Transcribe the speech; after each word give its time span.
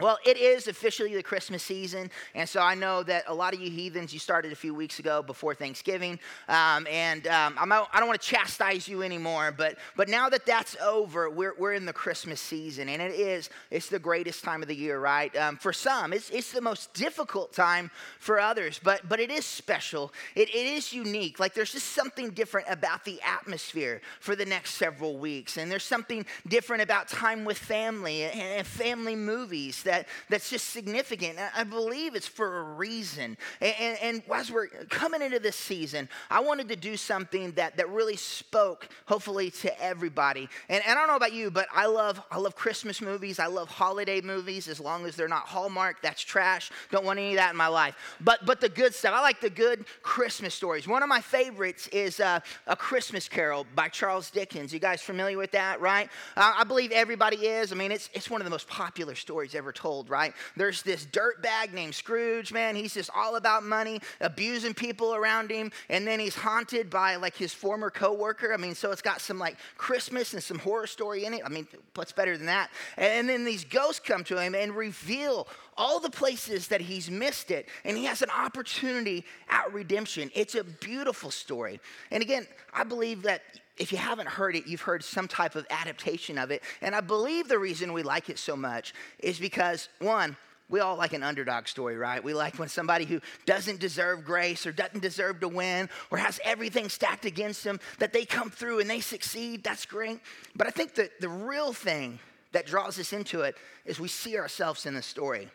Well, 0.00 0.16
it 0.24 0.36
is 0.36 0.68
officially 0.68 1.12
the 1.16 1.24
Christmas 1.24 1.60
season, 1.60 2.08
and 2.32 2.48
so 2.48 2.60
I 2.60 2.76
know 2.76 3.02
that 3.02 3.24
a 3.26 3.34
lot 3.34 3.52
of 3.52 3.60
you 3.60 3.68
heathens, 3.68 4.12
you 4.12 4.20
started 4.20 4.52
a 4.52 4.56
few 4.56 4.72
weeks 4.72 5.00
ago 5.00 5.24
before 5.24 5.56
Thanksgiving, 5.56 6.20
um, 6.48 6.86
and 6.88 7.26
um, 7.26 7.56
I'm, 7.58 7.72
I 7.72 7.86
don't 7.94 8.06
want 8.06 8.20
to 8.20 8.26
chastise 8.26 8.86
you 8.86 9.02
anymore, 9.02 9.52
but 9.56 9.76
but 9.96 10.08
now 10.08 10.28
that 10.28 10.46
that's 10.46 10.76
over, 10.80 11.28
we're, 11.28 11.54
we're 11.58 11.72
in 11.72 11.84
the 11.84 11.92
Christmas 11.92 12.40
season, 12.40 12.88
and 12.88 13.02
it 13.02 13.10
is 13.10 13.50
it's 13.72 13.88
the 13.88 13.98
greatest 13.98 14.44
time 14.44 14.62
of 14.62 14.68
the 14.68 14.76
year, 14.76 15.00
right? 15.00 15.36
Um, 15.36 15.56
for 15.56 15.72
some, 15.72 16.12
it's 16.12 16.30
it's 16.30 16.52
the 16.52 16.60
most 16.60 16.94
difficult 16.94 17.52
time 17.52 17.90
for 18.20 18.38
others, 18.38 18.78
but 18.80 19.08
but 19.08 19.18
it 19.18 19.32
is 19.32 19.44
special. 19.44 20.12
It, 20.36 20.48
it 20.50 20.66
is 20.66 20.92
unique. 20.92 21.40
Like 21.40 21.54
there's 21.54 21.72
just 21.72 21.88
something 21.88 22.30
different 22.30 22.68
about 22.70 23.04
the 23.04 23.20
atmosphere 23.22 24.00
for 24.20 24.36
the 24.36 24.46
next 24.46 24.74
several 24.74 25.18
weeks, 25.18 25.56
and 25.56 25.68
there's 25.68 25.82
something 25.82 26.24
different 26.46 26.84
about 26.84 27.08
time 27.08 27.44
with 27.44 27.58
family 27.58 28.22
and, 28.22 28.40
and 28.40 28.64
family 28.64 29.16
movies 29.16 29.82
that, 29.88 30.06
that's 30.28 30.50
just 30.50 30.68
significant. 30.68 31.38
I 31.56 31.64
believe 31.64 32.14
it's 32.14 32.28
for 32.28 32.58
a 32.58 32.62
reason. 32.62 33.36
And, 33.60 33.74
and, 33.80 33.98
and, 34.02 34.22
as 34.32 34.52
we're 34.52 34.68
coming 34.88 35.22
into 35.22 35.38
this 35.38 35.56
season, 35.56 36.08
I 36.30 36.40
wanted 36.40 36.68
to 36.68 36.76
do 36.76 36.96
something 36.96 37.52
that, 37.52 37.76
that 37.76 37.88
really 37.88 38.16
spoke, 38.16 38.88
hopefully, 39.06 39.50
to 39.50 39.82
everybody. 39.82 40.48
And, 40.68 40.82
and 40.86 40.96
I 40.96 41.00
don't 41.00 41.08
know 41.08 41.16
about 41.16 41.32
you, 41.32 41.50
but 41.50 41.66
I 41.74 41.86
love, 41.86 42.20
I 42.30 42.38
love 42.38 42.54
Christmas 42.54 43.00
movies. 43.00 43.38
I 43.38 43.46
love 43.46 43.68
holiday 43.68 44.20
movies 44.20 44.68
as 44.68 44.78
long 44.78 45.06
as 45.06 45.16
they're 45.16 45.26
not 45.26 45.46
Hallmark. 45.46 46.02
That's 46.02 46.22
trash. 46.22 46.70
Don't 46.92 47.04
want 47.04 47.18
any 47.18 47.30
of 47.30 47.36
that 47.36 47.50
in 47.50 47.56
my 47.56 47.66
life. 47.66 47.96
But, 48.20 48.46
but 48.46 48.60
the 48.60 48.68
good 48.68 48.94
stuff, 48.94 49.14
I 49.14 49.20
like 49.20 49.40
the 49.40 49.50
good 49.50 49.86
Christmas 50.02 50.54
stories. 50.54 50.86
One 50.86 51.02
of 51.02 51.08
my 51.08 51.20
favorites 51.20 51.88
is 51.88 52.20
uh, 52.20 52.40
A 52.66 52.76
Christmas 52.76 53.28
Carol 53.28 53.66
by 53.74 53.88
Charles 53.88 54.30
Dickens. 54.30 54.72
You 54.72 54.78
guys 54.78 55.00
familiar 55.00 55.38
with 55.38 55.52
that, 55.52 55.80
right? 55.80 56.08
Uh, 56.36 56.52
I 56.58 56.64
believe 56.64 56.92
everybody 56.92 57.36
is. 57.46 57.72
I 57.72 57.74
mean, 57.74 57.90
it's, 57.90 58.10
it's 58.12 58.30
one 58.30 58.40
of 58.40 58.44
the 58.44 58.50
most 58.50 58.68
popular 58.68 59.14
stories 59.14 59.54
ever 59.54 59.72
told, 59.78 60.10
right? 60.10 60.34
There's 60.56 60.82
this 60.82 61.06
dirt 61.06 61.40
bag 61.40 61.72
named 61.72 61.94
Scrooge, 61.94 62.52
man. 62.52 62.74
He's 62.74 62.94
just 62.94 63.10
all 63.14 63.36
about 63.36 63.62
money, 63.62 64.00
abusing 64.20 64.74
people 64.74 65.14
around 65.14 65.50
him. 65.50 65.70
And 65.88 66.06
then 66.06 66.18
he's 66.18 66.34
haunted 66.34 66.90
by 66.90 67.16
like 67.16 67.36
his 67.36 67.54
former 67.54 67.90
coworker. 67.90 68.52
I 68.52 68.56
mean, 68.56 68.74
so 68.74 68.90
it's 68.90 69.02
got 69.02 69.20
some 69.20 69.38
like 69.38 69.56
Christmas 69.76 70.34
and 70.34 70.42
some 70.42 70.58
horror 70.58 70.88
story 70.88 71.24
in 71.24 71.32
it. 71.32 71.42
I 71.44 71.48
mean, 71.48 71.68
what's 71.94 72.12
better 72.12 72.36
than 72.36 72.46
that? 72.46 72.70
And 72.96 73.28
then 73.28 73.44
these 73.44 73.64
ghosts 73.64 74.00
come 74.04 74.24
to 74.24 74.38
him 74.38 74.54
and 74.54 74.74
reveal 74.74 75.46
all 75.76 76.00
the 76.00 76.10
places 76.10 76.66
that 76.68 76.80
he's 76.80 77.08
missed 77.08 77.52
it, 77.52 77.68
and 77.84 77.96
he 77.96 78.04
has 78.04 78.20
an 78.20 78.30
opportunity 78.30 79.24
at 79.48 79.72
redemption. 79.72 80.28
It's 80.34 80.56
a 80.56 80.64
beautiful 80.64 81.30
story. 81.30 81.80
And 82.10 82.20
again, 82.20 82.48
I 82.74 82.82
believe 82.82 83.22
that 83.22 83.42
if 83.78 83.92
you 83.92 83.98
haven't 83.98 84.28
heard 84.28 84.56
it, 84.56 84.66
you've 84.66 84.82
heard 84.82 85.04
some 85.04 85.28
type 85.28 85.54
of 85.54 85.66
adaptation 85.70 86.38
of 86.38 86.50
it. 86.50 86.62
And 86.80 86.94
I 86.94 87.00
believe 87.00 87.48
the 87.48 87.58
reason 87.58 87.92
we 87.92 88.02
like 88.02 88.28
it 88.30 88.38
so 88.38 88.56
much 88.56 88.94
is 89.18 89.38
because, 89.38 89.88
one, 90.00 90.36
we 90.70 90.80
all 90.80 90.96
like 90.96 91.14
an 91.14 91.22
underdog 91.22 91.66
story, 91.66 91.96
right? 91.96 92.22
We 92.22 92.34
like 92.34 92.58
when 92.58 92.68
somebody 92.68 93.06
who 93.06 93.20
doesn't 93.46 93.80
deserve 93.80 94.24
grace 94.24 94.66
or 94.66 94.72
doesn't 94.72 95.00
deserve 95.00 95.40
to 95.40 95.48
win 95.48 95.88
or 96.10 96.18
has 96.18 96.38
everything 96.44 96.88
stacked 96.88 97.24
against 97.24 97.64
them, 97.64 97.80
that 97.98 98.12
they 98.12 98.24
come 98.24 98.50
through 98.50 98.80
and 98.80 98.90
they 98.90 99.00
succeed. 99.00 99.64
That's 99.64 99.86
great. 99.86 100.20
But 100.54 100.66
I 100.66 100.70
think 100.70 100.94
that 100.96 101.20
the 101.20 101.28
real 101.28 101.72
thing 101.72 102.18
that 102.52 102.66
draws 102.66 102.98
us 102.98 103.12
into 103.12 103.42
it 103.42 103.56
is 103.86 103.98
we 103.98 104.08
see 104.08 104.36
ourselves 104.36 104.84
in 104.84 104.94
the 104.94 105.02
story. 105.02 105.48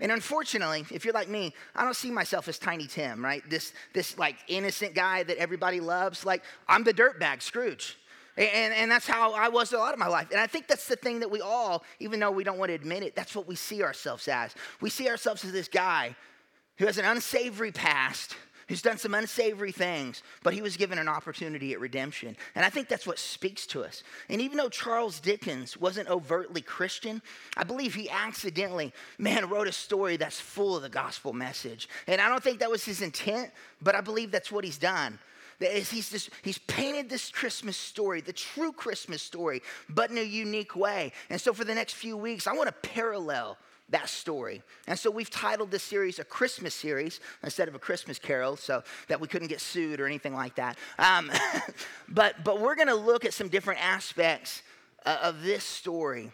And 0.00 0.12
unfortunately, 0.12 0.84
if 0.90 1.04
you're 1.04 1.14
like 1.14 1.28
me, 1.28 1.54
I 1.74 1.84
don't 1.84 1.96
see 1.96 2.10
myself 2.10 2.48
as 2.48 2.58
Tiny 2.58 2.86
Tim, 2.86 3.24
right? 3.24 3.42
This, 3.48 3.72
this 3.94 4.18
like 4.18 4.36
innocent 4.48 4.94
guy 4.94 5.22
that 5.22 5.38
everybody 5.38 5.80
loves. 5.80 6.26
Like, 6.26 6.42
I'm 6.68 6.84
the 6.84 6.92
dirtbag, 6.92 7.42
Scrooge. 7.42 7.96
And, 8.36 8.74
and 8.74 8.90
that's 8.90 9.06
how 9.06 9.32
I 9.32 9.48
was 9.48 9.72
a 9.72 9.78
lot 9.78 9.94
of 9.94 9.98
my 9.98 10.08
life. 10.08 10.30
And 10.30 10.38
I 10.38 10.46
think 10.46 10.68
that's 10.68 10.86
the 10.88 10.96
thing 10.96 11.20
that 11.20 11.30
we 11.30 11.40
all, 11.40 11.84
even 12.00 12.20
though 12.20 12.30
we 12.30 12.44
don't 12.44 12.58
want 12.58 12.68
to 12.68 12.74
admit 12.74 13.02
it, 13.02 13.16
that's 13.16 13.34
what 13.34 13.48
we 13.48 13.56
see 13.56 13.82
ourselves 13.82 14.28
as. 14.28 14.54
We 14.82 14.90
see 14.90 15.08
ourselves 15.08 15.42
as 15.44 15.52
this 15.52 15.68
guy 15.68 16.14
who 16.76 16.84
has 16.84 16.98
an 16.98 17.06
unsavory 17.06 17.72
past 17.72 18.36
who's 18.68 18.82
done 18.82 18.98
some 18.98 19.14
unsavory 19.14 19.72
things, 19.72 20.22
but 20.42 20.52
he 20.52 20.62
was 20.62 20.76
given 20.76 20.98
an 20.98 21.08
opportunity 21.08 21.72
at 21.72 21.80
redemption. 21.80 22.36
And 22.54 22.64
I 22.64 22.70
think 22.70 22.88
that's 22.88 23.06
what 23.06 23.18
speaks 23.18 23.66
to 23.68 23.84
us. 23.84 24.02
And 24.28 24.40
even 24.40 24.56
though 24.56 24.68
Charles 24.68 25.20
Dickens 25.20 25.76
wasn't 25.76 26.08
overtly 26.08 26.60
Christian, 26.60 27.22
I 27.56 27.64
believe 27.64 27.94
he 27.94 28.10
accidentally, 28.10 28.92
man, 29.18 29.48
wrote 29.48 29.68
a 29.68 29.72
story 29.72 30.16
that's 30.16 30.40
full 30.40 30.76
of 30.76 30.82
the 30.82 30.88
gospel 30.88 31.32
message. 31.32 31.88
And 32.06 32.20
I 32.20 32.28
don't 32.28 32.42
think 32.42 32.60
that 32.60 32.70
was 32.70 32.84
his 32.84 33.02
intent, 33.02 33.50
but 33.80 33.94
I 33.94 34.00
believe 34.00 34.30
that's 34.30 34.50
what 34.50 34.64
he's 34.64 34.78
done. 34.78 35.18
He's, 35.58 36.10
just, 36.10 36.30
he's 36.42 36.58
painted 36.58 37.08
this 37.08 37.30
Christmas 37.30 37.78
story, 37.78 38.20
the 38.20 38.32
true 38.32 38.72
Christmas 38.72 39.22
story, 39.22 39.62
but 39.88 40.10
in 40.10 40.18
a 40.18 40.22
unique 40.22 40.76
way. 40.76 41.12
And 41.30 41.40
so 41.40 41.54
for 41.54 41.64
the 41.64 41.74
next 41.74 41.94
few 41.94 42.16
weeks, 42.16 42.46
I 42.46 42.52
want 42.52 42.66
to 42.66 42.88
parallel 42.90 43.56
that 43.90 44.08
story. 44.08 44.62
And 44.86 44.98
so 44.98 45.10
we've 45.10 45.30
titled 45.30 45.70
this 45.70 45.82
series 45.82 46.18
a 46.18 46.24
Christmas 46.24 46.74
series 46.74 47.20
instead 47.42 47.68
of 47.68 47.74
a 47.74 47.78
Christmas 47.78 48.18
carol 48.18 48.56
so 48.56 48.82
that 49.08 49.20
we 49.20 49.28
couldn't 49.28 49.48
get 49.48 49.60
sued 49.60 50.00
or 50.00 50.06
anything 50.06 50.34
like 50.34 50.56
that. 50.56 50.76
Um, 50.98 51.30
but, 52.08 52.42
but 52.44 52.60
we're 52.60 52.74
going 52.74 52.88
to 52.88 52.94
look 52.94 53.24
at 53.24 53.32
some 53.32 53.48
different 53.48 53.84
aspects 53.84 54.62
uh, 55.04 55.18
of 55.22 55.42
this 55.42 55.62
story 55.62 56.32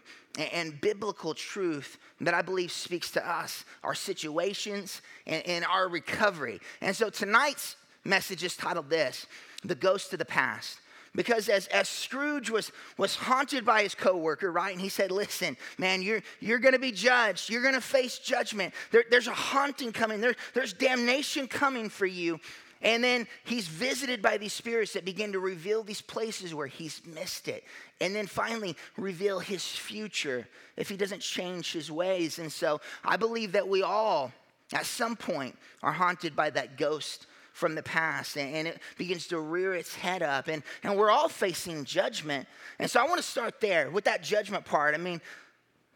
and, 0.51 0.81
biblical 0.81 1.35
truth 1.35 1.99
that 2.21 2.33
I 2.33 2.41
believe 2.41 2.71
speaks 2.71 3.11
to 3.11 3.29
us, 3.29 3.65
our 3.83 3.93
situations, 3.93 5.01
and, 5.27 5.45
and 5.45 5.65
our 5.65 5.87
recovery. 5.87 6.59
And 6.81 6.95
so 6.95 7.09
tonight's 7.09 7.75
message 8.03 8.43
is 8.43 8.57
titled 8.57 8.89
this 8.89 9.27
The 9.63 9.75
Ghost 9.75 10.11
of 10.13 10.19
the 10.19 10.25
Past. 10.25 10.79
Because 11.15 11.47
as, 11.47 11.67
as 11.67 11.87
Scrooge 11.87 12.49
was, 12.49 12.71
was 12.97 13.15
haunted 13.15 13.63
by 13.63 13.83
his 13.83 13.93
coworker, 13.93 14.51
right? 14.51 14.71
And 14.71 14.81
he 14.81 14.89
said, 14.89 15.11
Listen, 15.11 15.55
man, 15.77 16.01
you're, 16.01 16.21
you're 16.39 16.59
going 16.59 16.73
to 16.73 16.79
be 16.79 16.91
judged. 16.91 17.49
You're 17.49 17.61
going 17.61 17.75
to 17.75 17.81
face 17.81 18.17
judgment. 18.17 18.73
There, 18.91 19.03
there's 19.11 19.27
a 19.27 19.33
haunting 19.33 19.91
coming, 19.91 20.21
there, 20.21 20.35
there's 20.55 20.73
damnation 20.73 21.47
coming 21.47 21.89
for 21.89 22.07
you. 22.07 22.39
And 22.81 23.01
then 23.01 23.27
he's 23.45 23.67
visited 23.67 24.21
by 24.21 24.37
these 24.37 24.51
spirits 24.51 24.93
that 24.93 25.05
begin 25.05 25.31
to 25.33 25.39
reveal 25.39 25.83
these 25.83 26.01
places 26.01 26.53
where 26.53 26.67
he's 26.67 27.01
missed 27.05 27.47
it. 27.47 27.63
And 28.01 28.13
then 28.13 28.27
finally 28.27 28.75
reveal 28.97 29.39
his 29.39 29.63
future 29.63 30.47
if 30.75 30.89
he 30.89 30.97
doesn't 30.97 31.21
change 31.21 31.71
his 31.71 31.89
ways. 31.89 32.39
And 32.39 32.51
so 32.51 32.81
I 33.05 33.15
believe 33.15 33.53
that 33.53 33.67
we 33.67 33.83
all, 33.83 34.33
at 34.73 34.85
some 34.85 35.15
point, 35.15 35.57
are 35.81 35.93
haunted 35.93 36.35
by 36.35 36.49
that 36.49 36.77
ghost 36.77 37.27
from 37.53 37.75
the 37.75 37.83
past 37.83 38.35
and 38.35 38.67
it 38.67 38.79
begins 38.97 39.27
to 39.27 39.39
rear 39.39 39.73
its 39.75 39.95
head 39.95 40.21
up. 40.21 40.47
And, 40.47 40.63
and 40.81 40.97
we're 40.97 41.11
all 41.11 41.29
facing 41.29 41.85
judgment. 41.85 42.47
And 42.79 42.89
so 42.89 42.99
I 42.99 43.05
want 43.05 43.17
to 43.17 43.23
start 43.23 43.61
there 43.61 43.89
with 43.89 44.03
that 44.05 44.23
judgment 44.23 44.65
part. 44.65 44.95
I 44.95 44.97
mean, 44.97 45.21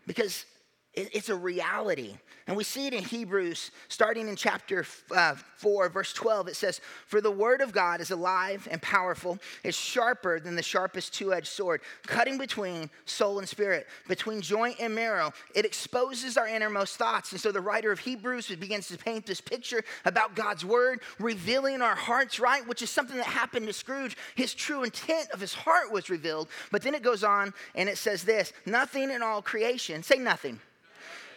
because 0.06 0.46
it's 0.94 1.29
a 1.29 1.35
reality. 1.35 2.16
And 2.47 2.56
we 2.56 2.63
see 2.63 2.88
it 2.88 2.94
in 2.94 3.03
Hebrews, 3.03 3.72
starting 3.90 4.30
in 4.30 4.38
chapter 4.38 4.85
uh, 5.13 5.35
4, 5.58 5.90
verse 5.90 6.13
12. 6.13 6.47
It 6.47 6.56
says, 6.56 6.80
For 7.06 7.19
the 7.19 7.30
word 7.30 7.59
of 7.59 7.74
God 7.74 8.00
is 8.00 8.12
alive 8.12 8.66
and 8.72 8.81
powerful, 8.81 9.38
it's 9.66 9.78
sharper 9.78 10.40
than 10.40 10.56
the 10.56 10.63
sharpest 10.63 11.13
two 11.13 11.34
edged 11.34 11.47
sword, 11.47 11.81
cutting 12.06 12.38
between 12.38 12.90
soul 13.06 13.40
and 13.40 13.50
spirit, 13.50 13.85
between 14.08 14.40
joint 14.40 14.78
and 14.80 14.96
marrow. 14.96 15.34
It 15.56 15.66
exposes 15.66 16.38
our 16.38 16.47
innermost 16.47 16.96
thoughts. 16.96 17.34
And 17.34 17.41
so 17.41 17.52
the 17.52 17.59
writer 17.59 17.91
of 17.91 18.00
Hebrews 18.00 18.47
begins 18.56 18.88
to 18.88 18.97
paint 18.97 19.25
this 19.25 19.41
picture 19.41 19.84
about 20.06 20.34
God's 20.34 20.64
word, 20.64 21.02
revealing 21.19 21.81
our 21.81 21.96
hearts, 21.96 22.40
right? 22.40 22.66
Which 22.66 22.81
is 22.81 22.90
something 22.90 23.18
that 23.18 23.25
happened 23.25 23.68
to 23.68 23.74
Scrooge. 23.74 24.16
His 24.35 24.53
true 24.53 24.84
intent 24.84 25.31
of 25.31 25.41
his 25.41 25.53
heart 25.53 25.91
was 25.91 26.09
revealed. 26.09 26.47
But 26.72 26.81
then 26.81 26.96
it 26.96 27.03
goes 27.03 27.25
on 27.25 27.53
and 27.75 27.90
it 27.90 27.97
says 27.97 28.24
this 28.24 28.53
Nothing 28.66 29.12
in 29.12 29.22
all 29.22 29.41
creation, 29.41 30.02
say 30.02 30.18
nothing 30.18 30.62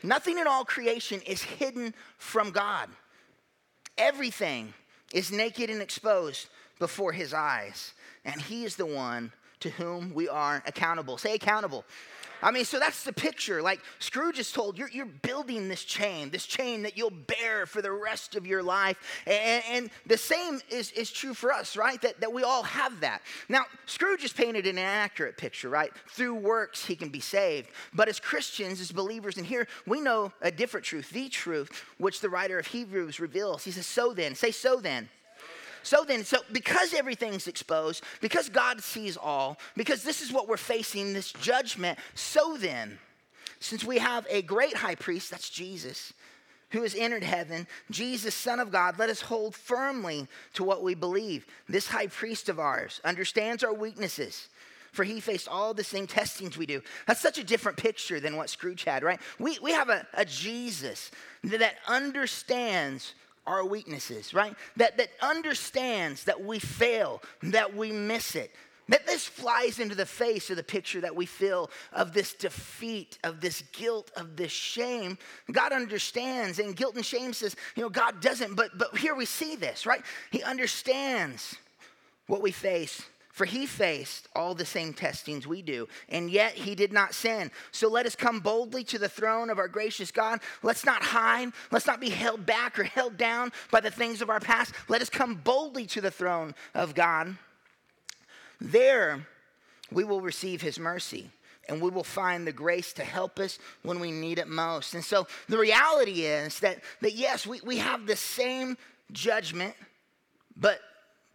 Nothing 0.03 0.39
in 0.39 0.47
all 0.47 0.65
creation 0.65 1.21
is 1.23 1.43
hidden 1.43 1.95
from 2.19 2.51
God. 2.51 2.89
Everything 3.99 4.73
is 5.13 5.31
naked 5.33 5.71
and 5.71 5.83
exposed 5.83 6.49
before 6.79 7.13
his 7.13 7.35
eyes, 7.35 7.93
and 8.25 8.41
he 8.41 8.65
is 8.65 8.77
the 8.77 8.87
one 8.87 9.33
to 9.61 9.71
whom 9.71 10.13
we 10.15 10.29
are 10.29 10.63
accountable. 10.67 11.19
Say 11.19 11.35
accountable. 11.35 11.85
I 12.43 12.51
mean, 12.51 12.65
so 12.65 12.79
that's 12.79 13.05
the 13.05 13.13
picture. 13.13 13.63
Like 13.63 13.81
Scrooge 13.99 14.39
is 14.39 14.51
told, 14.51 14.79
you're, 14.79 14.89
you're 14.89 15.07
building 15.07 15.69
this 15.69 15.85
chain, 15.85 16.31
this 16.31 16.47
chain 16.47 16.83
that 16.83 16.97
you'll 16.97 17.11
bear 17.11 17.67
for 17.67 17.83
the 17.83 17.93
rest 17.93 18.35
of 18.37 18.47
your 18.47 18.63
life. 18.63 18.97
And, 19.27 19.63
and 19.71 19.91
the 20.07 20.17
same 20.17 20.61
is, 20.71 20.91
is 20.93 21.11
true 21.11 21.35
for 21.35 21.53
us, 21.53 21.77
right? 21.77 22.01
That, 22.03 22.21
that 22.21 22.33
we 22.33 22.43
all 22.43 22.63
have 22.63 23.01
that. 23.01 23.23
Now, 23.49 23.65
Scrooge 23.87 24.25
is 24.25 24.33
painted 24.33 24.67
an 24.67 24.79
accurate 24.79 25.37
picture, 25.37 25.69
right? 25.69 25.91
Through 26.09 26.37
works, 26.37 26.85
he 26.85 26.97
can 26.97 27.11
be 27.11 27.21
saved. 27.21 27.69
But 27.93 28.09
as 28.09 28.19
Christians, 28.19 28.81
as 28.81 28.93
believers 28.93 29.37
in 29.37 29.45
here, 29.45 29.67
we 29.87 30.01
know 30.01 30.33
a 30.41 30.51
different 30.51 30.87
truth, 30.87 31.11
the 31.11 31.29
truth, 31.29 31.85
which 31.99 32.21
the 32.21 32.31
writer 32.31 32.59
of 32.59 32.67
Hebrews 32.67 33.21
reveals. 33.21 33.65
He 33.65 33.71
says, 33.71 33.87
So 33.87 34.13
then, 34.13 34.35
say, 34.35 34.51
so 34.51 34.77
then. 34.77 35.09
So 35.83 36.05
then, 36.05 36.25
so 36.25 36.39
because 36.53 36.95
everything's 36.95 37.49
exposed, 37.49 38.05
because 38.21 38.49
God 38.49 38.83
sees 38.83 39.17
all, 39.17 39.59
because 39.77 40.03
this 40.03 40.21
is 40.21 40.33
what 40.33 40.49
we're 40.49 40.57
facing, 40.57 41.13
this 41.13 41.33
judgment, 41.33 41.99
so 42.15 42.57
then, 42.57 42.99
since 43.61 43.85
we 43.85 43.99
have 43.99 44.27
a 44.29 44.43
great 44.43 44.77
high 44.77 44.95
priest, 44.95 45.31
that's 45.31 45.51
Jesus, 45.51 46.13
who 46.71 46.83
has 46.83 46.95
entered 46.95 47.25
heaven, 47.25 47.67
Jesus, 47.91 48.35
Son 48.35 48.61
of 48.61 48.71
God, 48.71 48.99
let 48.99 49.11
us 49.11 49.23
hold 49.23 49.55
firmly 49.55 50.29
to 50.55 50.65
what 50.65 50.83
we 50.83 50.95
believe. 50.95 51.47
This 51.69 51.89
high 51.89 52.07
priest 52.07 52.49
of 52.49 52.59
ours 52.59 53.01
understands 53.05 53.65
our 53.65 53.75
weaknesses 53.75 54.49
for 54.93 55.05
he 55.05 55.21
faced 55.21 55.49
all 55.49 55.75
the 55.75 55.85
same 55.85 56.07
testings 56.07 56.59
we 56.59 56.67
do. 56.67 56.83
That's 57.07 57.21
such 57.21 57.39
a 57.39 57.45
different 57.45 57.79
picture 57.79 58.21
than 58.21 58.37
what 58.37 58.51
Scrooge 58.51 58.85
had, 58.85 59.03
right? 59.03 59.21
We, 59.39 59.59
we 59.61 59.73
have 59.73 59.89
a, 59.89 60.07
a 60.15 60.25
Jesus 60.25 61.11
that 61.45 61.77
understands 61.87 63.15
our 63.47 63.65
weaknesses, 63.65 64.35
right? 64.35 64.55
That, 64.77 64.97
that 64.99 65.11
understands 65.21 66.25
that 66.25 66.43
we 66.43 66.59
fail, 66.59 67.23
that 67.43 67.75
we 67.75 67.93
miss 67.93 68.35
it. 68.35 68.53
That 68.89 69.07
this 69.07 69.25
flies 69.25 69.79
into 69.79 69.95
the 69.95 70.05
face 70.05 70.51
of 70.51 70.57
the 70.57 70.65
picture 70.65 71.01
that 71.03 71.15
we 71.15 71.25
feel 71.25 71.71
of 71.93 72.13
this 72.13 72.35
defeat, 72.35 73.19
of 73.23 73.41
this 73.41 73.63
guilt, 73.73 74.11
of 74.17 74.35
this 74.35 74.51
shame. 74.51 75.17
God 75.53 75.73
understands, 75.73 76.59
and 76.59 76.75
guilt 76.75 76.97
and 76.97 77.07
shame 77.07 77.33
says, 77.33 77.55
you 77.77 77.85
know, 77.85 77.89
God 77.89 78.21
doesn't, 78.21 78.57
but 78.57 78.77
but 78.77 78.99
here 78.99 79.15
we 79.15 79.27
see 79.27 79.55
this, 79.55 79.87
right? 79.87 80.03
He 80.33 80.43
understands 80.43 81.55
what 82.27 82.43
we 82.43 82.51
face. 82.51 83.03
For 83.41 83.47
he 83.47 83.65
faced 83.65 84.29
all 84.37 84.55
the 84.55 84.67
same 84.67 84.93
testings 84.93 85.47
we 85.47 85.63
do, 85.63 85.89
and 86.11 86.31
yet 86.31 86.53
he 86.53 86.75
did 86.75 86.93
not 86.93 87.15
sin. 87.15 87.51
So 87.73 87.89
let 87.89 88.05
us 88.05 88.15
come 88.15 88.41
boldly 88.41 88.85
to 88.85 88.99
the 88.99 89.09
throne 89.09 89.49
of 89.49 89.59
our 89.59 89.67
gracious 89.67 90.11
God. 90.11 90.41
Let's 90.63 90.85
not 90.85 91.03
hide. 91.03 91.53
Let's 91.71 91.87
not 91.87 92.03
be 92.03 92.11
held 92.11 92.45
back 92.45 92.79
or 92.79 92.85
held 92.85 93.17
down 93.17 93.51
by 93.71 93.81
the 93.81 93.91
things 93.91 94.21
of 94.21 94.29
our 94.29 94.41
past. 94.41 94.75
Let 94.89 95.01
us 95.01 95.09
come 95.09 95.37
boldly 95.37 95.87
to 95.87 96.03
the 96.03 96.11
throne 96.11 96.55
of 96.75 96.95
God. 96.95 97.35
There 98.61 99.27
we 99.91 100.05
will 100.05 100.21
receive 100.21 100.61
his 100.61 100.79
mercy 100.79 101.31
and 101.67 101.81
we 101.81 101.89
will 101.89 102.05
find 102.05 102.47
the 102.47 102.53
grace 102.53 102.93
to 102.93 103.05
help 103.05 103.39
us 103.39 103.59
when 103.81 104.01
we 104.01 104.13
need 104.13 104.39
it 104.39 104.49
most. 104.49 104.93
And 104.93 105.03
so 105.03 105.27
the 105.49 105.57
reality 105.57 106.27
is 106.27 106.61
that, 106.61 106.83
that 107.01 107.15
yes, 107.15 107.47
we, 107.47 107.63
we 107.63 107.79
have 107.79 108.05
the 108.05 108.17
same 108.17 108.77
judgment, 109.13 109.77
but 110.59 110.83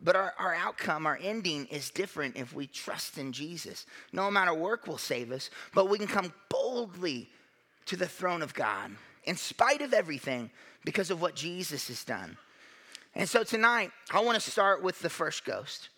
but 0.01 0.15
our, 0.15 0.33
our 0.37 0.53
outcome, 0.53 1.05
our 1.05 1.17
ending 1.21 1.65
is 1.67 1.89
different 1.89 2.35
if 2.35 2.53
we 2.53 2.67
trust 2.67 3.17
in 3.17 3.31
Jesus. 3.31 3.85
No 4.11 4.27
amount 4.27 4.49
of 4.49 4.57
work 4.57 4.87
will 4.87 4.97
save 4.97 5.31
us, 5.31 5.49
but 5.73 5.89
we 5.89 5.97
can 5.97 6.07
come 6.07 6.33
boldly 6.49 7.29
to 7.85 7.95
the 7.95 8.07
throne 8.07 8.41
of 8.41 8.53
God 8.53 8.91
in 9.23 9.35
spite 9.35 9.81
of 9.81 9.93
everything 9.93 10.49
because 10.83 11.11
of 11.11 11.21
what 11.21 11.35
Jesus 11.35 11.87
has 11.87 12.03
done. 12.03 12.37
And 13.15 13.27
so 13.27 13.43
tonight, 13.43 13.91
I 14.11 14.21
want 14.21 14.39
to 14.39 14.51
start 14.51 14.83
with 14.83 14.99
the 14.99 15.09
first 15.09 15.45
ghost, 15.45 15.89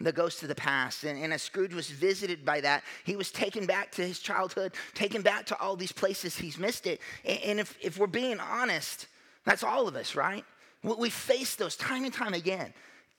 the 0.00 0.12
ghost 0.12 0.42
of 0.42 0.48
the 0.48 0.54
past. 0.56 1.04
And, 1.04 1.22
and 1.22 1.32
as 1.32 1.42
Scrooge 1.42 1.72
was 1.72 1.88
visited 1.88 2.44
by 2.44 2.60
that, 2.62 2.82
he 3.04 3.14
was 3.14 3.30
taken 3.30 3.64
back 3.64 3.92
to 3.92 4.06
his 4.06 4.18
childhood, 4.18 4.72
taken 4.92 5.22
back 5.22 5.46
to 5.46 5.60
all 5.60 5.76
these 5.76 5.92
places 5.92 6.36
he's 6.36 6.58
missed 6.58 6.86
it. 6.86 7.00
And, 7.24 7.38
and 7.44 7.60
if, 7.60 7.76
if 7.80 7.98
we're 7.98 8.08
being 8.08 8.40
honest, 8.40 9.06
that's 9.44 9.62
all 9.62 9.86
of 9.86 9.94
us, 9.94 10.16
right? 10.16 10.44
We 10.82 11.08
face 11.10 11.54
those 11.54 11.76
time 11.76 12.04
and 12.04 12.12
time 12.12 12.34
again. 12.34 12.74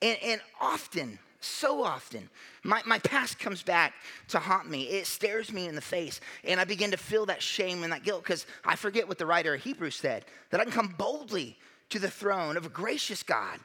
And, 0.05 0.17
and 0.21 0.41
often, 0.61 1.17
so 1.39 1.83
often, 1.83 2.29
my, 2.63 2.83
my 2.85 2.99
past 2.99 3.39
comes 3.39 3.63
back 3.63 3.93
to 4.27 4.37
haunt 4.37 4.69
me. 4.69 4.83
It 4.83 5.07
stares 5.07 5.51
me 5.51 5.67
in 5.67 5.73
the 5.73 5.81
face, 5.81 6.21
and 6.43 6.59
I 6.59 6.63
begin 6.63 6.91
to 6.91 6.97
feel 6.97 7.25
that 7.25 7.41
shame 7.41 7.81
and 7.81 7.91
that 7.91 8.03
guilt 8.03 8.21
because 8.21 8.45
I 8.63 8.75
forget 8.75 9.07
what 9.07 9.17
the 9.17 9.25
writer 9.25 9.55
of 9.55 9.63
Hebrews 9.63 9.95
said 9.95 10.25
that 10.51 10.59
I 10.59 10.63
can 10.63 10.71
come 10.71 10.93
boldly 10.95 11.57
to 11.89 11.97
the 11.97 12.09
throne 12.09 12.55
of 12.55 12.67
a 12.67 12.69
gracious 12.69 13.23
God 13.23 13.59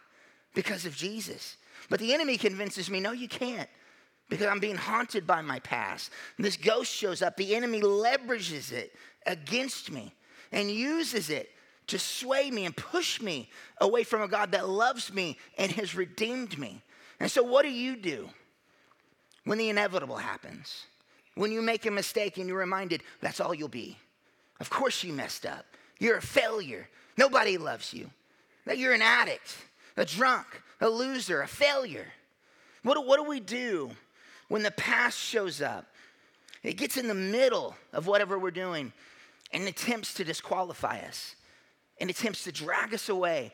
because 0.54 0.86
of 0.86 0.96
Jesus. 0.96 1.58
But 1.90 2.00
the 2.00 2.14
enemy 2.14 2.38
convinces 2.38 2.88
me, 2.88 3.00
no, 3.00 3.12
you 3.12 3.28
can't 3.28 3.68
because 4.30 4.46
I'm 4.46 4.60
being 4.60 4.76
haunted 4.76 5.26
by 5.26 5.42
my 5.42 5.58
past. 5.58 6.10
This 6.38 6.56
ghost 6.56 6.90
shows 6.90 7.20
up, 7.20 7.36
the 7.36 7.54
enemy 7.54 7.82
leverages 7.82 8.72
it 8.72 8.94
against 9.26 9.90
me 9.90 10.14
and 10.52 10.70
uses 10.70 11.28
it 11.28 11.50
to 11.90 11.98
sway 11.98 12.50
me 12.50 12.64
and 12.64 12.76
push 12.76 13.20
me 13.20 13.48
away 13.80 14.04
from 14.04 14.22
a 14.22 14.28
God 14.28 14.52
that 14.52 14.68
loves 14.68 15.12
me 15.12 15.36
and 15.58 15.70
has 15.72 15.94
redeemed 15.94 16.58
me. 16.58 16.82
And 17.18 17.30
so, 17.30 17.42
what 17.42 17.62
do 17.62 17.70
you 17.70 17.96
do 17.96 18.28
when 19.44 19.58
the 19.58 19.68
inevitable 19.68 20.16
happens? 20.16 20.86
When 21.34 21.52
you 21.52 21.62
make 21.62 21.86
a 21.86 21.90
mistake 21.90 22.38
and 22.38 22.48
you're 22.48 22.58
reminded 22.58 23.02
that's 23.20 23.40
all 23.40 23.54
you'll 23.54 23.68
be. 23.68 23.96
Of 24.58 24.70
course, 24.70 25.04
you 25.04 25.12
messed 25.12 25.46
up. 25.46 25.64
You're 25.98 26.18
a 26.18 26.22
failure. 26.22 26.88
Nobody 27.16 27.58
loves 27.58 27.92
you. 27.92 28.10
That 28.66 28.78
you're 28.78 28.92
an 28.94 29.02
addict, 29.02 29.56
a 29.96 30.04
drunk, 30.04 30.46
a 30.80 30.88
loser, 30.88 31.42
a 31.42 31.48
failure. 31.48 32.06
What 32.82 32.94
do, 32.94 33.02
what 33.02 33.16
do 33.16 33.24
we 33.28 33.40
do 33.40 33.90
when 34.48 34.62
the 34.62 34.70
past 34.70 35.18
shows 35.18 35.60
up? 35.60 35.86
It 36.62 36.74
gets 36.74 36.96
in 36.96 37.08
the 37.08 37.14
middle 37.14 37.74
of 37.92 38.06
whatever 38.06 38.38
we're 38.38 38.50
doing 38.50 38.92
and 39.52 39.66
attempts 39.66 40.14
to 40.14 40.24
disqualify 40.24 41.00
us 41.00 41.34
and 42.00 42.10
attempts 42.10 42.44
to 42.44 42.52
drag 42.52 42.94
us 42.94 43.08
away 43.08 43.52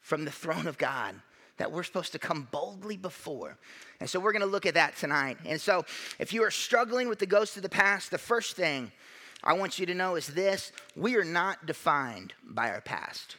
from 0.00 0.24
the 0.24 0.30
throne 0.30 0.66
of 0.66 0.78
God 0.78 1.14
that 1.58 1.70
we're 1.70 1.82
supposed 1.82 2.12
to 2.12 2.18
come 2.18 2.48
boldly 2.50 2.96
before. 2.96 3.56
And 4.00 4.10
so 4.10 4.18
we're 4.18 4.32
going 4.32 4.40
to 4.40 4.48
look 4.48 4.66
at 4.66 4.74
that 4.74 4.96
tonight. 4.96 5.38
And 5.44 5.60
so 5.60 5.84
if 6.18 6.32
you 6.32 6.42
are 6.42 6.50
struggling 6.50 7.08
with 7.08 7.18
the 7.18 7.26
ghost 7.26 7.56
of 7.56 7.62
the 7.62 7.68
past, 7.68 8.10
the 8.10 8.18
first 8.18 8.56
thing 8.56 8.90
I 9.44 9.52
want 9.54 9.78
you 9.78 9.86
to 9.86 9.94
know 9.94 10.16
is 10.16 10.26
this 10.26 10.72
we 10.96 11.16
are 11.16 11.24
not 11.24 11.66
defined 11.66 12.34
by 12.44 12.70
our 12.70 12.80
past. 12.80 13.36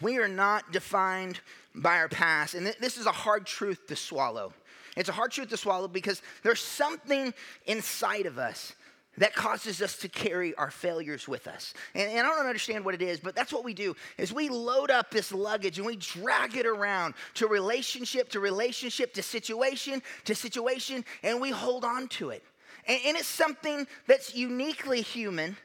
We 0.00 0.18
are 0.18 0.28
not 0.28 0.72
defined 0.72 1.40
by 1.74 1.96
our 1.96 2.08
past. 2.08 2.54
And 2.54 2.66
th- 2.66 2.78
this 2.78 2.98
is 2.98 3.06
a 3.06 3.12
hard 3.12 3.46
truth 3.46 3.86
to 3.88 3.96
swallow. 3.96 4.52
It's 4.96 5.08
a 5.08 5.12
hard 5.12 5.30
truth 5.30 5.48
to 5.50 5.56
swallow 5.56 5.88
because 5.88 6.22
there's 6.42 6.60
something 6.60 7.32
inside 7.66 8.26
of 8.26 8.38
us 8.38 8.74
that 9.18 9.34
causes 9.34 9.80
us 9.80 9.96
to 9.98 10.08
carry 10.08 10.54
our 10.56 10.70
failures 10.70 11.26
with 11.26 11.46
us. 11.46 11.74
And, 11.94 12.10
and, 12.10 12.26
I 12.26 12.30
don't 12.30 12.46
understand 12.46 12.84
what 12.84 12.94
it 12.94 13.02
is, 13.02 13.20
but 13.20 13.34
that's 13.34 13.52
what 13.52 13.64
we 13.64 13.74
do 13.74 13.94
is 14.18 14.32
we 14.32 14.48
load 14.48 14.90
up 14.90 15.10
this 15.10 15.32
luggage 15.32 15.78
and 15.78 15.86
we 15.86 15.96
drag 15.96 16.56
it 16.56 16.66
around 16.66 17.14
to 17.34 17.46
relationship 17.46 18.28
to 18.30 18.40
relationship 18.40 19.14
to 19.14 19.22
situation 19.22 20.02
to 20.24 20.34
situation 20.34 21.04
and 21.22 21.40
we 21.40 21.50
hold 21.50 21.84
on 21.84 22.08
to 22.08 22.30
it. 22.30 22.44
And, 22.86 23.00
and 23.06 23.16
it's 23.16 23.28
something 23.28 23.86
that's 24.06 24.34
uniquely 24.34 25.00
human, 25.00 25.56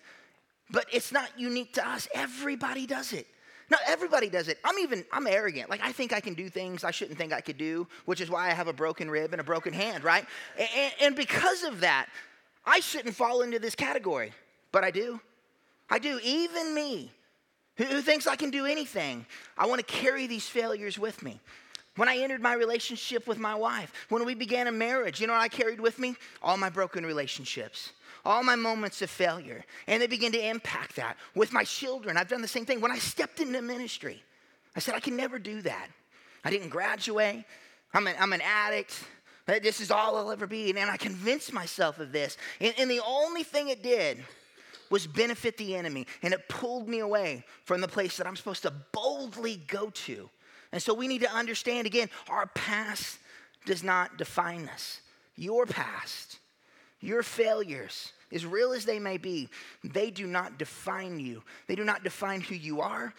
but 0.69 0.85
it's 0.91 1.11
not 1.11 1.29
unique 1.37 1.73
to 1.73 1.87
us. 1.87 2.07
Everybody 2.13 2.85
does 2.85 3.13
it. 3.13 3.27
No, 3.69 3.77
everybody 3.87 4.29
does 4.29 4.49
it. 4.49 4.59
I'm 4.65 4.77
even, 4.79 5.05
I'm 5.13 5.25
arrogant. 5.27 5.69
Like, 5.69 5.79
I 5.81 5.93
think 5.93 6.11
I 6.11 6.19
can 6.19 6.33
do 6.33 6.49
things 6.49 6.83
I 6.83 6.91
shouldn't 6.91 7.17
think 7.17 7.31
I 7.31 7.39
could 7.39 7.57
do, 7.57 7.87
which 8.03 8.19
is 8.19 8.29
why 8.29 8.49
I 8.49 8.53
have 8.53 8.67
a 8.67 8.73
broken 8.73 9.09
rib 9.09 9.31
and 9.31 9.39
a 9.39 9.45
broken 9.45 9.71
hand, 9.71 10.03
right? 10.03 10.25
And, 10.59 10.93
and 10.99 11.15
because 11.15 11.63
of 11.63 11.79
that, 11.79 12.07
I 12.65 12.79
shouldn't 12.79 13.15
fall 13.15 13.41
into 13.41 13.59
this 13.59 13.75
category, 13.75 14.31
but 14.71 14.83
I 14.83 14.91
do. 14.91 15.19
I 15.89 15.99
do. 15.99 16.19
Even 16.23 16.73
me, 16.73 17.11
who, 17.75 18.01
thinks 18.01 18.27
I 18.27 18.35
can 18.35 18.49
do 18.49 18.65
anything, 18.65 19.25
I 19.57 19.65
want 19.65 19.79
to 19.79 19.85
carry 19.85 20.27
these 20.27 20.47
failures 20.47 20.99
with 20.99 21.23
me. 21.23 21.39
When 21.97 22.07
I 22.07 22.17
entered 22.17 22.41
my 22.41 22.53
relationship 22.53 23.27
with 23.27 23.37
my 23.37 23.53
wife, 23.53 23.91
when 24.09 24.25
we 24.25 24.33
began 24.33 24.67
a 24.67 24.71
marriage, 24.71 25.19
you 25.19 25.27
know 25.27 25.33
what 25.33 25.41
I 25.41 25.49
carried 25.49 25.79
with 25.79 25.99
me? 25.99 26.15
All 26.41 26.55
my 26.55 26.69
broken 26.69 27.05
relationships, 27.05 27.91
all 28.23 28.43
my 28.43 28.55
moments 28.55 29.01
of 29.01 29.09
failure. 29.09 29.65
And 29.87 30.01
they 30.01 30.07
begin 30.07 30.31
to 30.31 30.49
impact 30.49 30.95
that. 30.95 31.17
With 31.35 31.51
my 31.51 31.65
children, 31.65 32.15
I've 32.15 32.29
done 32.29 32.41
the 32.41 32.47
same 32.47 32.65
thing. 32.65 32.79
When 32.79 32.91
I 32.91 32.97
stepped 32.97 33.41
into 33.41 33.61
ministry, 33.61 34.23
I 34.75 34.79
said, 34.79 34.95
I 34.95 35.01
can 35.01 35.17
never 35.17 35.37
do 35.37 35.61
that. 35.63 35.87
I 36.45 36.49
didn't 36.49 36.69
graduate. 36.69 37.43
I'm 37.93 38.07
an, 38.07 38.15
I'm 38.19 38.31
an 38.31 38.41
addict. 38.41 39.03
This 39.59 39.81
is 39.81 39.91
all 39.91 40.15
I'll 40.15 40.31
ever 40.31 40.47
be. 40.47 40.69
And 40.69 40.79
I 40.89 40.97
convinced 40.97 41.53
myself 41.53 41.99
of 41.99 42.11
this. 42.11 42.37
And, 42.59 42.73
and 42.77 42.89
the 42.89 43.01
only 43.05 43.43
thing 43.43 43.69
it 43.69 43.83
did 43.83 44.23
was 44.89 45.07
benefit 45.07 45.57
the 45.57 45.75
enemy. 45.75 46.05
And 46.21 46.33
it 46.33 46.47
pulled 46.47 46.87
me 46.87 46.99
away 46.99 47.43
from 47.65 47.81
the 47.81 47.87
place 47.87 48.17
that 48.17 48.27
I'm 48.27 48.35
supposed 48.35 48.63
to 48.63 48.73
boldly 48.91 49.57
go 49.67 49.89
to. 49.89 50.29
And 50.71 50.81
so 50.81 50.93
we 50.93 51.07
need 51.07 51.21
to 51.21 51.31
understand 51.31 51.87
again 51.87 52.09
our 52.29 52.47
past 52.47 53.19
does 53.65 53.83
not 53.83 54.17
define 54.17 54.69
us. 54.69 55.01
Your 55.35 55.65
past, 55.65 56.39
your 56.99 57.23
failures, 57.23 58.13
as 58.31 58.45
real 58.45 58.73
as 58.73 58.85
they 58.85 58.99
may 58.99 59.17
be, 59.17 59.49
they 59.83 60.11
do 60.11 60.27
not 60.27 60.57
define 60.57 61.19
you. 61.19 61.41
They 61.67 61.75
do 61.75 61.83
not 61.83 62.03
define 62.03 62.41
who 62.41 62.55
you 62.55 62.81
are, 62.81 63.13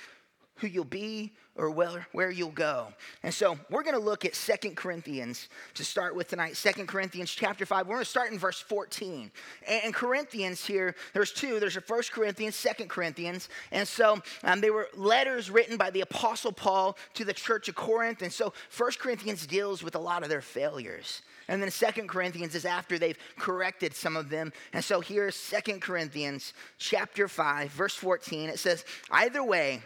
who 0.57 0.67
you'll 0.67 0.85
be, 0.85 1.33
or 1.55 1.71
where, 1.71 2.07
where 2.13 2.31
you'll 2.31 2.51
go. 2.51 2.89
And 3.23 3.33
so 3.33 3.59
we're 3.69 3.83
going 3.83 3.97
to 3.97 4.03
look 4.03 4.25
at 4.25 4.35
Second 4.35 4.75
Corinthians 4.77 5.49
to 5.75 5.85
start 5.85 6.15
with 6.15 6.29
tonight. 6.29 6.57
Second 6.57 6.89
Corinthians 6.89 7.31
chapter 7.31 7.67
5. 7.67 7.87
We're 7.87 7.97
going 7.97 8.05
to 8.05 8.11
start 8.11 8.33
in 8.33 8.39
verse 8.39 8.61
14. 8.61 9.31
And, 9.69 9.93
Corinthians 9.95 10.65
here, 10.65 10.95
there's 11.13 11.33
two. 11.33 11.61
There's 11.61 11.77
a 11.77 11.83
First 11.83 12.13
Corinthians, 12.13 12.57
Second 12.57 12.89
Corinthians. 12.89 13.51
And 13.71 13.87
so 13.87 14.23
um, 14.45 14.63
they 14.63 14.71
were 14.71 14.89
letters 14.95 15.51
written 15.51 15.77
by 15.77 15.91
the 15.91 16.01
Apostle 16.01 16.53
Paul 16.53 16.97
to 17.15 17.25
the 17.25 17.35
church 17.35 17.69
of 17.69 17.75
Corinth. 17.75 18.23
And 18.23 18.33
so 18.33 18.55
First 18.71 18.99
Corinthians 18.99 19.47
deals 19.47 19.83
with 19.83 19.95
a 19.95 20.01
lot 20.01 20.23
of 20.23 20.31
their 20.31 20.41
failures. 20.41 21.21
And 21.49 21.63
then 21.63 21.71
Second 21.71 22.09
Corinthians 22.09 22.55
is 22.55 22.65
after 22.65 22.99
they've 22.99 23.19
corrected 23.39 23.95
some 23.95 24.17
of 24.17 24.31
them. 24.31 24.53
And 24.73 24.83
so 24.83 25.01
here's 25.01 25.37
Second 25.37 25.83
Corinthians 25.83 26.55
chapter 26.79 27.29
5, 27.29 27.71
verse 27.71 27.95
14. 27.95 28.49
It 28.49 28.59
says, 28.59 28.87
Either 29.11 29.45
way, 29.45 29.83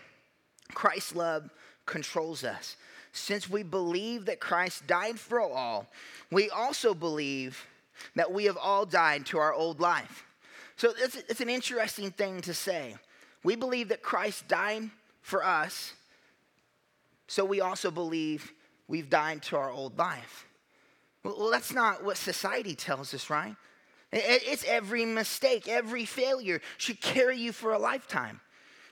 Christ's 0.75 1.15
love 1.15 1.51
controls 1.87 2.45
us. 2.45 2.77
Since 3.13 3.49
we 3.49 3.63
believe 3.63 4.27
that 4.27 4.41
Christ 4.41 4.87
died 4.87 5.19
for 5.19 5.41
all, 5.41 5.87
we 6.31 6.51
also 6.51 6.93
believe 6.93 7.67
that 8.15 8.31
we 8.31 8.45
have 8.45 8.59
all 8.59 8.85
died 8.85 9.25
to 9.27 9.39
our 9.39 9.55
old 9.55 9.81
life. 9.81 10.27
So 10.77 10.93
it's, 10.99 11.17
it's 11.17 11.41
an 11.41 11.49
interesting 11.49 12.11
thing 12.11 12.43
to 12.43 12.53
say. 12.53 12.97
We 13.43 13.57
believe 13.57 13.89
that 13.89 14.03
Christ 14.03 14.49
died 14.49 14.91
for 15.23 15.45
us, 15.45 15.95
so 17.27 17.45
we 17.45 17.61
also 17.61 17.91
believe 17.91 18.53
we've 18.87 19.09
died 19.09 19.43
to 19.45 19.57
our 19.57 19.71
old 19.71 19.99
life. 19.99 20.47
Well, 21.23 21.37
well 21.39 21.51
that's 21.51 21.73
not 21.73 22.05
what 22.05 22.17
society 22.17 22.75
tells 22.75 23.15
us, 23.15 23.31
right? 23.31 23.57
It's 24.13 24.65
every 24.65 25.05
mistake, 25.05 25.69
every 25.69 26.05
failure 26.05 26.61
should 26.77 27.01
carry 27.01 27.39
you 27.39 27.53
for 27.53 27.73
a 27.73 27.79
lifetime. 27.79 28.41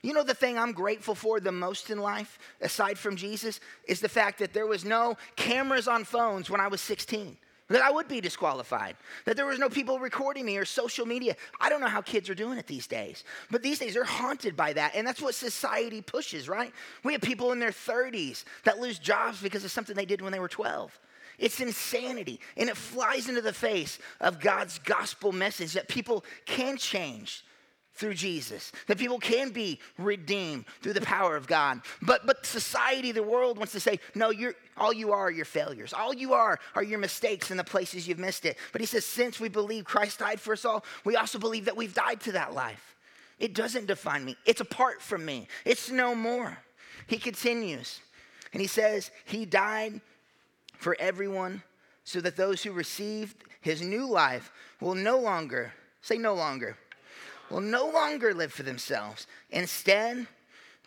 You 0.05 0.13
know, 0.13 0.21
the 0.21 0.35
thing 0.35 0.59
I'm 0.59 0.71
grateful 0.71 1.15
for 1.15 1.39
the 1.39 1.51
most 1.51 1.89
in 1.89 1.97
life, 1.97 2.37
aside 2.61 2.99
from 2.99 3.15
Jesus, 3.15 3.59
is 3.87 4.01
the 4.01 4.07
fact 4.07 4.37
that 4.37 4.53
there 4.53 4.67
was 4.67 4.85
no 4.85 5.17
cameras 5.35 5.87
on 5.87 6.03
phones 6.03 6.47
when 6.47 6.61
I 6.61 6.67
was 6.67 6.79
16 6.81 7.35
that 7.69 7.81
I 7.81 7.89
would 7.89 8.07
be 8.07 8.21
disqualified, 8.21 8.95
that 9.25 9.35
there 9.35 9.47
was 9.47 9.57
no 9.57 9.67
people 9.67 9.97
recording 9.97 10.45
me 10.45 10.57
or 10.57 10.65
social 10.65 11.07
media. 11.07 11.35
I 11.59 11.69
don't 11.69 11.81
know 11.81 11.87
how 11.87 12.03
kids 12.03 12.29
are 12.29 12.35
doing 12.35 12.59
it 12.59 12.67
these 12.67 12.85
days, 12.85 13.23
but 13.49 13.63
these 13.63 13.79
days 13.79 13.95
they're 13.95 14.03
haunted 14.03 14.55
by 14.55 14.73
that. 14.73 14.93
And 14.93 15.07
that's 15.07 15.23
what 15.23 15.33
society 15.33 16.03
pushes, 16.03 16.47
right? 16.47 16.71
We 17.03 17.13
have 17.13 17.21
people 17.23 17.51
in 17.51 17.57
their 17.57 17.71
30s 17.71 18.43
that 18.65 18.79
lose 18.79 18.99
jobs 18.99 19.41
because 19.41 19.65
of 19.65 19.71
something 19.71 19.95
they 19.95 20.05
did 20.05 20.21
when 20.21 20.31
they 20.31 20.39
were 20.39 20.47
12. 20.47 20.99
It's 21.39 21.59
insanity, 21.59 22.39
and 22.55 22.69
it 22.69 22.77
flies 22.77 23.27
into 23.27 23.41
the 23.41 23.51
face 23.51 23.97
of 24.21 24.39
God's 24.39 24.77
gospel 24.77 25.31
message 25.31 25.73
that 25.73 25.87
people 25.87 26.23
can 26.45 26.77
change 26.77 27.43
through 27.95 28.13
Jesus, 28.13 28.71
that 28.87 28.97
people 28.97 29.19
can 29.19 29.51
be 29.51 29.79
redeemed 29.97 30.65
through 30.81 30.93
the 30.93 31.01
power 31.01 31.35
of 31.35 31.47
God. 31.47 31.81
But, 32.01 32.27
but 32.27 32.45
society, 32.45 33.11
the 33.11 33.23
world 33.23 33.57
wants 33.57 33.73
to 33.73 33.79
say, 33.79 33.99
no, 34.13 34.29
you're, 34.29 34.53
all 34.77 34.91
you 34.91 35.11
are 35.11 35.25
are 35.25 35.31
your 35.31 35.45
failures. 35.45 35.93
All 35.93 36.13
you 36.13 36.33
are 36.33 36.59
are 36.75 36.83
your 36.83 36.99
mistakes 36.99 37.51
and 37.51 37.59
the 37.59 37.63
places 37.63 38.07
you've 38.07 38.19
missed 38.19 38.45
it. 38.45 38.57
But 38.73 38.81
he 38.81 38.87
says, 38.87 39.05
since 39.05 39.39
we 39.39 39.47
believe 39.47 39.85
Christ 39.85 40.19
died 40.19 40.41
for 40.41 40.53
us 40.53 40.65
all, 40.65 40.83
we 41.05 41.15
also 41.15 41.39
believe 41.39 41.65
that 41.65 41.77
we've 41.77 41.93
died 41.93 42.19
to 42.21 42.33
that 42.33 42.53
life. 42.53 42.95
It 43.39 43.53
doesn't 43.53 43.87
define 43.87 44.23
me, 44.23 44.37
it's 44.45 44.61
apart 44.61 45.01
from 45.01 45.25
me, 45.25 45.47
it's 45.65 45.89
no 45.89 46.15
more. 46.15 46.57
He 47.07 47.17
continues, 47.17 47.99
and 48.53 48.61
he 48.61 48.67
says, 48.67 49.11
He 49.25 49.45
died 49.45 49.99
for 50.77 50.95
everyone 50.99 51.61
so 52.03 52.21
that 52.21 52.37
those 52.37 52.63
who 52.63 52.71
received 52.71 53.43
his 53.61 53.81
new 53.81 54.07
life 54.07 54.51
will 54.79 54.95
no 54.95 55.19
longer, 55.19 55.73
say 56.01 56.17
no 56.17 56.33
longer, 56.33 56.77
will 57.49 57.61
no 57.61 57.89
longer 57.89 58.33
live 58.33 58.51
for 58.51 58.63
themselves. 58.63 59.27
Instead, 59.49 60.27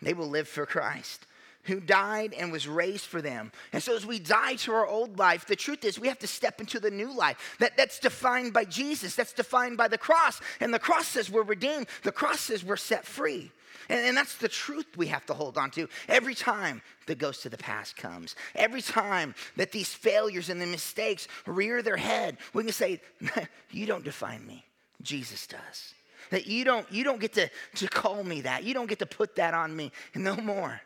they 0.01 0.13
will 0.13 0.29
live 0.29 0.47
for 0.47 0.65
Christ 0.65 1.25
who 1.63 1.79
died 1.79 2.33
and 2.33 2.51
was 2.51 2.67
raised 2.67 3.05
for 3.05 3.21
them. 3.21 3.51
And 3.73 3.83
so 3.83 3.95
as 3.95 4.05
we 4.05 4.19
die 4.19 4.55
to 4.55 4.73
our 4.73 4.87
old 4.87 5.19
life, 5.19 5.45
the 5.45 5.55
truth 5.55 5.83
is 5.83 5.99
we 5.99 6.07
have 6.07 6.19
to 6.19 6.27
step 6.27 6.59
into 6.59 6.79
the 6.79 6.91
new 6.91 7.15
life. 7.15 7.57
That, 7.59 7.77
that's 7.77 7.99
defined 7.99 8.53
by 8.53 8.65
Jesus, 8.65 9.15
that's 9.15 9.33
defined 9.33 9.77
by 9.77 9.87
the 9.87 9.97
cross. 9.97 10.41
And 10.59 10.73
the 10.73 10.79
cross 10.79 11.07
says 11.07 11.29
we're 11.29 11.43
redeemed, 11.43 11.87
the 12.03 12.11
cross 12.11 12.39
says 12.39 12.63
we're 12.63 12.77
set 12.77 13.05
free. 13.05 13.51
And, 13.87 13.99
and 13.99 14.17
that's 14.17 14.37
the 14.37 14.47
truth 14.47 14.97
we 14.97 15.07
have 15.07 15.25
to 15.27 15.33
hold 15.33 15.57
on 15.57 15.69
to 15.71 15.87
every 16.07 16.35
time 16.35 16.81
the 17.07 17.15
ghost 17.15 17.45
of 17.45 17.51
the 17.51 17.57
past 17.57 17.95
comes. 17.95 18.35
Every 18.55 18.81
time 18.81 19.35
that 19.57 19.71
these 19.71 19.93
failures 19.93 20.49
and 20.49 20.61
the 20.61 20.65
mistakes 20.65 21.27
rear 21.45 21.81
their 21.81 21.97
head, 21.97 22.37
we 22.53 22.63
can 22.63 22.71
say, 22.71 23.01
You 23.71 23.85
don't 23.85 24.03
define 24.03 24.45
me, 24.45 24.65
Jesus 25.01 25.45
does 25.45 25.93
that 26.29 26.47
you 26.47 26.63
don't 26.63 26.89
you 26.91 27.03
don't 27.03 27.19
get 27.19 27.33
to, 27.33 27.49
to 27.75 27.87
call 27.87 28.23
me 28.23 28.41
that. 28.41 28.63
You 28.63 28.73
don't 28.73 28.87
get 28.87 28.99
to 28.99 29.05
put 29.05 29.35
that 29.35 29.53
on 29.53 29.75
me 29.75 29.91
no 30.15 30.35
more. 30.35 30.81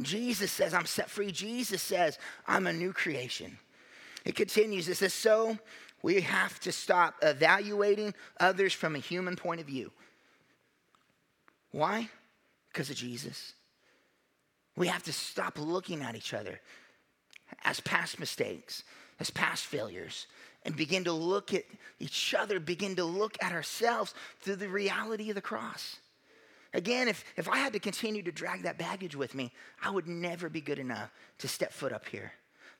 Jesus 0.00 0.50
says 0.50 0.72
i'm 0.72 0.86
set 0.86 1.10
free. 1.10 1.30
Jesus 1.30 1.82
says 1.82 2.18
i'm 2.46 2.66
a 2.66 2.72
new 2.72 2.92
creation. 2.92 3.58
It 4.24 4.36
continues. 4.36 4.88
It 4.88 4.96
says 4.96 5.14
so 5.14 5.58
we 6.02 6.20
have 6.20 6.58
to 6.60 6.72
stop 6.72 7.14
evaluating 7.22 8.14
others 8.40 8.72
from 8.72 8.96
a 8.96 8.98
human 8.98 9.36
point 9.36 9.60
of 9.60 9.66
view. 9.66 9.90
Why? 11.70 12.08
Because 12.68 12.90
of 12.90 12.96
jesus. 12.96 13.52
We 14.76 14.86
have 14.86 15.02
to 15.04 15.12
stop 15.12 15.58
looking 15.58 16.02
at 16.02 16.16
each 16.16 16.32
other 16.32 16.60
as 17.64 17.80
past 17.80 18.18
mistakes 18.18 18.82
as 19.22 19.30
past 19.30 19.66
failures 19.66 20.26
and 20.64 20.76
begin 20.76 21.04
to 21.04 21.12
look 21.12 21.52
at 21.52 21.64
each 21.98 22.34
other, 22.34 22.60
begin 22.60 22.96
to 22.96 23.04
look 23.04 23.36
at 23.42 23.52
ourselves 23.52 24.14
through 24.40 24.56
the 24.56 24.68
reality 24.68 25.28
of 25.30 25.34
the 25.34 25.40
cross. 25.40 25.96
Again, 26.74 27.08
if, 27.08 27.24
if 27.36 27.48
I 27.48 27.58
had 27.58 27.74
to 27.74 27.78
continue 27.78 28.22
to 28.22 28.32
drag 28.32 28.62
that 28.62 28.78
baggage 28.78 29.14
with 29.14 29.34
me, 29.34 29.52
I 29.82 29.90
would 29.90 30.08
never 30.08 30.48
be 30.48 30.60
good 30.60 30.78
enough 30.78 31.12
to 31.38 31.48
step 31.48 31.72
foot 31.72 31.92
up 31.92 32.08
here. 32.08 32.32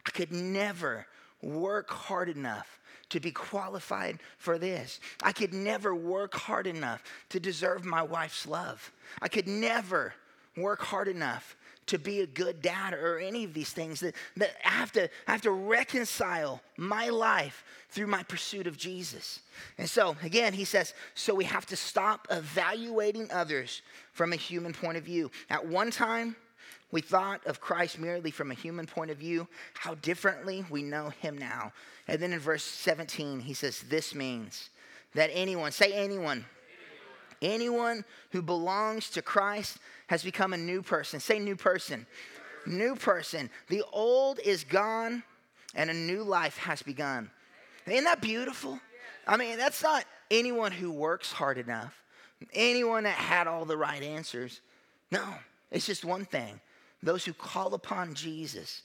I 0.07 0.11
could 0.11 0.33
never 0.33 1.07
work 1.43 1.91
hard 1.91 2.29
enough 2.29 2.81
to 3.11 3.21
be 3.21 3.31
qualified 3.31 4.21
for 4.39 4.59
this. 4.59 4.99
I 5.23 5.33
could 5.33 5.53
never 5.53 5.95
work 5.95 6.35
hard 6.35 6.67
enough 6.67 7.03
to 7.29 7.39
deserve 7.39 7.85
my 7.85 8.03
wife's 8.03 8.47
love. 8.47 8.91
I 9.21 9.29
could 9.29 9.47
never 9.47 10.15
work 10.57 10.83
hard 10.83 11.09
enough 11.09 11.57
to 11.93 11.99
be 11.99 12.21
a 12.21 12.27
good 12.27 12.63
dad 12.63 12.95
or 12.95 13.19
any 13.19 13.45
of 13.45 13.53
these 13.53 13.71
things 13.71 14.01
that, 14.01 14.15
that 14.39 14.57
I, 14.65 14.71
have 14.71 14.93
to, 14.93 15.11
I 15.29 15.33
have 15.33 15.43
to 15.43 15.51
reconcile 15.51 16.63
my 16.79 17.11
life 17.11 17.65
through 17.91 18.07
my 18.07 18.23
pursuit 18.23 18.67
of 18.67 18.79
Jesus. 18.79 19.41
And 19.77 19.89
so, 19.89 20.17
again, 20.23 20.55
he 20.55 20.65
says, 20.65 20.95
so 21.15 21.35
we 21.35 21.45
have 21.45 21.67
to 21.67 21.77
stop 21.77 22.27
evaluating 22.31 23.31
others 23.31 23.83
from 24.13 24.33
a 24.33 24.37
human 24.37 24.73
point 24.73 24.97
of 24.97 25.05
view. 25.05 25.31
At 25.51 25.67
one 25.67 25.91
time, 25.91 26.35
we 26.91 27.03
thought 27.03 27.47
of 27.47 27.61
Christ 27.61 27.99
merely 27.99 28.31
from 28.31 28.51
a 28.51 28.55
human 28.55 28.87
point 28.87 29.11
of 29.11 29.19
view, 29.19 29.47
how 29.75 29.95
differently 29.97 30.65
we 30.71 30.83
know 30.83 31.11
him 31.21 31.37
now. 31.37 31.75
And 32.09 32.23
then 32.23 32.33
in 32.33 32.39
verse 32.39 32.65
17, 32.65 33.41
he 33.41 33.53
says, 33.53 33.83
This 33.83 34.15
means 34.15 34.71
that 35.15 35.29
anyone, 35.35 35.73
say 35.73 35.93
anyone, 35.93 36.47
anyone 37.43 38.05
who 38.31 38.41
belongs 38.41 39.11
to 39.11 39.23
Christ 39.23 39.79
has 40.07 40.23
become 40.23 40.53
a 40.53 40.59
new 40.59 40.83
person. 40.83 41.21
Say 41.21 41.39
new 41.39 41.57
person. 41.57 42.07
New 42.67 42.95
person. 42.97 43.51
The 43.69 43.83
old 43.93 44.41
is 44.41 44.65
gone 44.65 45.23
and 45.75 45.91
a 45.91 45.95
new 45.95 46.23
life 46.23 46.57
has 46.59 46.83
begun. 46.83 47.31
Isn't 47.87 48.05
that 48.05 48.21
beautiful? 48.21 48.79
I 49.27 49.37
mean, 49.37 49.59
that's 49.59 49.83
not 49.83 50.05
anyone 50.31 50.73
who 50.73 50.91
works 50.91 51.33
hard 51.33 51.59
enough, 51.59 52.03
anyone 52.53 53.05
that 53.05 53.15
had 53.15 53.47
all 53.47 53.65
the 53.65 53.77
right 53.77 54.03
answers. 54.03 54.61
No, 55.11 55.25
it's 55.71 55.87
just 55.87 56.05
one 56.05 56.25
thing. 56.25 56.61
Those 57.03 57.25
who 57.25 57.33
call 57.33 57.75
upon 57.75 58.15
Jesus, 58.15 58.83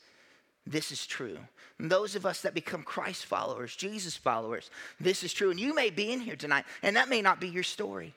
this 0.65 0.91
is 0.91 1.05
true. 1.05 1.37
And 1.79 1.91
those 1.91 2.15
of 2.15 2.25
us 2.25 2.41
that 2.41 2.53
become 2.53 2.83
Christ 2.83 3.25
followers, 3.25 3.75
Jesus 3.75 4.15
followers, 4.15 4.71
this 4.99 5.23
is 5.23 5.33
true. 5.33 5.51
And 5.51 5.59
you 5.59 5.75
may 5.75 5.89
be 5.89 6.11
in 6.11 6.19
here 6.19 6.35
tonight, 6.35 6.65
and 6.81 6.95
that 6.95 7.09
may 7.09 7.21
not 7.21 7.39
be 7.39 7.47
your 7.47 7.63
story. 7.63 8.13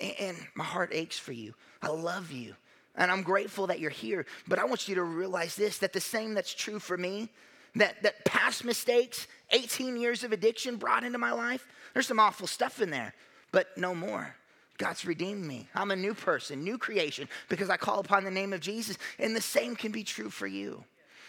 And 0.00 0.36
my 0.54 0.64
heart 0.64 0.90
aches 0.92 1.18
for 1.18 1.32
you. 1.32 1.54
I 1.82 1.88
love 1.88 2.32
you. 2.32 2.54
And 2.96 3.10
I'm 3.10 3.22
grateful 3.22 3.66
that 3.68 3.80
you're 3.80 3.90
here. 3.90 4.26
But 4.46 4.58
I 4.58 4.64
want 4.64 4.88
you 4.88 4.94
to 4.96 5.02
realize 5.02 5.56
this 5.56 5.78
that 5.78 5.92
the 5.92 6.00
same 6.00 6.34
that's 6.34 6.54
true 6.54 6.78
for 6.78 6.96
me, 6.96 7.30
that, 7.74 8.02
that 8.02 8.24
past 8.24 8.64
mistakes, 8.64 9.26
18 9.50 9.96
years 9.96 10.24
of 10.24 10.32
addiction 10.32 10.76
brought 10.76 11.04
into 11.04 11.18
my 11.18 11.32
life, 11.32 11.66
there's 11.92 12.06
some 12.06 12.20
awful 12.20 12.46
stuff 12.46 12.80
in 12.80 12.90
there, 12.90 13.14
but 13.52 13.76
no 13.76 13.94
more. 13.94 14.34
God's 14.78 15.04
redeemed 15.04 15.44
me. 15.44 15.68
I'm 15.74 15.92
a 15.92 15.96
new 15.96 16.14
person, 16.14 16.64
new 16.64 16.78
creation, 16.78 17.28
because 17.48 17.70
I 17.70 17.76
call 17.76 18.00
upon 18.00 18.24
the 18.24 18.30
name 18.30 18.52
of 18.52 18.60
Jesus. 18.60 18.98
And 19.18 19.34
the 19.34 19.40
same 19.40 19.76
can 19.76 19.92
be 19.92 20.02
true 20.02 20.30
for 20.30 20.48
you. 20.48 20.84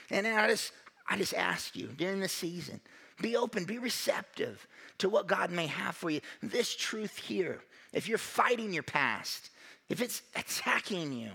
And 0.10 0.26
I 0.26 0.48
just, 0.48 0.72
I 1.08 1.18
just 1.18 1.34
ask 1.34 1.76
you 1.76 1.88
during 1.88 2.20
this 2.20 2.32
season, 2.32 2.82
be 3.22 3.36
open, 3.36 3.66
be 3.66 3.78
receptive 3.78 4.68
to 4.98 5.10
what 5.10 5.28
God 5.28 5.52
may 5.52 5.68
have 5.68 5.96
for 5.96 6.10
you. 6.10 6.22
This 6.42 6.76
truth 6.76 7.18
here 7.18 7.62
if 7.96 8.10
you're 8.10 8.18
fighting 8.18 8.74
your 8.74 8.84
past, 8.84 9.50
if 9.90 10.02
it's 10.02 10.22
attacking 10.36 11.14
you 11.14 11.32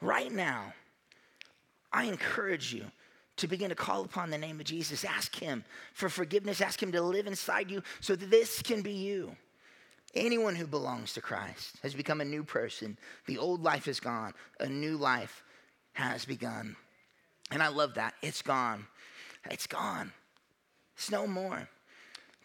right 0.00 0.32
now, 0.32 0.72
I 1.92 2.04
encourage 2.04 2.72
you 2.72 2.84
to 3.36 3.48
begin 3.48 3.68
to 3.68 3.74
call 3.74 4.04
upon 4.04 4.30
the 4.30 4.38
name 4.38 4.60
of 4.60 4.66
Jesus. 4.66 5.04
Ask 5.04 5.34
Him 5.34 5.64
for 5.92 6.08
forgiveness. 6.08 6.60
Ask 6.60 6.82
Him 6.82 6.92
to 6.92 7.02
live 7.02 7.26
inside 7.26 7.70
you 7.70 7.82
so 8.00 8.14
that 8.14 8.30
this 8.30 8.62
can 8.62 8.82
be 8.82 8.92
you. 8.92 9.36
Anyone 10.14 10.54
who 10.54 10.66
belongs 10.66 11.12
to 11.14 11.20
Christ 11.20 11.76
has 11.82 11.92
become 11.92 12.20
a 12.20 12.24
new 12.24 12.44
person. 12.44 12.96
The 13.26 13.38
old 13.38 13.62
life 13.62 13.88
is 13.88 14.00
gone, 14.00 14.34
a 14.60 14.68
new 14.68 14.96
life 14.96 15.42
has 15.92 16.24
begun. 16.24 16.76
And 17.50 17.62
I 17.62 17.68
love 17.68 17.94
that. 17.94 18.14
It's 18.22 18.42
gone. 18.42 18.86
It's 19.50 19.66
gone. 19.66 20.12
It's 20.96 21.10
no 21.10 21.26
more. 21.26 21.68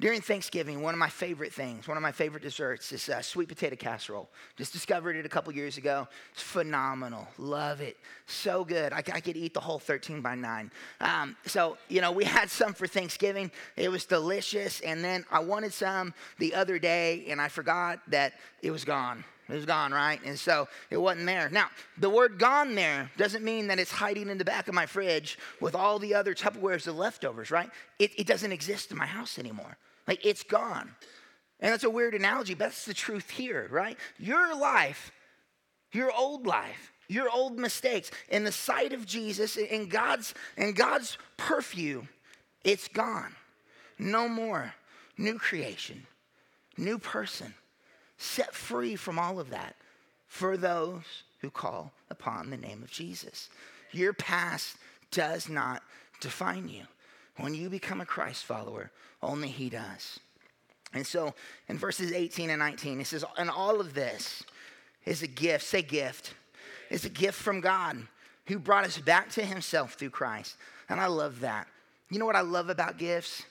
During 0.04 0.20
Thanksgiving, 0.20 0.82
one 0.82 0.94
of 0.94 1.00
my 1.00 1.08
favorite 1.08 1.54
things, 1.54 1.88
one 1.88 1.96
of 1.96 2.04
my 2.04 2.12
favorite 2.12 2.44
desserts 2.44 2.92
is 2.92 3.08
uh, 3.08 3.22
sweet 3.22 3.48
potato 3.48 3.78
casserole. 3.78 4.30
Just 4.58 4.74
discovered 4.74 5.16
it 5.16 5.26
a 5.26 5.30
couple 5.30 5.54
years 5.54 5.78
ago. 5.78 6.10
It's 6.34 6.42
phenomenal. 6.42 7.26
Love 7.38 7.80
it. 7.80 7.96
So 8.28 8.66
good. 8.66 8.92
I, 8.92 8.98
I 8.98 9.22
could 9.22 9.38
eat 9.38 9.54
the 9.54 9.62
whole 9.62 9.80
13 9.80 10.20
by 10.20 10.36
9. 10.36 10.72
Um, 11.00 11.38
so, 11.46 11.78
you 11.88 12.02
know, 12.02 12.12
we 12.12 12.26
had 12.40 12.50
some 12.50 12.74
for 12.74 12.86
Thanksgiving. 12.86 13.50
It 13.78 13.88
was 13.88 14.04
delicious. 14.04 14.82
And 14.82 15.02
then 15.02 15.24
I 15.32 15.40
wanted 15.40 15.72
some 15.72 16.14
the 16.38 16.54
other 16.54 16.80
day, 16.80 17.24
and 17.30 17.40
I 17.40 17.48
forgot 17.48 18.00
that 18.10 18.34
it 18.62 18.72
was 18.72 18.84
gone. 18.84 19.24
It 19.48 19.54
was 19.54 19.66
gone, 19.66 19.94
right? 19.94 20.20
And 20.26 20.38
so 20.38 20.68
it 20.90 20.98
wasn't 20.98 21.28
there. 21.28 21.50
Now, 21.50 21.68
the 21.98 22.10
word 22.10 22.40
gone 22.40 22.76
there 22.76 23.10
doesn't 23.16 23.46
mean 23.46 23.68
that 23.68 23.80
it's 23.80 23.92
hiding 23.92 24.28
in 24.28 24.38
the 24.38 24.44
back 24.44 24.68
of 24.68 24.74
my 24.74 24.86
fridge 24.86 25.40
with 25.62 25.76
all 25.76 25.98
the 25.98 26.14
other 26.14 26.36
Tupperwares 26.36 26.88
of 26.88 26.98
leftovers, 26.98 27.52
right? 27.52 27.70
It, 28.00 28.12
it 28.18 28.28
doesn't 28.28 28.52
exist 28.52 28.92
in 28.92 28.98
my 28.98 29.06
house 29.06 29.40
anymore. 29.40 29.78
Like 30.08 30.26
it's 30.26 30.44
gone. 30.44 30.96
And 31.60 31.72
that's 31.72 31.84
a 31.84 31.90
weird 31.90 32.14
analogy, 32.14 32.54
but 32.54 32.66
that's 32.66 32.86
the 32.86 32.94
truth 32.94 33.30
here, 33.30 33.68
right? 33.72 33.98
Your 34.18 34.56
life, 34.56 35.12
your 35.92 36.12
old 36.12 36.46
life, 36.46 36.94
your 37.08 37.30
old 37.30 37.60
mistakes 37.60 38.12
in 38.30 38.44
the 38.44 38.52
sight 38.52 38.94
of 38.94 39.06
Jesus 39.06 39.58
in 39.58 39.88
God's 39.88 40.34
in 40.58 40.74
God's 40.74 41.18
perfume 41.38 42.10
it's 42.64 42.88
gone 42.88 43.36
no 44.00 44.28
more 44.28 44.74
new 45.18 45.38
creation 45.38 46.06
new 46.78 46.98
person 46.98 47.54
set 48.18 48.54
free 48.54 48.96
from 48.96 49.20
all 49.20 49.40
of 49.40 49.50
that 49.50 49.76
for 50.28 50.58
those 50.58 51.24
who 51.42 51.50
call 51.50 51.92
upon 52.10 52.50
the 52.50 52.58
name 52.58 52.82
of 52.82 52.92
Jesus 52.92 53.50
your 53.92 54.14
past 54.14 54.78
does 55.12 55.50
not 55.50 55.84
define 56.20 56.68
you 56.68 56.84
when 57.38 57.54
you 57.54 57.70
become 57.70 58.02
a 58.02 58.06
Christ 58.06 58.46
follower 58.46 58.92
only 59.22 59.48
he 59.48 59.70
does 59.70 60.20
and 60.94 61.06
so 61.06 61.34
in 61.68 61.78
verses 61.78 62.12
18 62.12 62.50
and 62.50 62.60
19 62.60 63.02
it 63.02 63.08
says 63.08 63.26
and 63.38 63.50
all 63.50 63.80
of 63.80 63.94
this 63.94 64.44
is 65.06 65.24
a 65.24 65.28
gift 65.28 65.66
say 65.66 65.82
gift 65.82 66.34
it's 66.90 67.06
a 67.06 67.10
gift 67.10 67.42
from 67.42 67.60
God 67.60 67.98
who 68.46 68.60
brought 68.60 68.84
us 68.84 68.98
back 68.98 69.30
to 69.32 69.44
himself 69.44 69.94
through 69.94 70.10
Christ. 70.10 70.58
And 70.90 71.00
I 71.00 71.08
love 71.08 71.40
that. 71.42 71.68
You 72.10 72.20
know 72.20 72.26
what 72.26 72.36
I 72.36 72.42
love 72.42 72.70
about 72.70 72.98
gifts? 72.98 73.44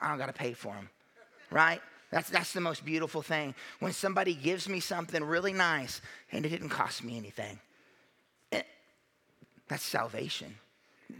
I 0.00 0.08
don't 0.08 0.18
got 0.18 0.26
to 0.26 0.32
pay 0.32 0.52
for 0.52 0.74
them, 0.74 0.90
right? 1.50 1.80
That's, 2.10 2.28
that's 2.28 2.52
the 2.52 2.60
most 2.60 2.84
beautiful 2.84 3.22
thing. 3.22 3.54
When 3.78 3.92
somebody 3.92 4.34
gives 4.34 4.68
me 4.68 4.80
something 4.80 5.24
really 5.24 5.52
nice 5.52 6.02
and 6.32 6.44
it 6.44 6.50
didn't 6.50 6.68
cost 6.68 7.02
me 7.02 7.16
anything, 7.16 7.58
eh, 8.50 8.62
that's 9.68 9.84
salvation. 9.84 10.54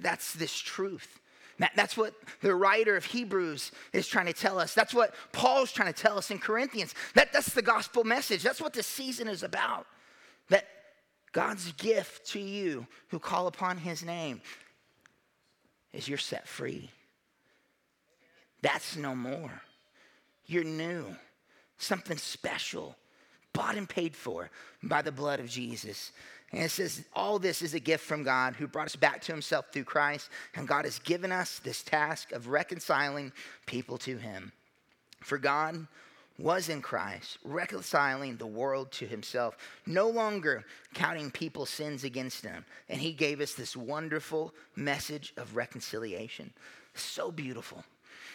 That's 0.01 0.35
this 0.35 0.55
truth. 0.59 1.21
That, 1.59 1.73
that's 1.77 1.97
what 1.97 2.15
the 2.41 2.55
writer 2.55 2.97
of 2.97 3.05
Hebrews 3.05 3.73
is 3.93 4.07
trying 4.07 4.27
to 4.27 4.33
tell 4.33 4.59
us. 4.59 4.75
That's 4.75 4.95
what 4.95 5.15
Paul's 5.33 5.73
trying 5.73 5.93
to 5.93 6.03
tell 6.03 6.19
us 6.19 6.31
in 6.31 6.39
Corinthians. 6.39 6.95
That, 7.15 7.33
that's 7.33 7.53
the 7.53 7.63
gospel 7.63 8.05
message. 8.05 8.43
That's 8.43 8.61
what 8.61 8.73
the 8.73 8.83
season 8.83 9.29
is 9.29 9.43
about. 9.43 9.87
That 10.49 10.67
God's 11.33 11.73
gift 11.73 12.27
to 12.33 12.41
you 12.41 12.87
who 13.09 13.19
call 13.19 13.47
upon 13.47 13.79
his 13.79 14.05
name 14.05 14.41
is 15.93 16.09
you're 16.09 16.19
set 16.19 16.49
free. 16.49 16.91
That's 18.63 18.97
no 18.97 19.15
more. 19.15 19.63
You're 20.47 20.65
new, 20.65 21.05
something 21.79 22.17
special, 22.17 22.97
bought 23.53 23.77
and 23.77 23.89
paid 23.89 24.17
for 24.17 24.51
by 24.83 25.03
the 25.03 25.13
blood 25.13 25.41
of 25.41 25.49
Jesus. 25.49 26.13
And 26.53 26.63
it 26.63 26.71
says, 26.71 27.05
all 27.15 27.39
this 27.39 27.63
is 27.63 27.73
a 27.73 27.81
gift 27.81 28.05
from 28.05 28.25
God 28.25 28.55
who 28.55 28.67
brought 28.67 28.87
us 28.87 28.97
back 28.97 29.23
to 29.23 29.33
himself 29.33 29.67
through 29.73 29.85
Christ. 29.85 30.29
And 30.55 30.69
God 30.69 30.85
has 30.85 30.99
given 30.99 31.33
us 31.33 31.59
this 31.59 31.83
task 31.83 32.31
of 32.33 32.49
reconciling 32.49 33.33
people 33.65 33.97
to 33.99 34.19
him. 34.19 34.53
For 35.21 35.39
God 35.39 35.87
was 36.39 36.69
in 36.69 36.83
Christ, 36.83 37.39
reconciling 37.45 38.37
the 38.37 38.47
world 38.47 38.91
to 38.93 39.07
himself, 39.07 39.57
no 39.87 40.09
longer 40.09 40.65
counting 40.93 41.31
people's 41.31 41.71
sins 41.71 42.05
against 42.05 42.43
them. 42.43 42.65
And 42.89 43.01
he 43.01 43.13
gave 43.13 43.41
us 43.41 43.55
this 43.55 43.77
wonderful 43.77 44.53
message 44.77 45.33
of 45.37 45.57
reconciliation. 45.57 46.53
So 46.95 47.31
beautiful. 47.31 47.85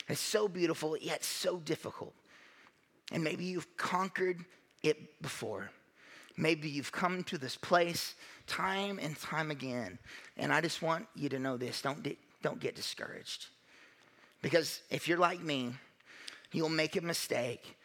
It's 0.09 0.19
so 0.19 0.47
beautiful, 0.47 0.97
yet 0.97 1.23
so 1.23 1.57
difficult. 1.57 2.13
And 3.11 3.23
maybe 3.23 3.45
you've 3.45 3.77
conquered 3.77 4.43
it 4.81 5.21
before. 5.21 5.69
Maybe 6.37 6.69
you've 6.69 6.91
come 6.91 7.23
to 7.23 7.37
this 7.37 7.57
place 7.57 8.15
time 8.45 8.99
and 9.01 9.19
time 9.19 9.51
again. 9.51 9.97
And 10.37 10.53
I 10.53 10.61
just 10.61 10.81
want 10.81 11.07
you 11.15 11.29
to 11.29 11.39
know 11.39 11.57
this 11.57 11.81
don't, 11.81 12.07
don't 12.41 12.59
get 12.59 12.75
discouraged. 12.75 13.47
Because 14.41 14.81
if 14.91 15.07
you're 15.07 15.17
like 15.17 15.41
me, 15.41 15.73
you'll 16.51 16.69
make 16.69 16.95
a 16.95 17.01
mistake 17.01 17.75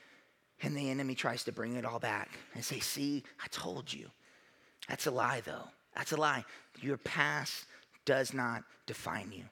and 0.62 0.76
the 0.76 0.90
enemy 0.90 1.14
tries 1.14 1.44
to 1.44 1.52
bring 1.52 1.76
it 1.76 1.84
all 1.84 1.98
back 1.98 2.30
and 2.54 2.64
say, 2.64 2.78
See, 2.78 3.24
I 3.42 3.48
told 3.48 3.92
you. 3.92 4.08
That's 4.88 5.06
a 5.06 5.10
lie, 5.10 5.42
though. 5.44 5.68
That's 5.94 6.12
a 6.12 6.16
lie. 6.16 6.44
Your 6.80 6.96
past 6.98 7.66
does 8.04 8.32
not 8.32 8.64
define 8.86 9.32
you. 9.32 9.44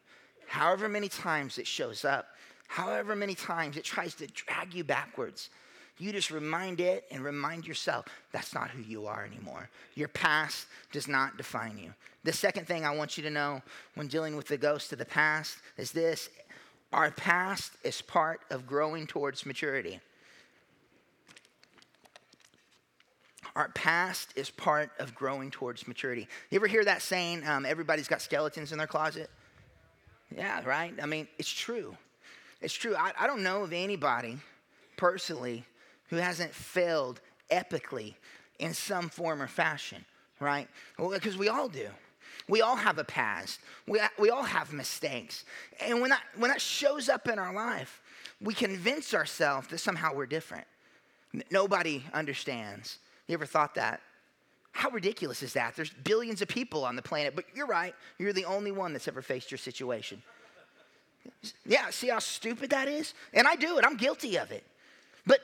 However 0.46 0.88
many 0.88 1.08
times 1.08 1.58
it 1.58 1.66
shows 1.66 2.04
up, 2.04 2.26
however 2.66 3.14
many 3.14 3.34
times 3.34 3.76
it 3.76 3.84
tries 3.84 4.14
to 4.16 4.26
drag 4.26 4.74
you 4.74 4.84
backwards, 4.84 5.50
you 6.00 6.12
just 6.12 6.30
remind 6.30 6.80
it 6.80 7.04
and 7.10 7.22
remind 7.22 7.66
yourself 7.66 8.06
that's 8.32 8.54
not 8.54 8.70
who 8.70 8.82
you 8.82 9.06
are 9.06 9.24
anymore. 9.24 9.68
Your 9.94 10.08
past 10.08 10.66
does 10.92 11.06
not 11.06 11.36
define 11.36 11.78
you. 11.78 11.92
The 12.24 12.32
second 12.32 12.66
thing 12.66 12.84
I 12.84 12.94
want 12.94 13.16
you 13.16 13.22
to 13.24 13.30
know 13.30 13.62
when 13.94 14.06
dealing 14.06 14.36
with 14.36 14.48
the 14.48 14.56
ghost 14.56 14.92
of 14.92 14.98
the 14.98 15.04
past 15.04 15.58
is 15.76 15.92
this 15.92 16.28
our 16.92 17.10
past 17.10 17.72
is 17.84 18.02
part 18.02 18.40
of 18.50 18.66
growing 18.66 19.06
towards 19.06 19.46
maturity. 19.46 20.00
Our 23.54 23.68
past 23.70 24.32
is 24.36 24.50
part 24.50 24.90
of 24.98 25.14
growing 25.14 25.50
towards 25.50 25.86
maturity. 25.86 26.28
You 26.50 26.56
ever 26.56 26.66
hear 26.66 26.84
that 26.84 27.02
saying, 27.02 27.46
um, 27.46 27.66
everybody's 27.66 28.08
got 28.08 28.22
skeletons 28.22 28.72
in 28.72 28.78
their 28.78 28.86
closet? 28.86 29.30
Yeah, 30.34 30.62
right? 30.64 30.94
I 31.02 31.06
mean, 31.06 31.28
it's 31.38 31.50
true. 31.50 31.96
It's 32.60 32.74
true. 32.74 32.94
I, 32.96 33.12
I 33.18 33.26
don't 33.26 33.42
know 33.42 33.62
of 33.62 33.72
anybody 33.72 34.38
personally 34.96 35.64
who 36.10 36.16
hasn't 36.16 36.52
failed 36.52 37.20
epically 37.50 38.14
in 38.58 38.74
some 38.74 39.08
form 39.08 39.40
or 39.40 39.46
fashion, 39.46 40.04
right? 40.40 40.68
Because 40.98 41.36
we 41.36 41.48
all 41.48 41.68
do. 41.68 41.88
We 42.48 42.62
all 42.62 42.76
have 42.76 42.98
a 42.98 43.04
past. 43.04 43.60
We, 43.86 44.00
we 44.18 44.30
all 44.30 44.42
have 44.42 44.72
mistakes. 44.72 45.44
And 45.80 46.00
when 46.00 46.10
that, 46.10 46.22
when 46.36 46.50
that 46.50 46.60
shows 46.60 47.08
up 47.08 47.28
in 47.28 47.38
our 47.38 47.54
life, 47.54 48.02
we 48.40 48.54
convince 48.54 49.14
ourselves 49.14 49.68
that 49.68 49.78
somehow 49.78 50.14
we're 50.14 50.26
different. 50.26 50.66
Nobody 51.50 52.04
understands. 52.12 52.98
You 53.28 53.34
ever 53.34 53.46
thought 53.46 53.76
that? 53.76 54.00
How 54.72 54.90
ridiculous 54.90 55.42
is 55.42 55.52
that? 55.52 55.76
There's 55.76 55.90
billions 55.90 56.42
of 56.42 56.48
people 56.48 56.84
on 56.84 56.96
the 56.96 57.02
planet, 57.02 57.36
but 57.36 57.44
you're 57.54 57.66
right. 57.66 57.94
You're 58.18 58.32
the 58.32 58.44
only 58.44 58.72
one 58.72 58.92
that's 58.92 59.08
ever 59.08 59.22
faced 59.22 59.50
your 59.50 59.58
situation. 59.58 60.22
Yeah, 61.64 61.90
see 61.90 62.08
how 62.08 62.18
stupid 62.18 62.70
that 62.70 62.88
is? 62.88 63.14
And 63.32 63.46
I 63.46 63.56
do 63.56 63.78
it, 63.78 63.84
I'm 63.84 63.96
guilty 63.96 64.36
of 64.38 64.50
it. 64.50 64.64
But 65.26 65.40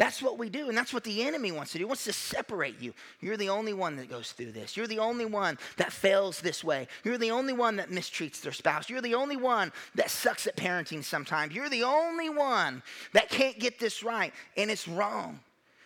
that's 0.00 0.22
what 0.22 0.38
we 0.38 0.48
do, 0.48 0.70
and 0.70 0.78
that's 0.78 0.94
what 0.94 1.04
the 1.04 1.24
enemy 1.24 1.52
wants 1.52 1.72
to 1.72 1.78
do. 1.78 1.82
He 1.82 1.84
wants 1.84 2.04
to 2.04 2.14
separate 2.14 2.80
you. 2.80 2.94
You're 3.20 3.36
the 3.36 3.50
only 3.50 3.74
one 3.74 3.96
that 3.96 4.08
goes 4.08 4.32
through 4.32 4.52
this. 4.52 4.74
You're 4.74 4.86
the 4.86 4.98
only 4.98 5.26
one 5.26 5.58
that 5.76 5.92
fails 5.92 6.40
this 6.40 6.64
way. 6.64 6.88
You're 7.04 7.18
the 7.18 7.32
only 7.32 7.52
one 7.52 7.76
that 7.76 7.90
mistreats 7.90 8.40
their 8.40 8.52
spouse. 8.52 8.88
You're 8.88 9.02
the 9.02 9.14
only 9.14 9.36
one 9.36 9.72
that 9.96 10.08
sucks 10.08 10.46
at 10.46 10.56
parenting 10.56 11.04
sometimes. 11.04 11.54
You're 11.54 11.68
the 11.68 11.82
only 11.82 12.30
one 12.30 12.82
that 13.12 13.28
can't 13.28 13.58
get 13.58 13.78
this 13.78 14.02
right, 14.02 14.32
and 14.56 14.70
it's 14.70 14.88
wrong. 14.88 15.38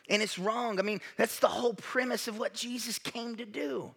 And 0.09 0.23
it's 0.23 0.39
wrong. 0.39 0.79
I 0.79 0.83
mean, 0.83 1.01
that's 1.17 1.41
the 1.41 1.49
whole 1.49 1.75
premise 1.75 2.29
of 2.29 2.39
what 2.39 2.55
Jesus 2.55 3.01
came 3.01 3.35
to 3.35 3.45
do. 3.45 3.91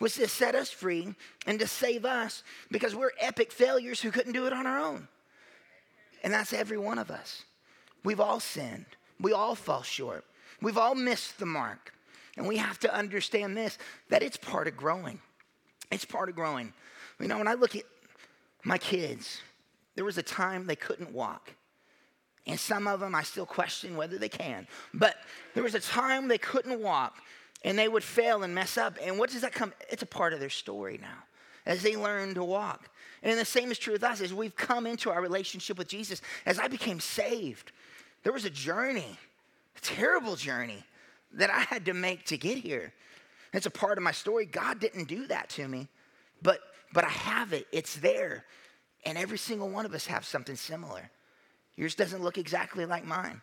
Was 0.00 0.16
to 0.16 0.28
set 0.28 0.54
us 0.54 0.68
free 0.68 1.14
and 1.46 1.58
to 1.60 1.66
save 1.66 2.04
us 2.04 2.42
because 2.70 2.94
we're 2.94 3.12
epic 3.18 3.50
failures 3.52 4.02
who 4.02 4.10
couldn't 4.10 4.34
do 4.34 4.46
it 4.46 4.52
on 4.52 4.66
our 4.66 4.78
own. 4.78 5.08
And 6.22 6.34
that's 6.34 6.52
every 6.52 6.76
one 6.76 6.98
of 6.98 7.10
us. 7.10 7.44
We've 8.04 8.20
all 8.20 8.38
sinned. 8.38 8.84
We 9.20 9.32
all 9.32 9.54
fall 9.54 9.82
short. 9.82 10.24
We've 10.60 10.78
all 10.78 10.94
missed 10.94 11.38
the 11.38 11.46
mark. 11.46 11.92
And 12.36 12.46
we 12.46 12.58
have 12.58 12.78
to 12.80 12.94
understand 12.94 13.56
this 13.56 13.78
that 14.10 14.22
it's 14.22 14.36
part 14.36 14.68
of 14.68 14.76
growing. 14.76 15.20
It's 15.90 16.04
part 16.04 16.28
of 16.28 16.34
growing. 16.34 16.72
You 17.18 17.28
know, 17.28 17.38
when 17.38 17.48
I 17.48 17.54
look 17.54 17.76
at 17.76 17.84
my 18.64 18.78
kids, 18.78 19.40
there 19.94 20.04
was 20.04 20.18
a 20.18 20.22
time 20.22 20.66
they 20.66 20.76
couldn't 20.76 21.12
walk. 21.12 21.54
And 22.46 22.60
some 22.60 22.86
of 22.86 23.00
them 23.00 23.14
I 23.14 23.22
still 23.22 23.46
question 23.46 23.96
whether 23.96 24.18
they 24.18 24.28
can. 24.28 24.66
But 24.94 25.16
there 25.54 25.62
was 25.62 25.74
a 25.74 25.80
time 25.80 26.28
they 26.28 26.38
couldn't 26.38 26.80
walk 26.80 27.16
and 27.64 27.78
they 27.78 27.88
would 27.88 28.04
fail 28.04 28.42
and 28.42 28.54
mess 28.54 28.76
up. 28.76 28.96
And 29.02 29.18
what 29.18 29.30
does 29.30 29.40
that 29.40 29.52
come? 29.52 29.72
It's 29.90 30.02
a 30.02 30.06
part 30.06 30.32
of 30.32 30.40
their 30.40 30.50
story 30.50 30.98
now 31.00 31.24
as 31.64 31.82
they 31.82 31.96
learn 31.96 32.34
to 32.34 32.44
walk. 32.44 32.88
And 33.22 33.38
the 33.38 33.44
same 33.44 33.72
is 33.72 33.78
true 33.78 33.94
with 33.94 34.04
us 34.04 34.20
as 34.20 34.32
we've 34.32 34.54
come 34.54 34.86
into 34.86 35.10
our 35.10 35.20
relationship 35.20 35.78
with 35.78 35.88
Jesus. 35.88 36.22
As 36.44 36.58
I 36.60 36.68
became 36.68 37.00
saved, 37.00 37.72
there 38.26 38.32
was 38.32 38.44
a 38.44 38.50
journey, 38.50 39.16
a 39.76 39.80
terrible 39.82 40.34
journey 40.34 40.82
that 41.34 41.48
I 41.48 41.60
had 41.60 41.84
to 41.84 41.94
make 41.94 42.24
to 42.24 42.36
get 42.36 42.58
here. 42.58 42.92
It's 43.52 43.66
a 43.66 43.70
part 43.70 43.98
of 43.98 44.02
my 44.02 44.10
story. 44.10 44.46
God 44.46 44.80
didn't 44.80 45.04
do 45.04 45.28
that 45.28 45.48
to 45.50 45.68
me, 45.68 45.86
but 46.42 46.58
but 46.92 47.04
I 47.04 47.08
have 47.08 47.52
it. 47.52 47.68
It's 47.70 47.94
there. 47.94 48.44
And 49.04 49.16
every 49.16 49.38
single 49.38 49.68
one 49.68 49.86
of 49.86 49.94
us 49.94 50.08
have 50.08 50.24
something 50.24 50.56
similar. 50.56 51.08
Yours 51.76 51.94
doesn't 51.94 52.20
look 52.20 52.36
exactly 52.36 52.84
like 52.84 53.04
mine. 53.04 53.40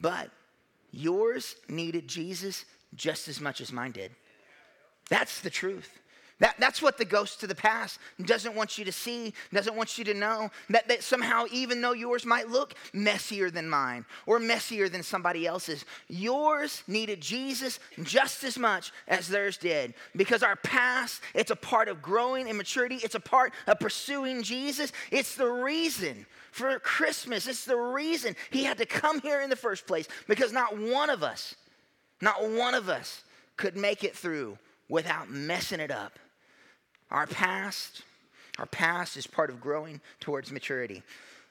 But 0.00 0.32
yours 0.90 1.54
needed 1.68 2.08
Jesus 2.08 2.64
just 2.96 3.28
as 3.28 3.40
much 3.40 3.60
as 3.60 3.72
mine 3.72 3.92
did. 3.92 4.10
That's 5.08 5.40
the 5.40 5.50
truth. 5.50 6.00
That, 6.40 6.54
that's 6.60 6.80
what 6.80 6.98
the 6.98 7.04
ghost 7.04 7.42
of 7.42 7.48
the 7.48 7.54
past 7.56 7.98
doesn't 8.24 8.54
want 8.54 8.78
you 8.78 8.84
to 8.84 8.92
see, 8.92 9.34
doesn't 9.52 9.74
want 9.74 9.98
you 9.98 10.04
to 10.04 10.14
know. 10.14 10.50
That, 10.70 10.86
that 10.86 11.02
somehow, 11.02 11.46
even 11.50 11.80
though 11.80 11.92
yours 11.92 12.24
might 12.24 12.48
look 12.48 12.74
messier 12.92 13.50
than 13.50 13.68
mine 13.68 14.04
or 14.24 14.38
messier 14.38 14.88
than 14.88 15.02
somebody 15.02 15.48
else's, 15.48 15.84
yours 16.06 16.84
needed 16.86 17.20
Jesus 17.20 17.80
just 18.04 18.44
as 18.44 18.56
much 18.56 18.92
as 19.08 19.26
theirs 19.26 19.56
did. 19.56 19.94
Because 20.14 20.44
our 20.44 20.54
past, 20.56 21.22
it's 21.34 21.50
a 21.50 21.56
part 21.56 21.88
of 21.88 22.02
growing 22.02 22.46
in 22.46 22.56
maturity, 22.56 23.00
it's 23.02 23.16
a 23.16 23.20
part 23.20 23.52
of 23.66 23.80
pursuing 23.80 24.44
Jesus. 24.44 24.92
It's 25.10 25.34
the 25.34 25.48
reason 25.48 26.24
for 26.52 26.78
Christmas, 26.78 27.48
it's 27.48 27.64
the 27.64 27.76
reason 27.76 28.36
he 28.50 28.62
had 28.62 28.78
to 28.78 28.86
come 28.86 29.20
here 29.20 29.40
in 29.40 29.50
the 29.50 29.56
first 29.56 29.88
place. 29.88 30.06
Because 30.28 30.52
not 30.52 30.78
one 30.78 31.10
of 31.10 31.24
us, 31.24 31.56
not 32.20 32.48
one 32.48 32.74
of 32.74 32.88
us 32.88 33.24
could 33.56 33.76
make 33.76 34.04
it 34.04 34.16
through 34.16 34.56
without 34.88 35.28
messing 35.28 35.80
it 35.80 35.90
up. 35.90 36.16
Our 37.10 37.26
past, 37.26 38.02
our 38.58 38.66
past 38.66 39.16
is 39.16 39.26
part 39.26 39.50
of 39.50 39.60
growing 39.60 40.00
towards 40.20 40.52
maturity. 40.52 41.02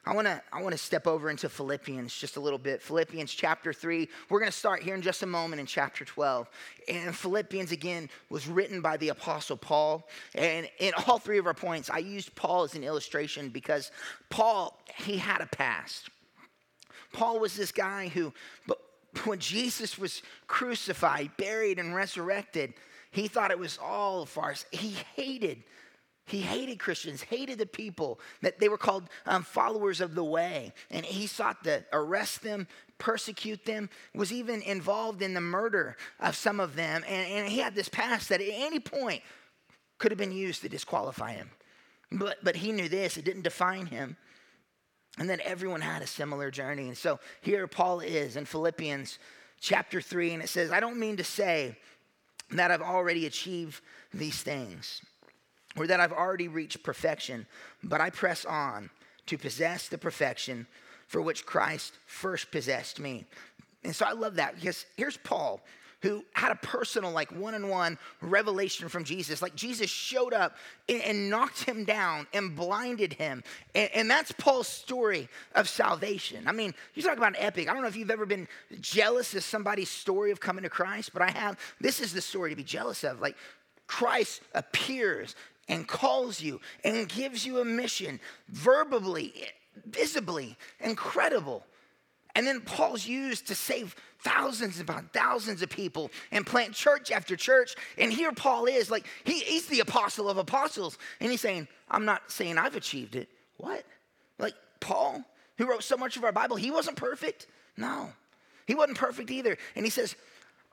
I 0.07 0.13
want 0.13 0.25
to 0.25 0.41
I 0.53 0.61
want 0.61 0.71
to 0.71 0.77
step 0.77 1.05
over 1.05 1.29
into 1.29 1.49
Philippians 1.49 2.15
just 2.15 2.37
a 2.37 2.39
little 2.39 2.59
bit. 2.59 2.81
Philippians 2.81 3.33
chapter 3.33 3.73
3. 3.73 4.07
We're 4.29 4.39
going 4.39 4.51
to 4.51 4.57
start 4.57 4.81
here 4.81 4.95
in 4.95 5.01
just 5.01 5.21
a 5.21 5.25
moment 5.25 5.59
in 5.59 5.65
chapter 5.65 6.05
12. 6.05 6.49
And 6.87 7.13
Philippians 7.13 7.73
again 7.73 8.09
was 8.29 8.47
written 8.47 8.79
by 8.79 8.95
the 8.95 9.09
apostle 9.09 9.57
Paul. 9.57 10.07
And 10.33 10.69
in 10.79 10.93
all 11.05 11.19
three 11.19 11.39
of 11.39 11.45
our 11.45 11.53
points, 11.53 11.89
I 11.89 11.97
used 11.97 12.33
Paul 12.35 12.63
as 12.63 12.73
an 12.75 12.85
illustration 12.85 13.49
because 13.49 13.91
Paul 14.29 14.79
he 14.95 15.17
had 15.17 15.41
a 15.41 15.47
past. 15.47 16.09
Paul 17.11 17.39
was 17.39 17.57
this 17.57 17.73
guy 17.73 18.07
who 18.07 18.33
but 18.65 18.79
when 19.25 19.39
Jesus 19.39 19.97
was 19.97 20.21
crucified, 20.47 21.31
buried 21.37 21.79
and 21.79 21.93
resurrected, 21.93 22.73
he 23.11 23.27
thought 23.27 23.51
it 23.51 23.59
was 23.59 23.79
all 23.81 24.23
a 24.23 24.25
farce. 24.25 24.65
He 24.71 24.95
hated 25.15 25.63
he 26.27 26.41
hated 26.41 26.77
Christians, 26.77 27.21
hated 27.21 27.57
the 27.57 27.65
people 27.65 28.19
that 28.41 28.59
they 28.59 28.67
were 28.67 28.77
called 28.77 29.09
um, 29.25 29.43
followers 29.43 30.01
of 30.01 30.13
the 30.13 30.25
way. 30.25 30.73
And 30.91 31.05
he 31.05 31.25
sought 31.25 31.63
to 31.63 31.85
arrest 31.93 32.43
them, 32.43 32.67
persecute 32.97 33.63
them, 33.63 33.89
was 34.13 34.33
even 34.33 34.61
involved 34.61 35.21
in 35.21 35.33
the 35.33 35.41
murder 35.41 35.95
of 36.19 36.35
some 36.35 36.59
of 36.59 36.75
them. 36.75 37.05
And, 37.07 37.31
and 37.31 37.47
he 37.47 37.59
had 37.59 37.75
this 37.75 37.87
past 37.87 38.27
that 38.27 38.41
at 38.41 38.49
any 38.49 38.81
point 38.81 39.21
could 39.99 40.11
have 40.11 40.19
been 40.19 40.33
used 40.33 40.61
to 40.63 40.69
disqualify 40.69 41.31
him. 41.31 41.49
But, 42.11 42.43
but 42.43 42.57
he 42.57 42.73
knew 42.73 42.89
this, 42.89 43.15
it 43.15 43.23
didn't 43.23 43.43
define 43.43 43.85
him. 43.85 44.17
And 45.17 45.29
then 45.29 45.39
everyone 45.45 45.81
had 45.81 46.01
a 46.01 46.07
similar 46.07 46.51
journey. 46.51 46.89
And 46.89 46.97
so 46.97 47.21
here 47.39 47.67
Paul 47.67 48.01
is 48.01 48.35
in 48.35 48.43
Philippians 48.43 49.17
chapter 49.61 50.01
3, 50.01 50.33
and 50.33 50.43
it 50.43 50.49
says, 50.49 50.71
I 50.71 50.81
don't 50.81 50.99
mean 50.99 51.17
to 51.17 51.23
say 51.23 51.77
that 52.51 52.71
I've 52.71 52.81
already 52.81 53.25
achieved 53.25 53.81
these 54.13 54.41
things 54.41 55.01
or 55.75 55.87
that 55.87 55.99
I've 55.99 56.13
already 56.13 56.47
reached 56.47 56.83
perfection, 56.83 57.45
but 57.83 58.01
I 58.01 58.09
press 58.09 58.45
on 58.45 58.89
to 59.27 59.37
possess 59.37 59.87
the 59.87 59.97
perfection 59.97 60.65
for 61.07 61.21
which 61.21 61.45
Christ 61.45 61.93
first 62.05 62.51
possessed 62.51 62.99
me. 62.99 63.25
And 63.83 63.95
so 63.95 64.05
I 64.05 64.13
love 64.13 64.35
that 64.35 64.55
because 64.55 64.85
here's 64.95 65.17
Paul 65.17 65.61
who 66.01 66.23
had 66.33 66.51
a 66.51 66.55
personal, 66.55 67.11
like 67.11 67.31
one 67.31 67.55
on 67.55 67.69
one 67.69 67.97
revelation 68.21 68.87
from 68.87 69.03
Jesus. 69.03 69.41
Like 69.41 69.55
Jesus 69.55 69.89
showed 69.89 70.33
up 70.33 70.55
and, 70.87 71.01
and 71.01 71.29
knocked 71.29 71.63
him 71.63 71.85
down 71.85 72.27
and 72.33 72.55
blinded 72.55 73.13
him. 73.13 73.43
And, 73.73 73.89
and, 73.93 74.09
that's 74.09 74.31
Paul's 74.33 74.67
story 74.67 75.27
of 75.55 75.67
salvation. 75.67 76.47
I 76.47 76.51
mean, 76.51 76.73
you 76.93 77.01
talk 77.01 77.17
about 77.17 77.29
an 77.29 77.39
epic. 77.39 77.69
I 77.69 77.73
don't 77.73 77.81
know 77.81 77.87
if 77.87 77.95
you've 77.95 78.11
ever 78.11 78.25
been 78.25 78.47
jealous 78.79 79.33
of 79.33 79.43
somebody's 79.43 79.89
story 79.89 80.31
of 80.31 80.39
coming 80.39 80.63
to 80.63 80.69
Christ, 80.69 81.11
but 81.13 81.21
I 81.23 81.31
have. 81.31 81.59
This 81.81 81.99
is 81.99 82.13
the 82.13 82.21
story 82.21 82.51
to 82.51 82.55
be 82.55 82.63
jealous 82.63 83.03
of. 83.03 83.19
Like 83.19 83.35
Christ 83.87 84.41
appears 84.53 85.35
and 85.67 85.87
calls 85.87 86.41
you 86.41 86.61
and 86.83 87.09
gives 87.09 87.45
you 87.45 87.59
a 87.59 87.65
mission 87.65 88.19
verbally, 88.49 89.33
visibly, 89.85 90.55
incredible. 90.79 91.65
And 92.37 92.45
then 92.45 92.61
Paul's 92.61 93.07
used 93.07 93.47
to 93.47 93.55
save 93.55 93.95
thousands 94.19 94.79
upon 94.79 95.09
thousands 95.11 95.63
of 95.63 95.71
people 95.71 96.11
and 96.31 96.45
plant 96.45 96.75
church 96.75 97.11
after 97.11 97.35
church. 97.35 97.75
And 97.97 98.13
here 98.13 98.31
Paul 98.31 98.65
is, 98.65 98.91
like, 98.91 99.07
he, 99.23 99.39
he's 99.39 99.65
the 99.65 99.79
apostle 99.79 100.29
of 100.29 100.37
apostles. 100.37 100.99
And 101.19 101.31
he's 101.31 101.41
saying, 101.41 101.67
I'm 101.89 102.05
not 102.05 102.31
saying 102.31 102.59
I've 102.59 102.75
achieved 102.75 103.15
it. 103.15 103.27
What? 103.57 103.83
Like, 104.37 104.53
Paul, 104.79 105.23
who 105.57 105.67
wrote 105.67 105.81
so 105.81 105.97
much 105.97 106.15
of 106.15 106.23
our 106.23 106.31
Bible, 106.31 106.57
he 106.57 106.69
wasn't 106.69 106.95
perfect? 106.95 107.47
No, 107.75 108.11
he 108.67 108.75
wasn't 108.75 108.99
perfect 108.99 109.31
either. 109.31 109.57
And 109.75 109.83
he 109.83 109.89
says, 109.89 110.15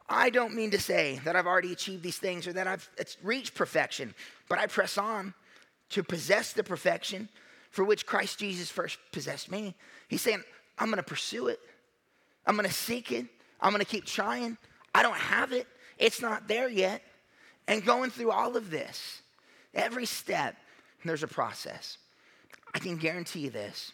I 0.07 0.29
don't 0.29 0.55
mean 0.55 0.71
to 0.73 0.79
say 0.79 1.19
that 1.25 1.35
I've 1.35 1.47
already 1.47 1.73
achieved 1.73 2.03
these 2.03 2.19
things 2.19 2.47
or 2.47 2.53
that 2.53 2.67
I've 2.67 2.91
reached 3.23 3.55
perfection, 3.55 4.15
but 4.51 4.59
I 4.59 4.67
press 4.67 4.99
on 4.99 5.33
to 5.91 6.03
possess 6.03 6.53
the 6.53 6.63
perfection 6.63 7.31
for 7.71 7.85
which 7.85 8.05
Christ 8.05 8.39
Jesus 8.39 8.71
first 8.71 8.99
possessed 9.13 9.51
me. 9.51 9.75
He's 10.09 10.21
saying, 10.21 10.45
I'm 10.79 10.91
gonna 10.91 11.03
pursue 11.03 11.49
it, 11.49 11.61
I'm 12.47 12.57
gonna 12.57 12.71
seek 12.71 13.13
it, 13.13 13.27
I'm 13.61 13.73
gonna 13.73 13.85
keep 13.85 14.05
trying. 14.05 14.57
I 14.95 15.03
don't 15.03 15.17
have 15.17 15.53
it, 15.53 15.67
it's 15.99 16.21
not 16.21 16.47
there 16.49 16.69
yet. 16.69 17.03
And 17.67 17.85
going 17.85 18.11
through 18.11 18.31
all 18.31 18.57
of 18.57 18.71
this, 18.71 19.23
every 19.75 20.07
step, 20.07 20.55
there's 21.05 21.23
a 21.23 21.29
process. 21.29 21.99
I 22.75 22.79
can 22.79 22.97
guarantee 22.97 23.41
you 23.41 23.51
this 23.51 23.93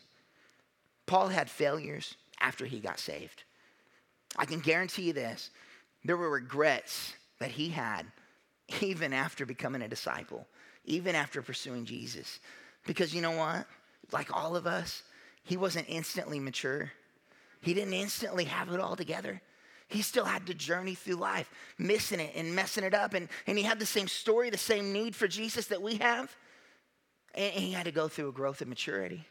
Paul 1.06 1.28
had 1.28 1.50
failures 1.50 2.14
after 2.40 2.64
he 2.64 2.80
got 2.80 2.98
saved. 2.98 3.42
I 4.36 4.44
can 4.44 4.60
guarantee 4.60 5.02
you 5.02 5.12
this 5.12 5.50
there 6.04 6.16
were 6.16 6.30
regrets 6.30 7.14
that 7.40 7.50
he 7.50 7.68
had 7.68 8.06
even 8.80 9.12
after 9.12 9.44
becoming 9.44 9.82
a 9.82 9.88
disciple, 9.88 10.46
even 10.84 11.14
after 11.14 11.42
pursuing 11.42 11.84
Jesus. 11.84 12.40
Because 12.86 13.14
you 13.14 13.20
know 13.20 13.32
what? 13.32 13.66
Like 14.12 14.34
all 14.34 14.56
of 14.56 14.66
us, 14.66 15.02
he 15.44 15.56
wasn't 15.56 15.86
instantly 15.88 16.38
mature. 16.38 16.92
He 17.62 17.74
didn't 17.74 17.94
instantly 17.94 18.44
have 18.44 18.70
it 18.70 18.80
all 18.80 18.96
together. 18.96 19.40
He 19.88 20.02
still 20.02 20.24
had 20.24 20.46
to 20.46 20.54
journey 20.54 20.94
through 20.94 21.16
life, 21.16 21.50
missing 21.76 22.20
it 22.20 22.32
and 22.36 22.54
messing 22.54 22.84
it 22.84 22.94
up. 22.94 23.12
And, 23.14 23.28
and 23.46 23.58
he 23.58 23.64
had 23.64 23.80
the 23.80 23.86
same 23.86 24.06
story, 24.06 24.48
the 24.48 24.56
same 24.56 24.92
need 24.92 25.16
for 25.16 25.26
Jesus 25.26 25.66
that 25.66 25.82
we 25.82 25.96
have. 25.96 26.34
And, 27.34 27.52
he 27.52 27.72
had 27.72 27.86
to 27.86 27.92
go 27.92 28.06
through 28.06 28.28
a 28.28 28.32
growth 28.32 28.60
of 28.60 28.68
maturity. 28.68 29.26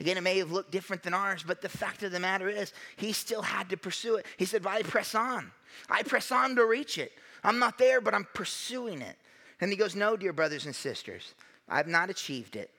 Again, 0.00 0.16
it 0.16 0.22
may 0.22 0.38
have 0.38 0.50
looked 0.50 0.72
different 0.72 1.04
than 1.04 1.14
ours, 1.14 1.44
but 1.46 1.62
the 1.62 1.68
fact 1.68 2.02
of 2.02 2.10
the 2.10 2.18
matter 2.18 2.48
is, 2.48 2.72
he 2.96 3.12
still 3.12 3.42
had 3.42 3.68
to 3.68 3.76
pursue 3.76 4.16
it. 4.16 4.26
He 4.36 4.44
said, 4.44 4.64
But 4.64 4.72
I 4.72 4.82
press 4.82 5.14
on. 5.14 5.52
I 5.88 6.02
press 6.02 6.32
on 6.32 6.56
to 6.56 6.66
reach 6.66 6.98
it. 6.98 7.12
I'm 7.44 7.60
not 7.60 7.78
there, 7.78 8.00
but 8.00 8.14
I'm 8.14 8.26
pursuing 8.34 9.00
it. 9.00 9.16
And 9.60 9.70
he 9.70 9.76
goes, 9.76 9.94
No, 9.94 10.16
dear 10.16 10.32
brothers 10.32 10.66
and 10.66 10.74
sisters, 10.74 11.34
I've 11.68 11.86
not 11.86 12.10
achieved 12.10 12.56
it, 12.56 12.70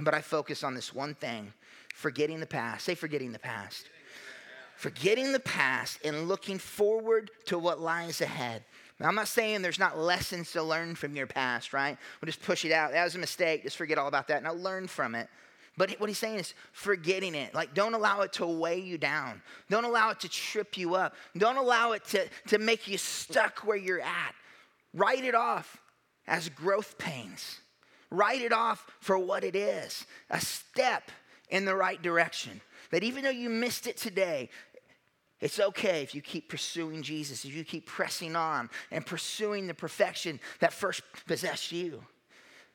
but 0.00 0.12
I 0.12 0.20
focus 0.20 0.62
on 0.62 0.74
this 0.74 0.94
one 0.94 1.14
thing 1.14 1.54
forgetting 1.92 2.40
the 2.40 2.46
past. 2.46 2.84
Say, 2.84 2.94
forgetting 2.94 3.32
the 3.32 3.38
past. 3.38 3.88
Forgetting 4.76 5.32
the 5.32 5.40
past 5.40 5.98
and 6.04 6.28
looking 6.28 6.58
forward 6.58 7.30
to 7.46 7.58
what 7.58 7.80
lies 7.80 8.20
ahead. 8.20 8.64
Now, 8.98 9.08
I'm 9.08 9.14
not 9.14 9.28
saying 9.28 9.62
there's 9.62 9.78
not 9.78 9.98
lessons 9.98 10.52
to 10.52 10.62
learn 10.62 10.94
from 10.94 11.16
your 11.16 11.26
past, 11.26 11.72
right? 11.72 11.96
We'll 12.20 12.26
just 12.26 12.42
push 12.42 12.64
it 12.64 12.72
out. 12.72 12.92
That 12.92 13.04
was 13.04 13.14
a 13.14 13.18
mistake. 13.18 13.62
Just 13.62 13.76
forget 13.76 13.98
all 13.98 14.08
about 14.08 14.28
that. 14.28 14.42
Now, 14.42 14.52
learn 14.52 14.86
from 14.86 15.14
it. 15.14 15.28
But 15.76 15.90
what 15.98 16.08
he's 16.08 16.18
saying 16.18 16.38
is 16.38 16.54
forgetting 16.72 17.34
it. 17.34 17.54
Like, 17.54 17.74
don't 17.74 17.94
allow 17.94 18.20
it 18.20 18.32
to 18.34 18.46
weigh 18.46 18.80
you 18.80 18.98
down. 18.98 19.40
Don't 19.70 19.84
allow 19.84 20.10
it 20.10 20.20
to 20.20 20.28
trip 20.28 20.76
you 20.76 20.94
up. 20.94 21.14
Don't 21.36 21.56
allow 21.56 21.92
it 21.92 22.04
to, 22.06 22.28
to 22.48 22.58
make 22.58 22.86
you 22.88 22.98
stuck 22.98 23.60
where 23.60 23.76
you're 23.76 24.00
at. 24.00 24.34
Write 24.92 25.24
it 25.24 25.34
off 25.34 25.80
as 26.26 26.48
growth 26.50 26.98
pains. 26.98 27.60
Write 28.10 28.42
it 28.42 28.52
off 28.52 28.86
for 29.00 29.18
what 29.18 29.42
it 29.42 29.56
is 29.56 30.04
a 30.28 30.40
step 30.40 31.10
in 31.52 31.64
the 31.64 31.76
right 31.76 32.02
direction. 32.02 32.60
That 32.90 33.04
even 33.04 33.22
though 33.22 33.30
you 33.30 33.48
missed 33.48 33.86
it 33.86 33.96
today, 33.96 34.48
it's 35.40 35.60
okay 35.60 36.02
if 36.02 36.14
you 36.14 36.22
keep 36.22 36.48
pursuing 36.48 37.02
Jesus, 37.02 37.44
if 37.44 37.54
you 37.54 37.64
keep 37.64 37.86
pressing 37.86 38.34
on 38.34 38.70
and 38.90 39.06
pursuing 39.06 39.66
the 39.66 39.74
perfection 39.74 40.40
that 40.60 40.72
first 40.72 41.02
possessed 41.26 41.70
you. 41.70 42.02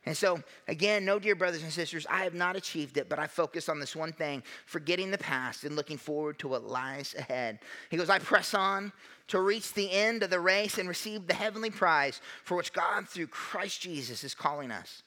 And 0.06 0.16
so, 0.16 0.42
again, 0.70 1.04
no, 1.04 1.20
dear 1.20 1.36
brothers 1.36 1.64
and 1.64 1.72
sisters, 1.72 2.06
I 2.10 2.24
have 2.24 2.34
not 2.34 2.56
achieved 2.56 2.98
it, 2.98 3.10
but 3.10 3.20
I 3.20 3.28
focus 3.28 3.68
on 3.68 3.80
this 3.80 3.96
one 3.96 4.14
thing 4.14 4.42
forgetting 4.66 5.12
the 5.12 5.18
past 5.18 5.66
and 5.66 5.76
looking 5.76 5.98
forward 5.98 6.40
to 6.40 6.48
what 6.48 6.66
lies 6.66 7.14
ahead. 7.18 7.60
He 7.90 7.98
goes, 7.98 8.10
I 8.10 8.20
press 8.20 8.54
on 8.54 8.94
to 9.28 9.42
reach 9.42 9.74
the 9.74 9.92
end 9.92 10.24
of 10.24 10.30
the 10.30 10.40
race 10.40 10.78
and 10.78 10.88
receive 10.88 11.28
the 11.28 11.34
heavenly 11.34 11.72
prize 11.72 12.22
for 12.44 12.56
which 12.56 12.72
God, 12.72 13.10
through 13.10 13.28
Christ 13.28 13.82
Jesus, 13.82 14.24
is 14.24 14.34
calling 14.34 14.72
us. 14.72 15.04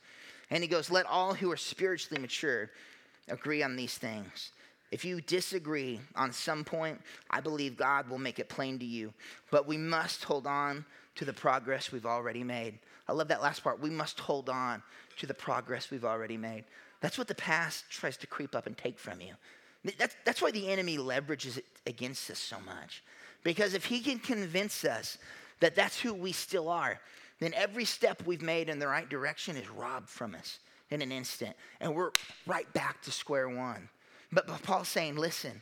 And 0.50 0.62
he 0.62 0.68
goes, 0.68 0.90
Let 0.90 1.06
all 1.06 1.32
who 1.32 1.50
are 1.50 1.56
spiritually 1.56 2.20
mature 2.20 2.70
agree 3.28 3.62
on 3.62 3.76
these 3.76 3.96
things. 3.96 4.52
If 4.90 5.04
you 5.04 5.20
disagree 5.20 6.00
on 6.16 6.32
some 6.32 6.64
point, 6.64 7.00
I 7.30 7.40
believe 7.40 7.76
God 7.76 8.08
will 8.08 8.18
make 8.18 8.38
it 8.38 8.48
plain 8.48 8.78
to 8.80 8.84
you. 8.84 9.12
But 9.50 9.68
we 9.68 9.76
must 9.76 10.24
hold 10.24 10.46
on 10.46 10.84
to 11.14 11.24
the 11.24 11.32
progress 11.32 11.92
we've 11.92 12.06
already 12.06 12.42
made. 12.42 12.78
I 13.08 13.12
love 13.12 13.28
that 13.28 13.42
last 13.42 13.62
part. 13.62 13.80
We 13.80 13.90
must 13.90 14.18
hold 14.18 14.48
on 14.48 14.82
to 15.18 15.26
the 15.26 15.34
progress 15.34 15.90
we've 15.90 16.04
already 16.04 16.36
made. 16.36 16.64
That's 17.00 17.18
what 17.18 17.28
the 17.28 17.34
past 17.34 17.84
tries 17.88 18.16
to 18.18 18.26
creep 18.26 18.54
up 18.54 18.66
and 18.66 18.76
take 18.76 18.98
from 18.98 19.20
you. 19.20 19.34
That's, 19.98 20.16
that's 20.24 20.42
why 20.42 20.50
the 20.50 20.68
enemy 20.68 20.98
leverages 20.98 21.56
it 21.56 21.64
against 21.86 22.30
us 22.30 22.38
so 22.38 22.58
much. 22.66 23.02
Because 23.42 23.74
if 23.74 23.84
he 23.84 24.00
can 24.00 24.18
convince 24.18 24.84
us 24.84 25.18
that 25.60 25.74
that's 25.74 25.98
who 25.98 26.12
we 26.12 26.32
still 26.32 26.68
are, 26.68 27.00
then 27.38 27.54
every 27.54 27.86
step 27.86 28.22
we've 28.26 28.42
made 28.42 28.68
in 28.68 28.78
the 28.78 28.86
right 28.86 29.08
direction 29.08 29.56
is 29.56 29.68
robbed 29.70 30.08
from 30.08 30.34
us 30.34 30.58
in 30.90 31.02
an 31.02 31.12
instant. 31.12 31.56
And 31.80 31.94
we're 31.94 32.10
right 32.46 32.70
back 32.72 33.02
to 33.02 33.10
square 33.10 33.48
one. 33.48 33.88
But, 34.32 34.46
Paul's 34.62 34.88
saying, 34.88 35.16
listen, 35.16 35.60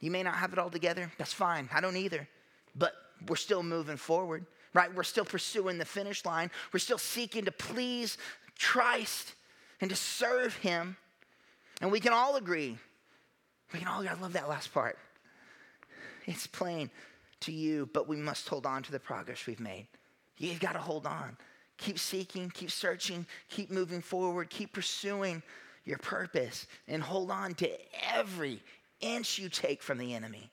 you 0.00 0.10
may 0.10 0.22
not 0.22 0.34
have 0.34 0.52
it 0.52 0.58
all 0.58 0.70
together. 0.70 1.10
That's 1.18 1.32
fine. 1.32 1.68
I 1.72 1.80
don't 1.80 1.96
either. 1.96 2.28
But 2.76 2.94
we're 3.28 3.36
still 3.36 3.62
moving 3.62 3.96
forward 3.96 4.46
right? 4.74 4.94
We're 4.94 5.02
still 5.02 5.24
pursuing 5.24 5.78
the 5.78 5.84
finish 5.84 6.24
line. 6.24 6.50
We're 6.72 6.80
still 6.80 6.98
seeking 6.98 7.44
to 7.44 7.52
please 7.52 8.18
Christ 8.58 9.34
and 9.80 9.90
to 9.90 9.96
serve 9.96 10.56
Him. 10.56 10.96
And 11.80 11.90
we 11.90 12.00
can 12.00 12.12
all 12.12 12.36
agree. 12.36 12.78
We 13.72 13.78
can 13.78 13.88
all, 13.88 14.06
I 14.06 14.14
love 14.14 14.34
that 14.34 14.48
last 14.48 14.72
part. 14.72 14.98
It's 16.26 16.46
plain 16.46 16.90
to 17.40 17.52
you, 17.52 17.88
but 17.92 18.08
we 18.08 18.16
must 18.16 18.48
hold 18.48 18.66
on 18.66 18.82
to 18.84 18.92
the 18.92 19.00
progress 19.00 19.46
we've 19.46 19.60
made. 19.60 19.88
You've 20.38 20.60
got 20.60 20.72
to 20.72 20.78
hold 20.78 21.06
on. 21.06 21.36
Keep 21.82 21.98
seeking, 21.98 22.48
keep 22.50 22.70
searching, 22.70 23.26
keep 23.48 23.68
moving 23.68 24.00
forward, 24.00 24.50
keep 24.50 24.72
pursuing 24.72 25.42
your 25.84 25.98
purpose, 25.98 26.68
and 26.86 27.02
hold 27.02 27.28
on 27.28 27.54
to 27.54 27.68
every 28.14 28.62
inch 29.00 29.36
you 29.36 29.48
take 29.48 29.82
from 29.82 29.98
the 29.98 30.14
enemy. 30.14 30.48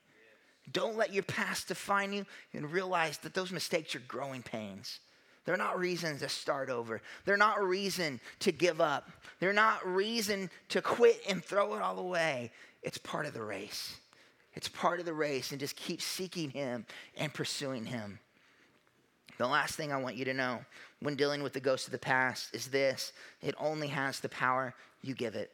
Don't 0.72 0.96
let 0.96 1.12
your 1.12 1.22
past 1.22 1.68
define 1.68 2.12
you 2.12 2.26
and 2.52 2.72
realize 2.72 3.18
that 3.18 3.32
those 3.32 3.52
mistakes 3.52 3.94
are 3.94 4.00
growing 4.00 4.42
pains. 4.42 4.98
They're 5.44 5.56
not 5.56 5.78
reasons 5.78 6.20
to 6.20 6.28
start 6.28 6.68
over. 6.68 7.00
They're 7.24 7.36
not 7.36 7.62
reason 7.62 8.20
to 8.40 8.50
give 8.50 8.80
up. 8.80 9.08
They're 9.38 9.52
not 9.52 9.86
reason 9.86 10.50
to 10.70 10.82
quit 10.82 11.22
and 11.28 11.44
throw 11.44 11.76
it 11.76 11.82
all 11.82 12.00
away. 12.00 12.50
It's 12.82 12.98
part 12.98 13.26
of 13.26 13.34
the 13.34 13.42
race. 13.42 14.00
It's 14.54 14.68
part 14.68 14.98
of 14.98 15.06
the 15.06 15.14
race, 15.14 15.52
and 15.52 15.60
just 15.60 15.76
keep 15.76 16.02
seeking 16.02 16.50
Him 16.50 16.86
and 17.16 17.32
pursuing 17.32 17.86
Him. 17.86 18.18
The 19.40 19.48
last 19.48 19.74
thing 19.74 19.90
I 19.90 19.96
want 19.96 20.16
you 20.16 20.26
to 20.26 20.34
know 20.34 20.58
when 21.00 21.16
dealing 21.16 21.42
with 21.42 21.54
the 21.54 21.60
ghost 21.60 21.86
of 21.86 21.92
the 21.92 21.98
past 21.98 22.54
is 22.54 22.66
this 22.66 23.14
it 23.40 23.54
only 23.58 23.88
has 23.88 24.20
the 24.20 24.28
power 24.28 24.74
you 25.00 25.14
give 25.14 25.34
it. 25.34 25.50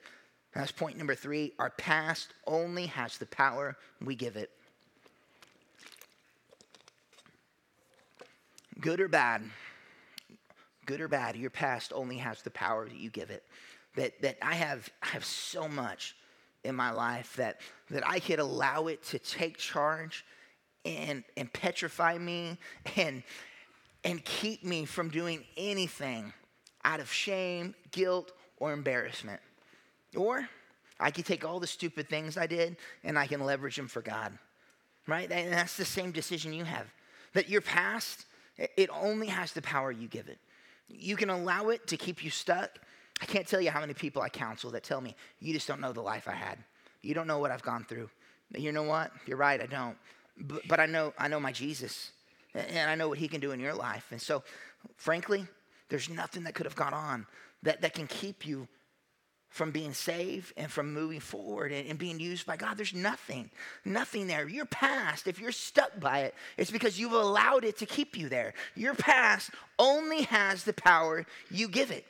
That's 0.53 0.73
point 0.73 0.99
number 0.99 1.15
three. 1.15 1.53
Our 1.61 1.71
past 1.71 2.35
only 2.49 2.87
has 2.87 3.17
the 3.17 3.27
power 3.27 3.77
we 4.05 4.17
give 4.17 4.35
it. 4.35 4.51
Good 8.81 9.01
or 9.01 9.07
bad, 9.07 9.43
good 10.87 11.01
or 11.01 11.07
bad, 11.07 11.37
your 11.37 11.51
past 11.51 11.93
only 11.95 12.17
has 12.17 12.43
the 12.43 12.51
power 12.51 12.89
that 12.89 12.99
you 12.99 13.11
give 13.11 13.31
it. 13.31 13.45
That, 13.95 14.21
that 14.21 14.37
I, 14.43 14.57
have, 14.57 14.91
I 15.01 15.07
have 15.07 15.25
so 15.25 15.69
much 15.69 16.17
in 16.65 16.75
my 16.75 16.91
life 16.91 17.37
that, 17.37 17.61
that 17.91 18.05
I 18.05 18.19
could 18.19 18.41
allow 18.41 18.89
it 18.89 19.05
to 19.05 19.21
take 19.21 19.59
charge 19.59 20.25
and, 20.85 21.23
and 21.37 21.53
petrify 21.53 22.19
me 22.19 22.59
and, 22.97 23.23
and 24.07 24.25
keep 24.25 24.63
me 24.63 24.85
from 24.85 25.09
doing 25.09 25.45
anything 25.57 26.33
out 26.85 27.01
of 27.01 27.13
shame, 27.13 27.75
guilt, 27.91 28.31
or 28.59 28.73
embarrassment. 28.73 29.41
Or 30.17 30.49
I 31.01 31.11
could 31.11 31.27
take 31.27 31.45
all 31.45 31.59
the 31.59 31.67
stupid 31.67 32.09
things 32.09 32.39
I 32.39 32.47
did 32.47 32.77
and 33.03 33.19
I 33.19 33.27
can 33.27 33.41
leverage 33.41 33.75
them 33.75 33.89
for 33.89 34.03
God. 34.03 34.33
Right? 35.09 35.31
And 35.31 35.53
that's 35.53 35.77
the 35.77 35.85
same 35.85 36.13
decision 36.13 36.53
you 36.53 36.65
have. 36.65 36.87
That 37.33 37.49
your 37.49 37.61
past, 37.61 38.27
it 38.77 38.89
only 38.91 39.27
has 39.27 39.53
the 39.53 39.63
power 39.63 39.91
you 39.91 40.07
give 40.07 40.29
it. 40.29 40.39
You 40.89 41.17
can 41.17 41.29
allow 41.29 41.71
it 41.71 41.89
to 41.89 41.97
keep 41.97 42.23
you 42.23 42.31
stuck. 42.31 42.79
I 43.21 43.27
can't 43.27 43.47
tell 43.47 43.61
you 43.61 43.73
how 43.73 43.81
many 43.81 43.93
people 43.93 44.23
I 44.23 44.29
counsel 44.29 44.71
that 44.71 44.85
tell 44.85 45.01
me, 45.01 45.17
you 45.41 45.53
just 45.53 45.67
don't 45.67 45.81
know 45.81 45.93
the 45.93 46.01
life 46.01 46.29
I 46.29 46.35
had. 46.35 46.59
You 47.03 47.13
don't 47.15 47.27
know 47.27 47.41
what 47.41 47.51
I've 47.51 47.63
gone 47.63 47.85
through. 47.85 48.09
You 48.57 48.71
know 48.71 48.85
what? 48.85 49.11
You're 49.27 49.37
right, 49.37 49.61
I 49.61 49.67
don't. 49.67 49.97
But, 50.39 50.63
but 50.69 50.79
I 50.79 50.87
know 50.87 51.13
I 51.19 51.27
know 51.27 51.41
my 51.41 51.51
Jesus. 51.51 52.13
And 52.57 52.91
I 52.91 52.95
know 52.95 53.09
what 53.09 53.19
he 53.19 53.29
can 53.29 53.41
do 53.41 53.53
in 53.53 53.61
your 53.61 53.75
life. 53.75 54.07
And 54.11 54.21
so, 54.21 54.43
frankly, 54.97 55.47
there's 55.89 56.09
nothing 56.09 56.45
that 56.45 56.55
could 56.55 56.67
have 56.67 56.77
gone 56.77 56.95
on 56.95 57.27
that, 57.63 57.83
that 57.83 57.95
can 57.95 58.07
keep 58.07 58.47
you 58.47 58.67
from 59.49 59.71
being 59.71 59.95
saved 59.95 60.53
and 60.57 60.71
from 60.71 60.93
moving 60.93 61.21
forward 61.21 61.73
and, 61.73 61.89
and, 61.89 61.99
being 61.99 62.21
used 62.21 62.47
by 62.47 62.57
God. 62.57 62.77
There's 62.77 62.93
nothing, 62.93 63.51
nothing 63.85 64.27
there. 64.27 64.47
Your 64.47 64.67
past, 64.67 65.27
if 65.27 65.41
you're 65.41 65.53
stuck 65.53 65.99
by 65.99 66.21
it, 66.21 66.35
it's 66.59 66.71
because 66.71 66.99
you've 66.99 67.13
allowed 67.13 67.65
it 67.65 67.79
to 67.79 67.87
keep 67.87 68.19
you 68.19 68.29
there. 68.29 68.53
Your 68.75 68.95
past 68.95 69.51
only 69.79 70.23
has 70.23 70.65
the 70.65 70.75
power 70.75 71.25
you 71.51 71.69
give 71.69 71.91
it. 71.91 72.05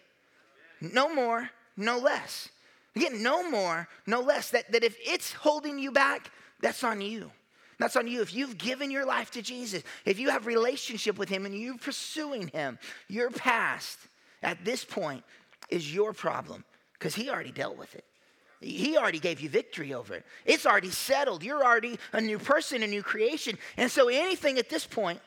No 0.80 1.14
more, 1.14 1.50
no 1.76 1.98
less. 1.98 2.48
Again, 2.96 3.22
no 3.22 3.48
more, 3.48 3.86
no 4.06 4.20
less. 4.20 4.50
That, 4.50 4.72
that 4.72 4.82
if 4.82 4.96
it's 5.00 5.32
holding 5.32 5.78
you 5.78 5.92
back, 5.92 6.30
that's 6.60 6.82
on 6.82 7.00
you. 7.00 7.30
That's 7.78 7.96
on 7.96 8.06
you. 8.06 8.22
If 8.22 8.34
you've 8.34 8.56
given 8.56 8.90
your 8.90 9.04
life 9.04 9.30
to 9.32 9.42
Jesus, 9.42 9.82
if 10.04 10.18
you 10.18 10.30
have 10.30 10.46
relationship 10.46 11.18
with 11.18 11.28
him 11.28 11.44
and 11.44 11.54
you're 11.54 11.76
pursuing 11.76 12.48
him, 12.48 12.78
your 13.08 13.30
past 13.30 13.98
at 14.42 14.64
this 14.64 14.84
point 14.84 15.22
is 15.68 15.92
your 15.92 16.12
problem 16.12 16.64
because 16.94 17.14
he 17.14 17.28
already 17.28 17.52
dealt 17.52 17.76
with 17.76 17.94
it. 17.94 18.04
He 18.60 18.96
already 18.96 19.18
gave 19.18 19.40
you 19.40 19.50
victory 19.50 19.92
over 19.92 20.14
it. 20.14 20.24
It's 20.46 20.64
already 20.64 20.90
settled. 20.90 21.42
You're 21.42 21.64
already 21.64 21.98
a 22.12 22.20
new 22.20 22.38
person, 22.38 22.82
a 22.82 22.86
new 22.86 23.02
creation. 23.02 23.58
And 23.76 23.90
so 23.90 24.08
anything 24.08 24.58
at 24.58 24.70
this 24.70 24.86
point, 24.86 25.20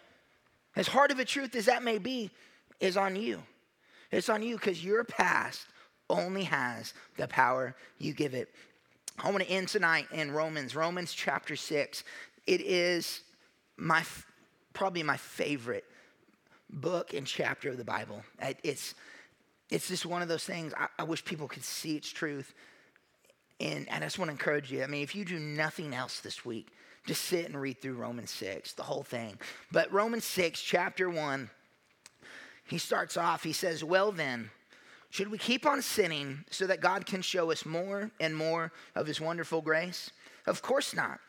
as 0.75 0.87
hard 0.87 1.11
of 1.11 1.19
a 1.19 1.25
truth 1.25 1.55
as 1.55 1.65
that 1.65 1.83
may 1.83 1.99
be, 1.99 2.31
is 2.79 2.97
on 2.97 3.15
you. 3.15 3.43
It's 4.11 4.29
on 4.29 4.41
you 4.41 4.55
because 4.55 4.83
your 4.83 5.03
past 5.03 5.67
only 6.09 6.43
has 6.45 6.93
the 7.17 7.27
power 7.27 7.75
you 7.99 8.13
give 8.13 8.33
it. 8.33 8.49
I 9.23 9.31
want 9.31 9.43
to 9.43 9.49
end 9.49 9.67
tonight 9.67 10.07
in 10.11 10.31
Romans, 10.31 10.75
Romans 10.75 11.13
chapter 11.13 11.55
6. 11.55 12.03
It 12.49 12.61
is 12.61 13.21
my 13.77 14.03
probably 14.73 15.03
my 15.03 15.17
favorite 15.17 15.85
book 16.67 17.13
and 17.13 17.27
chapter 17.27 17.69
of 17.69 17.77
the 17.77 17.83
Bible. 17.85 18.23
It's 18.63 18.95
it's 19.69 19.87
just 19.87 20.03
one 20.03 20.23
of 20.23 20.29
those 20.29 20.45
things 20.45 20.73
I, 20.75 20.87
I 20.97 21.03
wish 21.03 21.23
people 21.23 21.47
could 21.47 21.63
see 21.63 21.95
its 21.95 22.09
truth. 22.09 22.55
And, 23.59 23.87
and 23.89 24.03
I 24.03 24.07
just 24.07 24.17
want 24.17 24.29
to 24.29 24.31
encourage 24.31 24.71
you. 24.71 24.81
I 24.81 24.87
mean, 24.87 25.03
if 25.03 25.13
you 25.13 25.25
do 25.25 25.37
nothing 25.37 25.93
else 25.93 26.21
this 26.21 26.43
week, 26.43 26.69
just 27.05 27.25
sit 27.25 27.45
and 27.45 27.61
read 27.61 27.83
through 27.83 27.93
Romans 27.93 28.31
6, 28.31 28.73
the 28.73 28.81
whole 28.81 29.03
thing. 29.03 29.37
But 29.71 29.93
Romans 29.93 30.25
6, 30.25 30.59
chapter 30.59 31.07
1, 31.07 31.51
he 32.65 32.79
starts 32.79 33.15
off, 33.15 33.43
he 33.43 33.53
says, 33.53 33.83
Well, 33.83 34.11
then, 34.11 34.49
should 35.11 35.29
we 35.29 35.37
keep 35.37 35.67
on 35.67 35.83
sinning 35.83 36.45
so 36.49 36.65
that 36.65 36.81
God 36.81 37.05
can 37.05 37.21
show 37.21 37.51
us 37.51 37.63
more 37.63 38.09
and 38.19 38.35
more 38.35 38.71
of 38.95 39.05
his 39.05 39.21
wonderful 39.21 39.61
grace? 39.61 40.09
Of 40.47 40.63
course 40.63 40.95
not. 40.95 41.19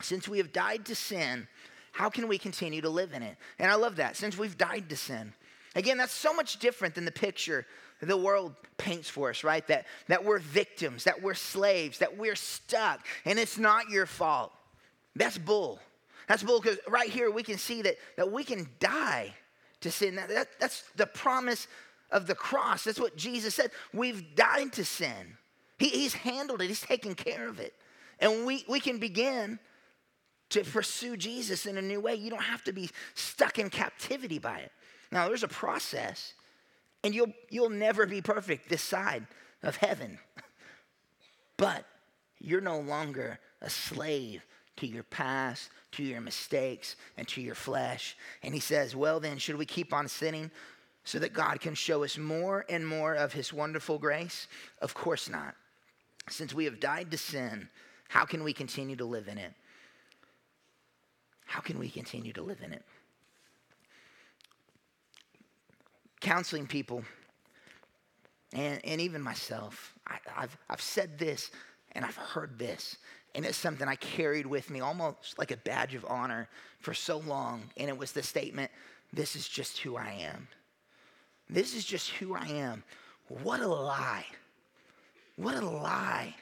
Since 0.00 0.28
we 0.28 0.38
have 0.38 0.52
died 0.52 0.86
to 0.86 0.94
sin, 0.94 1.48
how 1.92 2.10
can 2.10 2.28
we 2.28 2.38
continue 2.38 2.80
to 2.82 2.90
live 2.90 3.12
in 3.12 3.22
it? 3.22 3.36
And 3.58 3.70
I 3.70 3.74
love 3.74 3.96
that. 3.96 4.16
Since 4.16 4.36
we've 4.36 4.58
died 4.58 4.88
to 4.90 4.96
sin. 4.96 5.32
Again, 5.74 5.98
that's 5.98 6.12
so 6.12 6.32
much 6.32 6.58
different 6.58 6.94
than 6.94 7.04
the 7.04 7.12
picture 7.12 7.66
the 8.02 8.16
world 8.16 8.54
paints 8.76 9.08
for 9.08 9.30
us, 9.30 9.42
right? 9.42 9.66
That, 9.68 9.86
that 10.08 10.24
we're 10.24 10.38
victims, 10.38 11.04
that 11.04 11.22
we're 11.22 11.34
slaves, 11.34 11.98
that 11.98 12.16
we're 12.16 12.34
stuck, 12.34 13.06
and 13.24 13.38
it's 13.38 13.58
not 13.58 13.88
your 13.88 14.06
fault. 14.06 14.52
That's 15.14 15.38
bull. 15.38 15.80
That's 16.28 16.42
bull 16.42 16.60
because 16.60 16.78
right 16.88 17.08
here 17.08 17.30
we 17.30 17.42
can 17.42 17.56
see 17.56 17.82
that, 17.82 17.96
that 18.16 18.30
we 18.30 18.44
can 18.44 18.68
die 18.80 19.32
to 19.80 19.90
sin. 19.90 20.16
That, 20.16 20.28
that, 20.28 20.48
that's 20.60 20.84
the 20.96 21.06
promise 21.06 21.68
of 22.10 22.26
the 22.26 22.34
cross. 22.34 22.84
That's 22.84 23.00
what 23.00 23.16
Jesus 23.16 23.54
said. 23.54 23.70
We've 23.92 24.34
died 24.34 24.72
to 24.74 24.84
sin. 24.84 25.38
He, 25.78 25.88
he's 25.88 26.14
handled 26.14 26.62
it, 26.62 26.68
He's 26.68 26.80
taken 26.80 27.14
care 27.14 27.48
of 27.48 27.60
it. 27.60 27.74
And 28.18 28.46
we, 28.46 28.64
we 28.68 28.80
can 28.80 28.98
begin 28.98 29.58
to 30.50 30.62
pursue 30.62 31.16
Jesus 31.16 31.66
in 31.66 31.78
a 31.78 31.82
new 31.82 32.00
way. 32.00 32.14
You 32.14 32.30
don't 32.30 32.42
have 32.42 32.64
to 32.64 32.72
be 32.72 32.90
stuck 33.14 33.58
in 33.58 33.70
captivity 33.70 34.38
by 34.38 34.58
it. 34.60 34.72
Now, 35.10 35.28
there's 35.28 35.42
a 35.42 35.48
process, 35.48 36.34
and 37.04 37.14
you'll, 37.14 37.32
you'll 37.50 37.70
never 37.70 38.06
be 38.06 38.20
perfect 38.20 38.68
this 38.68 38.82
side 38.82 39.26
of 39.62 39.76
heaven. 39.76 40.18
but 41.56 41.84
you're 42.38 42.60
no 42.60 42.80
longer 42.80 43.38
a 43.60 43.70
slave 43.70 44.44
to 44.76 44.86
your 44.86 45.04
past, 45.04 45.70
to 45.92 46.02
your 46.02 46.20
mistakes, 46.20 46.96
and 47.16 47.26
to 47.28 47.40
your 47.40 47.54
flesh. 47.54 48.16
And 48.42 48.52
he 48.52 48.60
says, 48.60 48.94
Well, 48.94 49.20
then, 49.20 49.38
should 49.38 49.56
we 49.56 49.66
keep 49.66 49.92
on 49.92 50.08
sinning 50.08 50.50
so 51.04 51.18
that 51.18 51.32
God 51.32 51.60
can 51.60 51.74
show 51.74 52.04
us 52.04 52.18
more 52.18 52.64
and 52.68 52.86
more 52.86 53.14
of 53.14 53.32
his 53.32 53.52
wonderful 53.52 53.98
grace? 53.98 54.48
Of 54.82 54.94
course 54.94 55.28
not. 55.28 55.54
Since 56.28 56.52
we 56.52 56.64
have 56.64 56.80
died 56.80 57.10
to 57.12 57.18
sin, 57.18 57.68
how 58.08 58.24
can 58.24 58.44
we 58.44 58.52
continue 58.52 58.96
to 58.96 59.04
live 59.04 59.28
in 59.28 59.38
it? 59.38 59.52
How 61.46 61.60
can 61.60 61.78
we 61.78 61.88
continue 61.88 62.32
to 62.34 62.42
live 62.42 62.60
in 62.62 62.72
it? 62.72 62.84
counseling 66.26 66.66
people, 66.66 67.04
and, 68.52 68.80
and 68.84 69.00
even 69.00 69.22
myself, 69.22 69.94
I, 70.08 70.18
I've, 70.36 70.56
I've 70.68 70.80
said 70.80 71.18
this 71.18 71.52
and 71.92 72.04
I've 72.04 72.16
heard 72.16 72.58
this, 72.58 72.96
and 73.34 73.44
it's 73.44 73.56
something 73.56 73.86
I 73.86 73.94
carried 73.94 74.44
with 74.44 74.68
me 74.68 74.80
almost 74.80 75.38
like 75.38 75.52
a 75.52 75.56
badge 75.58 75.94
of 75.94 76.04
honor 76.08 76.48
for 76.80 76.94
so 76.94 77.18
long. 77.18 77.62
And 77.76 77.88
it 77.88 77.96
was 77.96 78.12
the 78.12 78.22
statement 78.22 78.70
this 79.12 79.36
is 79.36 79.48
just 79.48 79.78
who 79.78 79.96
I 79.96 80.16
am. 80.20 80.48
This 81.48 81.76
is 81.76 81.84
just 81.84 82.10
who 82.10 82.34
I 82.34 82.46
am. 82.46 82.82
What 83.28 83.60
a 83.60 83.68
lie. 83.68 84.26
What 85.36 85.54
a 85.54 85.64
lie. 85.64 86.34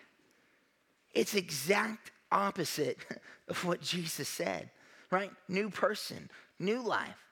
It's 1.12 1.34
exact 1.34 2.10
opposite 2.32 2.98
of 3.48 3.62
what 3.64 3.82
Jesus 3.82 4.28
said, 4.28 4.70
right? 5.14 5.30
New 5.48 5.70
person, 5.70 6.28
new 6.58 6.82
life. 6.82 7.28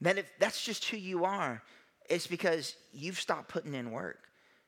That 0.00 0.16
if 0.16 0.26
that's 0.38 0.64
just 0.64 0.86
who 0.86 0.96
you 0.96 1.26
are, 1.26 1.62
it's 2.08 2.26
because 2.26 2.74
you've 2.94 3.20
stopped 3.20 3.48
putting 3.48 3.74
in 3.74 3.90
work. 3.90 4.20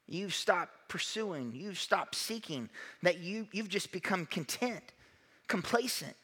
You've 0.06 0.34
stopped 0.34 0.72
pursuing. 0.88 1.52
You've 1.54 1.78
stopped 1.78 2.14
seeking. 2.14 2.68
That 3.02 3.18
you, 3.18 3.48
you've 3.52 3.70
just 3.70 3.92
become 3.92 4.26
content, 4.26 4.82
complacent. 5.48 6.14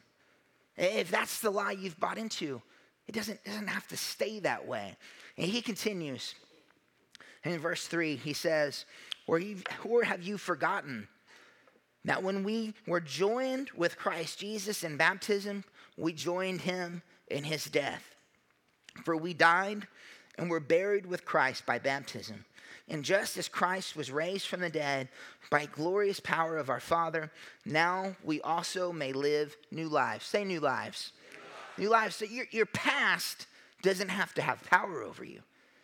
If 0.77 1.11
that's 1.11 1.41
the 1.41 1.49
lie 1.49 1.73
you've 1.73 1.99
bought 1.99 2.19
into, 2.19 2.61
it 3.09 3.15
doesn't, 3.15 3.43
doesn't 3.45 3.69
have 3.69 3.89
to 3.89 3.97
stay 3.97 4.41
that 4.41 4.67
way. 4.67 4.95
And 5.39 5.47
he 5.47 5.63
continues. 5.63 6.35
in 7.45 7.59
verse 7.59 7.87
3, 7.87 8.17
he 8.17 8.35
says, 8.35 8.85
or, 9.27 9.41
or 9.89 10.03
have 10.03 10.23
you 10.23 10.37
forgotten 10.37 11.09
that 12.05 12.23
when 12.23 12.45
we 12.45 12.75
were 12.87 13.01
joined 13.01 13.71
with 13.75 13.97
Christ 13.97 14.39
Jesus 14.39 14.85
in 14.85 14.97
baptism, 14.99 15.65
we 15.97 16.13
joined 16.13 16.63
him 16.63 17.03
in 17.29 17.45
his 17.45 17.65
death? 17.65 18.15
For 19.05 19.17
we 19.17 19.35
died 19.35 19.87
and 20.39 20.51
were 20.51 20.61
buried 20.61 21.07
with 21.07 21.25
Christ 21.25 21.67
by 21.67 21.79
baptism. 21.79 22.45
And 22.89 23.05
just 23.05 23.37
as 23.37 23.49
Christ 23.49 23.97
was 23.97 24.11
raised 24.11 24.47
from 24.47 24.61
the 24.61 24.71
dead 24.71 25.09
by 25.51 25.67
glorious 25.67 26.21
power 26.21 26.57
of 26.57 26.71
our 26.71 26.81
Father, 26.81 27.33
now 27.65 28.15
we 28.23 28.41
also 28.43 28.93
may 28.93 29.13
live 29.13 29.57
new 29.71 29.89
lives. 29.89 30.25
Say 30.25 30.45
new 30.45 30.61
lives. 30.61 31.13
New 31.79 31.89
lives. 31.89 32.17
So 32.17 32.25
your, 32.25 32.47
your 32.51 32.67
past 32.67 33.47
doesn't 33.83 34.09
have 34.09 34.35
to 34.35 34.43
have 34.43 34.63
power 34.65 35.03
over 35.03 35.25
you. 35.25 35.41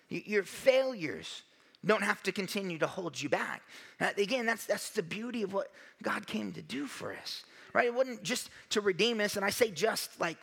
Your 0.08 0.44
failures 0.44 1.42
don't 1.84 2.02
have 2.02 2.22
to 2.22 2.32
continue 2.32 2.78
to 2.78 2.86
hold 2.86 3.20
you 3.20 3.28
back. 3.28 3.62
again, 4.00 4.46
that's, 4.46 4.66
that's 4.66 4.90
the 4.90 5.02
beauty 5.02 5.42
of 5.42 5.52
what 5.52 5.72
God 6.02 6.26
came 6.26 6.52
to 6.52 6.62
do 6.62 6.86
for 6.86 7.12
us, 7.12 7.44
right? 7.72 7.86
It 7.86 7.94
wasn't 7.94 8.22
just 8.22 8.50
to 8.70 8.80
redeem 8.80 9.20
us, 9.20 9.36
and 9.36 9.44
I 9.44 9.50
say 9.50 9.70
just 9.70 10.20
like, 10.20 10.36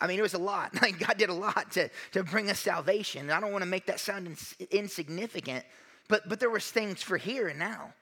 I 0.00 0.06
mean, 0.06 0.18
it 0.18 0.22
was 0.22 0.34
a 0.34 0.38
lot. 0.38 0.72
Like 0.82 0.98
God 0.98 1.16
did 1.16 1.30
a 1.30 1.34
lot 1.34 1.72
to, 1.72 1.88
to 2.12 2.22
bring 2.22 2.50
us 2.50 2.58
salvation. 2.58 3.30
I 3.30 3.40
don't 3.40 3.52
want 3.52 3.62
to 3.62 3.68
make 3.68 3.86
that 3.86 3.98
sound 3.98 4.26
ins- 4.26 4.54
insignificant, 4.70 5.64
but, 6.08 6.28
but 6.28 6.38
there 6.38 6.50
was 6.50 6.70
things 6.70 7.02
for 7.02 7.16
here 7.16 7.48
and 7.48 7.58
now. 7.58 7.92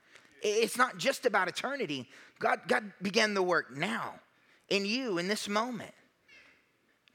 It's 0.43 0.77
not 0.77 0.99
just 0.99 1.25
about 1.25 1.49
eternity. 1.49 2.09
God, 2.39 2.61
God 2.69 2.93
began 3.01 3.33
the 3.33 3.43
work 3.43 3.75
now 3.75 4.15
in 4.69 4.85
you 4.85 5.19
in 5.19 5.29
this 5.29 5.49
moment. 5.49 5.95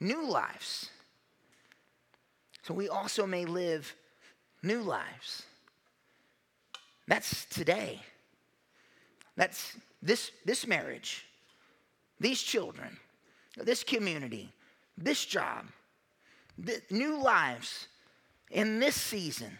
New 0.00 0.26
lives. 0.26 0.90
So 2.62 2.74
we 2.74 2.88
also 2.88 3.26
may 3.26 3.44
live 3.44 3.94
new 4.62 4.82
lives. 4.82 5.44
That's 7.06 7.44
today. 7.46 8.00
That's 9.36 9.76
this, 10.02 10.30
this 10.44 10.66
marriage, 10.66 11.26
these 12.20 12.42
children, 12.42 12.96
this 13.56 13.82
community, 13.82 14.52
this 14.96 15.24
job, 15.24 15.64
new 16.90 17.20
lives 17.20 17.88
in 18.50 18.78
this 18.78 18.94
season. 18.94 19.50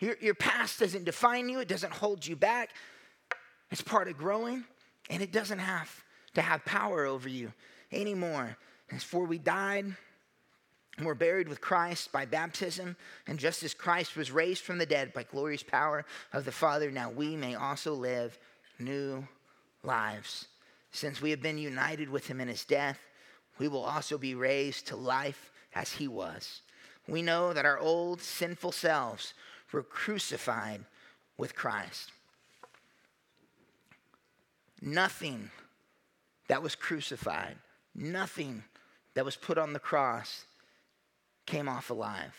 Your, 0.00 0.16
your 0.20 0.34
past 0.34 0.80
doesn't 0.80 1.04
define 1.04 1.48
you, 1.48 1.60
it 1.60 1.68
doesn't 1.68 1.92
hold 1.92 2.26
you 2.26 2.34
back. 2.34 2.70
It's 3.70 3.82
part 3.82 4.08
of 4.08 4.16
growing, 4.16 4.64
and 5.10 5.22
it 5.22 5.32
doesn't 5.32 5.58
have 5.58 6.04
to 6.34 6.40
have 6.40 6.64
power 6.64 7.04
over 7.04 7.28
you 7.28 7.52
anymore. 7.92 8.56
As 8.90 9.02
for 9.02 9.24
we 9.24 9.38
died 9.38 9.94
and 10.96 11.06
were 11.06 11.14
buried 11.14 11.48
with 11.48 11.60
Christ 11.60 12.10
by 12.10 12.24
baptism, 12.24 12.96
and 13.26 13.38
just 13.38 13.62
as 13.62 13.74
Christ 13.74 14.16
was 14.16 14.30
raised 14.30 14.62
from 14.62 14.78
the 14.78 14.86
dead 14.86 15.12
by 15.12 15.24
glorious 15.24 15.62
power 15.62 16.06
of 16.32 16.44
the 16.44 16.52
Father, 16.52 16.90
now 16.90 17.10
we 17.10 17.36
may 17.36 17.54
also 17.54 17.92
live 17.92 18.38
new 18.78 19.26
lives. 19.82 20.46
Since 20.98 21.22
we 21.22 21.30
have 21.30 21.40
been 21.40 21.58
united 21.58 22.08
with 22.08 22.26
him 22.26 22.40
in 22.40 22.48
his 22.48 22.64
death, 22.64 22.98
we 23.60 23.68
will 23.68 23.84
also 23.84 24.18
be 24.18 24.34
raised 24.34 24.88
to 24.88 24.96
life 24.96 25.52
as 25.72 25.92
he 25.92 26.08
was. 26.08 26.62
We 27.06 27.22
know 27.22 27.52
that 27.52 27.64
our 27.64 27.78
old 27.78 28.20
sinful 28.20 28.72
selves 28.72 29.32
were 29.70 29.84
crucified 29.84 30.80
with 31.36 31.54
Christ. 31.54 32.10
Nothing 34.82 35.52
that 36.48 36.64
was 36.64 36.74
crucified, 36.74 37.54
nothing 37.94 38.64
that 39.14 39.24
was 39.24 39.36
put 39.36 39.56
on 39.56 39.74
the 39.74 39.78
cross 39.78 40.46
came 41.46 41.68
off 41.68 41.90
alive 41.90 42.34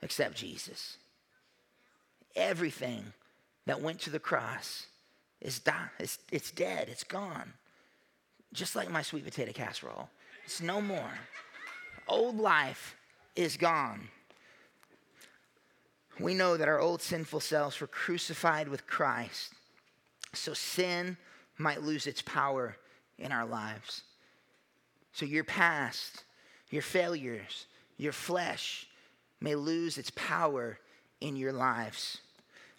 except 0.00 0.34
Jesus. 0.34 0.96
Everything 2.34 3.12
that 3.66 3.82
went 3.82 4.00
to 4.00 4.10
the 4.10 4.18
cross 4.18 4.86
is 5.44 5.60
di- 5.60 5.90
it's, 6.00 6.18
it's 6.32 6.50
dead, 6.50 6.88
it's 6.88 7.04
gone. 7.04 7.52
Just 8.52 8.74
like 8.74 8.90
my 8.90 9.02
sweet 9.02 9.24
potato 9.24 9.52
casserole. 9.52 10.08
It's 10.44 10.60
no 10.60 10.80
more. 10.80 11.10
Old 12.08 12.38
life 12.38 12.96
is 13.36 13.56
gone. 13.56 14.08
We 16.18 16.34
know 16.34 16.56
that 16.56 16.68
our 16.68 16.80
old 16.80 17.02
sinful 17.02 17.40
selves 17.40 17.80
were 17.80 17.86
crucified 17.86 18.68
with 18.68 18.86
Christ 18.86 19.54
so 20.36 20.54
sin 20.54 21.16
might 21.58 21.82
lose 21.82 22.06
its 22.06 22.22
power 22.22 22.76
in 23.18 23.32
our 23.32 23.46
lives. 23.46 24.02
So 25.12 25.26
your 25.26 25.44
past, 25.44 26.24
your 26.70 26.82
failures, 26.82 27.66
your 27.96 28.12
flesh 28.12 28.88
may 29.40 29.54
lose 29.54 29.98
its 29.98 30.10
power 30.10 30.78
in 31.20 31.36
your 31.36 31.52
lives. 31.52 32.18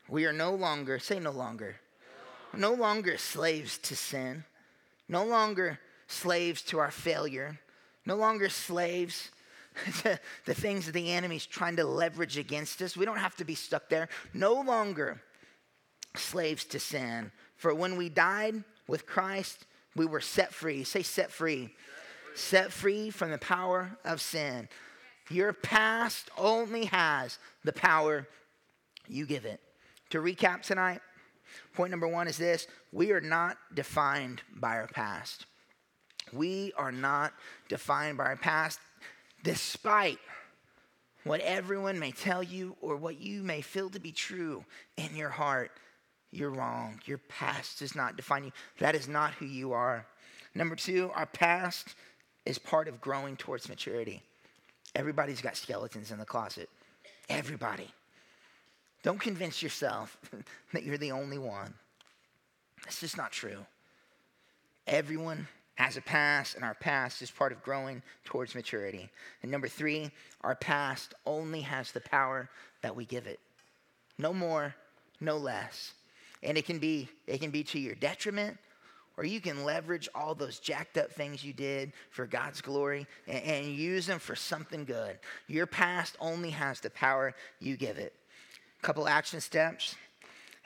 We 0.10 0.26
are 0.26 0.34
no 0.34 0.54
longer, 0.54 1.00
say 1.00 1.20
no 1.20 1.32
longer, 1.32 1.78
no 2.58 2.74
longer 2.74 3.18
slaves 3.18 3.78
to 3.80 3.96
sin, 3.96 4.44
no 5.08 5.26
longer 5.26 5.80
slaves 6.08 6.62
to 6.64 6.80
our 6.80 6.92
failure, 6.92 7.60
no 8.06 8.16
longer 8.16 8.50
slaves 8.50 9.32
to 10.02 10.20
the 10.46 10.54
things 10.54 10.86
that 10.86 10.94
the 10.94 11.12
enemy's 11.12 11.46
trying 11.46 11.76
to 11.76 11.86
leverage 11.86 12.38
against 12.38 12.82
us. 12.82 12.96
We 12.96 13.06
don't 13.06 13.18
have 13.18 13.36
to 13.38 13.46
be 13.46 13.56
stuck 13.56 13.90
there. 13.90 14.10
No 14.34 14.54
longer 14.62 15.22
slaves 16.16 16.66
to 16.66 16.80
sin. 16.80 17.32
For 17.58 17.74
when 17.74 17.98
we 17.98 18.10
died 18.10 18.64
with 18.88 19.06
Christ, 19.06 19.66
we 19.96 20.06
were 20.06 20.22
set 20.22 20.54
free. 20.54 20.84
Say, 20.84 21.04
set 21.04 21.32
free. 21.32 21.70
Set 22.36 22.72
free 22.72 23.10
from 23.10 23.32
the 23.32 23.38
power 23.38 23.98
of 24.04 24.22
sin. 24.22 24.68
Your 25.30 25.54
past 25.54 26.30
only 26.38 26.86
has 26.86 27.40
the 27.64 27.74
power 27.74 28.28
you 29.08 29.26
give 29.26 29.46
it. 29.46 29.62
To 30.12 30.20
recap 30.20 30.62
tonight, 30.62 31.02
point 31.74 31.92
number 31.92 32.08
one 32.08 32.28
is 32.28 32.38
this 32.38 32.68
we 32.92 33.12
are 33.12 33.22
not 33.22 33.58
defined 33.74 34.42
by 34.56 34.76
our 34.78 34.88
past. 34.88 35.46
We 36.34 36.74
are 36.78 36.92
not 36.92 37.34
defined 37.70 38.18
by 38.18 38.26
our 38.26 38.36
past, 38.36 38.80
despite 39.44 40.20
what 41.24 41.42
everyone 41.42 42.00
may 42.00 42.12
tell 42.12 42.44
you 42.44 42.76
or 42.82 42.96
what 42.96 43.20
you 43.20 43.44
may 43.44 43.62
feel 43.62 43.90
to 43.92 44.00
be 44.00 44.12
true 44.12 44.64
in 44.98 45.16
your 45.16 45.30
heart. 45.30 45.72
You're 46.32 46.52
wrong. 46.52 47.00
Your 47.06 47.18
past 47.18 47.80
does 47.80 47.96
not 47.96 48.18
define 48.18 48.44
you. 48.46 48.52
That 48.80 48.96
is 48.96 49.08
not 49.08 49.34
who 49.34 49.46
you 49.46 49.74
are. 49.74 50.06
Number 50.54 50.76
two, 50.76 51.12
our 51.16 51.26
past 51.26 51.96
is 52.46 52.58
part 52.58 52.88
of 52.88 53.02
growing 53.02 53.36
towards 53.38 53.70
maturity. 53.70 54.22
Everybody's 54.96 55.42
got 55.42 55.58
skeletons 55.58 56.12
in 56.12 56.20
the 56.20 56.26
closet. 56.26 56.70
Everybody. 57.30 57.90
Don't 59.06 59.20
convince 59.20 59.62
yourself 59.62 60.18
that 60.74 60.84
you're 60.84 60.98
the 60.98 61.12
only 61.12 61.38
one. 61.38 61.76
That's 62.84 63.00
just 63.00 63.18
not 63.18 63.32
true. 63.32 63.64
Everyone 64.88 65.48
has 65.76 65.96
a 65.96 66.02
past, 66.02 66.56
and 66.56 66.66
our 66.66 66.74
past 66.74 67.22
is 67.22 67.30
part 67.30 67.52
of 67.52 67.62
growing 67.62 68.02
towards 68.24 68.56
maturity. 68.56 69.12
And 69.44 69.52
number 69.52 69.68
three, 69.68 70.10
our 70.42 70.56
past 70.56 71.14
only 71.28 71.62
has 71.62 71.92
the 71.92 72.02
power 72.02 72.50
that 72.82 72.96
we 72.96 73.06
give 73.06 73.28
it. 73.28 73.40
No 74.18 74.34
more, 74.34 74.74
no 75.22 75.38
less. 75.38 75.94
And 76.42 76.58
it 76.58 76.66
can 76.66 76.80
be, 76.80 77.08
it 77.28 77.40
can 77.40 77.52
be 77.52 77.64
to 77.66 77.80
your 77.80 77.94
detriment 77.94 78.58
or 79.18 79.24
you 79.24 79.40
can 79.40 79.64
leverage 79.64 80.10
all 80.16 80.34
those 80.34 80.60
jacked 80.60 80.98
up 80.98 81.12
things 81.12 81.44
you 81.44 81.54
did 81.54 81.94
for 82.10 82.26
God's 82.26 82.60
glory 82.60 83.06
and, 83.28 83.44
and, 83.44 83.66
use 83.68 84.08
them 84.08 84.20
for 84.20 84.36
something 84.36 84.84
good. 84.84 85.20
Your 85.48 85.66
past 85.66 86.18
only 86.20 86.50
has 86.50 86.82
the 86.82 86.90
power 86.90 87.34
you 87.62 87.78
give 87.78 87.98
it. 87.98 88.14
Couple 88.86 89.08
action 89.08 89.42
steps. 89.42 89.96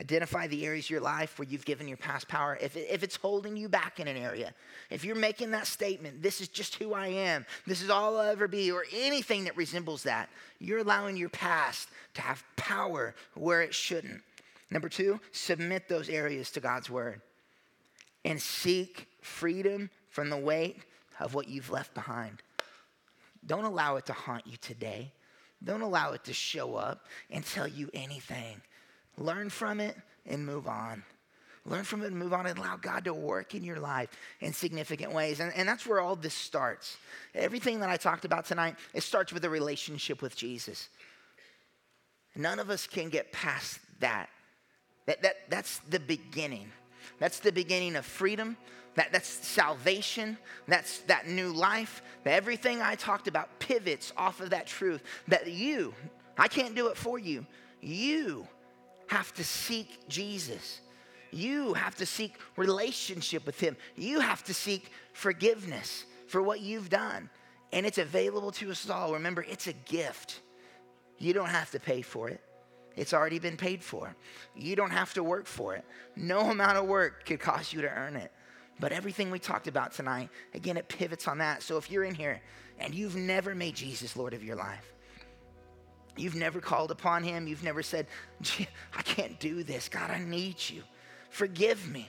Identify 0.02 0.48
the 0.48 0.66
areas 0.66 0.88
of 0.88 0.90
your 0.90 1.00
life 1.00 1.40
where 1.40 1.48
you've 1.48 1.64
given 1.64 1.88
your 1.88 1.96
past 1.96 2.28
power. 2.28 2.58
If, 2.60 2.76
it, 2.76 2.86
if 2.92 3.02
it's 3.02 3.16
holding 3.16 3.56
you 3.56 3.70
back 3.70 4.02
in 4.02 4.10
an 4.10 4.18
area, 4.18 4.54
if 4.90 5.06
you're 5.06 5.16
making 5.16 5.52
that 5.52 5.68
statement, 5.68 6.22
this 6.22 6.42
is 6.42 6.50
just 6.50 6.76
who 6.76 6.94
I 6.94 7.08
am, 7.08 7.46
this 7.66 7.82
is 7.82 7.90
all 7.90 8.18
I'll 8.18 8.28
ever 8.28 8.50
be, 8.50 8.74
or 8.74 8.84
anything 8.94 9.46
that 9.46 9.56
resembles 9.56 10.04
that, 10.04 10.30
you're 10.60 10.80
allowing 10.80 11.16
your 11.16 11.30
past 11.30 11.88
to 12.16 12.22
have 12.22 12.44
power 12.58 13.16
where 13.36 13.62
it 13.62 13.74
shouldn't. 13.74 14.22
Number 14.70 14.90
two, 14.90 15.22
submit 15.32 15.88
those 15.88 16.10
areas 16.10 16.52
to 16.52 16.60
God's 16.60 16.90
word 16.90 17.22
and 18.26 18.42
seek 18.42 19.08
freedom 19.22 19.90
from 20.10 20.30
the 20.30 20.36
weight 20.36 20.82
of 21.22 21.36
what 21.36 21.48
you've 21.48 21.72
left 21.72 21.94
behind. 21.94 22.42
Don't 23.46 23.64
allow 23.64 23.96
it 23.96 24.06
to 24.08 24.14
haunt 24.14 24.46
you 24.46 24.58
today. 24.58 25.14
Don't 25.64 25.82
allow 25.82 26.14
it 26.14 26.24
to 26.26 26.34
show 26.34 26.76
up 26.76 27.06
and 27.30 27.46
tell 27.46 27.68
you 27.68 27.90
anything. 27.94 28.62
Learn 29.18 29.50
from 29.50 29.80
it 29.80 29.96
and 30.26 30.46
move 30.46 30.68
on. 30.68 31.04
Learn 31.66 31.84
from 31.84 32.02
it 32.02 32.08
and 32.08 32.18
move 32.18 32.34
on 32.34 32.46
and 32.46 32.58
allow 32.58 32.78
God 32.78 33.04
to 33.06 33.14
work 33.14 33.54
in 33.54 33.64
your 33.64 33.80
life 33.80 34.10
in 34.40 34.54
significant 34.54 35.14
ways. 35.14 35.40
And, 35.40 35.54
and 35.56 35.68
that's 35.68 35.86
where 35.86 36.00
all 36.00 36.16
this 36.16 36.34
starts. 36.34 36.98
Everything 37.36 37.82
that 37.82 37.90
I 37.90 37.98
talked 37.98 38.26
about 38.26 38.46
tonight, 38.46 38.76
it 38.94 39.04
starts 39.04 39.34
with 39.34 39.44
a 39.44 39.50
relationship 39.50 40.22
with 40.22 40.36
Jesus. 40.36 40.90
None 42.36 42.60
of 42.60 42.70
us 42.70 42.88
can 42.88 43.10
get 43.10 43.32
past 43.32 43.80
that. 44.00 44.30
That, 45.06 45.22
that 45.24 45.36
that's 45.50 45.80
the 45.90 46.00
beginning. 46.00 46.72
That's 47.20 47.40
the 47.40 47.52
beginning 47.52 47.96
of 47.96 48.06
freedom. 48.06 48.56
That, 49.00 49.14
that's 49.14 49.30
salvation. 49.30 50.38
That's 50.68 51.00
that 51.04 51.26
new 51.26 51.54
life. 51.54 52.02
That 52.26 52.34
everything 52.34 52.82
I 52.82 52.96
talked 52.96 53.30
about 53.30 53.58
pivots 53.60 54.12
off 54.18 54.42
of 54.42 54.50
that 54.50 54.68
truth. 54.68 55.02
That 55.30 55.48
you, 55.48 55.94
I 56.38 56.50
can't 56.50 56.76
do 56.76 56.88
it 56.88 56.98
for 56.98 57.18
you. 57.18 57.46
You 57.80 58.46
have 59.08 59.34
to 59.36 59.44
seek 59.46 60.06
Jesus. 60.10 60.82
You 61.32 61.76
have 61.76 61.96
to 61.96 62.06
seek 62.06 62.34
relationship 62.58 63.46
with 63.46 63.58
Him. 63.58 63.78
You 63.96 64.20
have 64.20 64.44
to 64.44 64.54
seek 64.54 64.92
forgiveness 65.14 66.04
for 66.28 66.42
what 66.42 66.60
you've 66.60 66.90
done. 66.90 67.30
and 67.72 67.86
it's 67.86 68.00
available 68.00 68.52
to 68.52 68.70
us 68.70 68.90
all. 68.90 69.14
Remember, 69.14 69.46
it's 69.48 69.68
a 69.68 69.74
gift. 69.74 70.42
You 71.20 71.32
don't 71.34 71.50
have 71.50 71.72
to 71.72 71.80
pay 71.80 72.02
for 72.02 72.28
it. 72.28 72.42
It's 72.98 73.14
already 73.14 73.40
been 73.40 73.56
paid 73.56 73.82
for. 73.82 74.14
You 74.58 74.76
don't 74.76 74.92
have 74.92 75.14
to 75.14 75.24
work 75.24 75.46
for 75.46 75.76
it. 75.76 75.86
No 76.18 76.40
amount 76.56 76.78
of 76.78 76.86
work 76.86 77.26
could 77.26 77.40
cost 77.40 77.72
you 77.72 77.82
to 77.82 77.90
earn 77.90 78.18
it. 78.18 78.34
But 78.80 78.92
everything 78.92 79.30
we 79.30 79.40
talked 79.40 79.68
about 79.68 79.92
tonight, 79.94 80.30
again, 80.54 80.78
it 80.78 80.88
pivots 80.88 81.28
on 81.28 81.40
that. 81.40 81.62
So 81.62 81.78
if 81.78 81.92
you're 81.92 82.06
in 82.06 82.16
here 82.16 82.42
and 82.80 82.96
you've 82.96 83.16
never 83.16 83.54
made 83.54 83.76
Jesus 83.76 84.16
Lord 84.16 84.34
of 84.34 84.44
your 84.44 84.56
life, 84.56 84.94
you've 86.16 86.36
never 86.36 86.62
called 86.62 86.92
upon 86.92 87.24
him, 87.24 87.48
you've 87.48 87.64
never 87.64 87.84
said, 87.84 88.08
I 88.98 89.02
can't 89.02 89.40
do 89.40 89.64
this. 89.64 89.90
God, 89.90 90.10
I 90.10 90.20
need 90.20 90.56
you. 90.70 90.84
Forgive 91.30 91.90
me. 91.90 92.08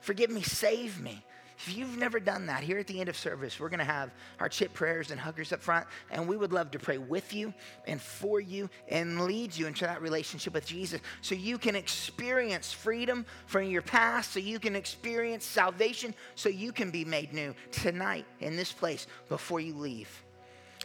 Forgive 0.00 0.30
me. 0.30 0.42
Save 0.42 1.00
me. 1.00 1.24
If 1.56 1.76
you've 1.76 1.96
never 1.96 2.18
done 2.18 2.46
that, 2.46 2.62
here 2.62 2.78
at 2.78 2.86
the 2.86 2.98
end 2.98 3.08
of 3.08 3.16
service, 3.16 3.60
we're 3.60 3.68
going 3.68 3.78
to 3.78 3.84
have 3.84 4.10
our 4.40 4.48
chip 4.48 4.74
prayers 4.74 5.10
and 5.10 5.20
huggers 5.20 5.52
up 5.52 5.62
front, 5.62 5.86
and 6.10 6.26
we 6.26 6.36
would 6.36 6.52
love 6.52 6.70
to 6.72 6.78
pray 6.78 6.98
with 6.98 7.32
you 7.32 7.54
and 7.86 8.00
for 8.00 8.40
you 8.40 8.68
and 8.88 9.20
lead 9.22 9.56
you 9.56 9.66
into 9.66 9.84
that 9.84 10.02
relationship 10.02 10.52
with 10.52 10.66
Jesus 10.66 11.00
so 11.20 11.34
you 11.34 11.56
can 11.56 11.76
experience 11.76 12.72
freedom 12.72 13.24
from 13.46 13.64
your 13.64 13.82
past, 13.82 14.32
so 14.32 14.40
you 14.40 14.58
can 14.58 14.74
experience 14.74 15.44
salvation, 15.44 16.14
so 16.34 16.48
you 16.48 16.72
can 16.72 16.90
be 16.90 17.04
made 17.04 17.32
new 17.32 17.54
tonight 17.70 18.26
in 18.40 18.56
this 18.56 18.72
place 18.72 19.06
before 19.28 19.60
you 19.60 19.74
leave. 19.74 20.24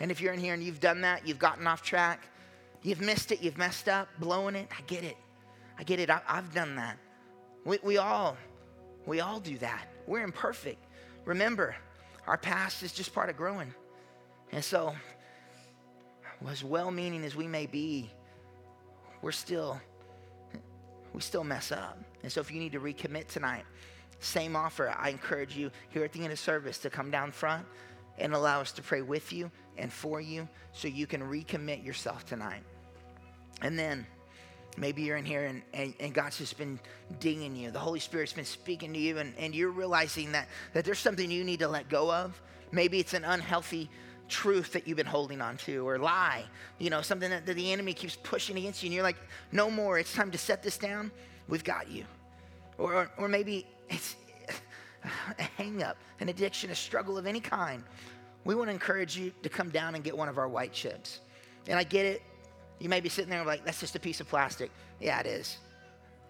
And 0.01 0.11
if 0.11 0.21
you're 0.21 0.33
in 0.33 0.39
here 0.39 0.53
and 0.53 0.63
you've 0.63 0.79
done 0.79 1.01
that, 1.01 1.27
you've 1.27 1.39
gotten 1.39 1.65
off 1.67 1.81
track, 1.81 2.27
you've 2.83 3.01
missed 3.01 3.31
it, 3.31 3.41
you've 3.41 3.57
messed 3.57 3.89
up, 3.89 4.07
blowing 4.19 4.55
it, 4.55 4.67
I 4.71 4.81
get 4.83 5.03
it. 5.03 5.17
I 5.79 5.83
get 5.83 5.99
it. 5.99 6.09
I, 6.09 6.21
have 6.27 6.53
done 6.53 6.75
that. 6.75 6.97
We, 7.63 7.79
we 7.81 7.97
all, 7.97 8.37
we 9.05 9.21
all 9.21 9.39
do 9.39 9.57
that. 9.59 9.87
We're 10.09 10.23
imperfect. 10.23 10.83
Remember, 11.25 11.75
our 12.25 12.35
past 12.35 12.81
is 12.81 12.91
just 12.91 13.13
part 13.13 13.29
of 13.29 13.37
growing. 13.37 13.71
And 14.51 14.63
so, 14.63 14.95
as 16.49 16.63
well 16.63 16.89
meaning 16.89 17.23
as 17.23 17.35
we 17.35 17.45
may 17.45 17.67
be, 17.67 18.09
we're 19.21 19.31
still, 19.31 19.79
we 21.13 21.21
still 21.21 21.43
mess 21.43 21.71
up. 21.71 21.99
And 22.23 22.31
so, 22.31 22.41
if 22.41 22.51
you 22.51 22.59
need 22.59 22.71
to 22.71 22.79
recommit 22.79 23.27
tonight, 23.27 23.65
same 24.19 24.55
offer. 24.55 24.91
I 24.97 25.09
encourage 25.09 25.55
you 25.55 25.69
here 25.89 26.03
at 26.03 26.11
the 26.11 26.23
end 26.23 26.33
of 26.33 26.39
service 26.39 26.79
to 26.79 26.89
come 26.89 27.11
down 27.11 27.31
front 27.31 27.67
and 28.17 28.33
allow 28.33 28.61
us 28.61 28.71
to 28.73 28.81
pray 28.81 29.03
with 29.03 29.31
you 29.31 29.51
and 29.77 29.93
for 29.93 30.19
you 30.19 30.49
so 30.71 30.87
you 30.87 31.05
can 31.05 31.21
recommit 31.21 31.85
yourself 31.85 32.25
tonight. 32.25 32.63
And 33.61 33.77
then, 33.77 34.07
Maybe 34.79 35.01
you're 35.01 35.17
in 35.17 35.25
here 35.25 35.45
and, 35.45 35.61
and, 35.73 35.93
and, 35.99 36.13
God's 36.13 36.37
just 36.37 36.57
been 36.57 36.79
dinging 37.19 37.53
you. 37.53 37.69
The 37.69 37.79
Holy 37.79 37.99
Spirit's 37.99 38.31
been 38.31 38.45
speaking 38.45 38.93
to 38.93 38.99
you, 38.99 39.17
and, 39.17 39.33
and 39.37 39.53
you're 39.53 39.71
realizing 39.71 40.31
that, 40.31 40.47
that 40.73 40.85
there's 40.85 40.99
something 40.99 41.29
you 41.29 41.43
need 41.43 41.59
to 41.59 41.67
let 41.67 41.89
go 41.89 42.09
of. 42.11 42.41
Maybe 42.71 42.97
it's 42.99 43.13
an 43.13 43.25
unhealthy 43.25 43.89
truth 44.29 44.71
that 44.71 44.87
you've 44.87 44.95
been 44.95 45.05
holding 45.05 45.41
on 45.41 45.57
to, 45.57 45.85
or 45.85 45.97
lie, 45.97 46.45
you 46.77 46.89
know, 46.89 47.01
something 47.01 47.29
that, 47.29 47.45
that 47.45 47.55
the 47.55 47.73
enemy 47.73 47.93
keeps 47.93 48.15
pushing 48.15 48.57
against 48.57 48.81
you, 48.81 48.87
and 48.87 48.93
you're 48.93 49.03
like, 49.03 49.17
no 49.51 49.69
more, 49.69 49.99
it's 49.99 50.13
time 50.13 50.31
to 50.31 50.37
set 50.37 50.63
this 50.63 50.77
down. 50.77 51.11
We've 51.49 51.63
got 51.63 51.89
you. 51.89 52.05
Or, 52.77 53.11
or, 53.17 53.27
maybe 53.27 53.67
it's 53.89 54.15
a 55.39 55.43
hang 55.57 55.83
up, 55.83 55.97
an 56.21 56.29
addiction, 56.29 56.69
a 56.69 56.75
struggle 56.75 57.17
of 57.17 57.25
any 57.25 57.41
kind. 57.41 57.83
We 58.45 58.55
want 58.55 58.69
to 58.69 58.73
encourage 58.73 59.17
you 59.17 59.33
to 59.43 59.49
come 59.49 59.69
down 59.69 59.95
and 59.95 60.03
get 60.03 60.17
one 60.17 60.29
of 60.29 60.37
our 60.37 60.47
white 60.47 60.71
chips. 60.71 61.19
And 61.67 61.77
I 61.77 61.83
get 61.83 62.05
it. 62.05 62.21
You 62.79 62.89
may 62.89 63.01
be 63.01 63.09
sitting 63.09 63.29
there 63.29 63.43
like, 63.43 63.65
that's 63.65 63.79
just 63.79 63.95
a 63.95 63.99
piece 63.99 64.21
of 64.21 64.27
plastic. 64.27 64.71
Yeah, 64.99 65.19
it 65.19 65.25
is. 65.25 65.57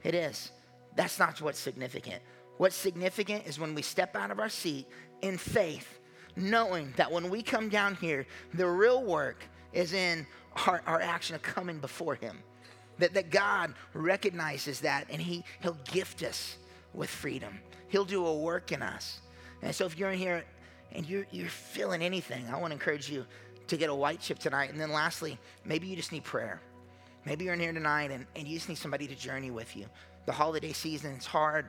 It 0.03 0.15
is. 0.15 0.51
That's 0.95 1.19
not 1.19 1.39
what's 1.41 1.59
significant. 1.59 2.21
What's 2.57 2.75
significant 2.75 3.47
is 3.47 3.59
when 3.59 3.75
we 3.75 3.81
step 3.81 4.15
out 4.15 4.31
of 4.31 4.39
our 4.39 4.49
seat 4.49 4.87
in 5.21 5.37
faith, 5.37 5.99
knowing 6.35 6.93
that 6.97 7.11
when 7.11 7.29
we 7.29 7.41
come 7.41 7.69
down 7.69 7.95
here, 7.95 8.25
the 8.53 8.67
real 8.67 9.03
work 9.03 9.43
is 9.71 9.93
in 9.93 10.25
our, 10.67 10.81
our 10.85 10.99
action 10.99 11.35
of 11.35 11.41
coming 11.41 11.79
before 11.79 12.15
Him. 12.15 12.39
That, 12.97 13.13
that 13.13 13.29
God 13.29 13.75
recognizes 13.93 14.81
that 14.81 15.07
and 15.09 15.21
he, 15.21 15.45
He'll 15.61 15.77
gift 15.89 16.21
us 16.21 16.57
with 16.93 17.09
freedom. 17.09 17.59
He'll 17.87 18.03
do 18.03 18.25
a 18.25 18.37
work 18.37 18.73
in 18.73 18.81
us. 18.81 19.21
And 19.61 19.73
so 19.73 19.85
if 19.85 19.97
you're 19.97 20.11
in 20.11 20.17
here 20.17 20.43
and 20.91 21.07
you're, 21.07 21.25
you're 21.31 21.47
feeling 21.47 22.01
anything, 22.01 22.45
I 22.47 22.57
want 22.57 22.71
to 22.71 22.73
encourage 22.73 23.09
you 23.09 23.25
to 23.69 23.77
get 23.77 23.89
a 23.89 23.95
white 23.95 24.19
chip 24.19 24.39
tonight. 24.39 24.71
And 24.71 24.79
then 24.79 24.91
lastly, 24.91 25.37
maybe 25.65 25.87
you 25.87 25.95
just 25.95 26.11
need 26.11 26.23
prayer. 26.23 26.61
Maybe 27.25 27.45
you're 27.45 27.53
in 27.53 27.59
here 27.59 27.73
tonight 27.73 28.11
and, 28.11 28.25
and 28.35 28.47
you 28.47 28.57
just 28.57 28.69
need 28.69 28.77
somebody 28.77 29.07
to 29.07 29.15
journey 29.15 29.51
with 29.51 29.75
you. 29.75 29.85
The 30.25 30.31
holiday 30.31 30.73
season 30.73 31.15
is 31.15 31.25
hard, 31.25 31.65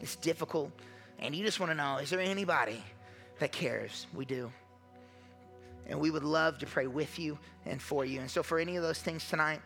it's 0.00 0.16
difficult, 0.16 0.70
and 1.18 1.34
you 1.34 1.44
just 1.44 1.60
want 1.60 1.70
to 1.70 1.74
know 1.74 1.98
is 1.98 2.10
there 2.10 2.20
anybody 2.20 2.82
that 3.38 3.52
cares? 3.52 4.06
We 4.14 4.24
do. 4.24 4.52
And 5.86 6.00
we 6.00 6.10
would 6.10 6.24
love 6.24 6.58
to 6.58 6.66
pray 6.66 6.86
with 6.86 7.18
you 7.18 7.38
and 7.66 7.80
for 7.80 8.04
you. 8.04 8.20
And 8.20 8.30
so, 8.30 8.42
for 8.42 8.58
any 8.58 8.76
of 8.76 8.82
those 8.82 8.98
things 8.98 9.28
tonight, 9.28 9.60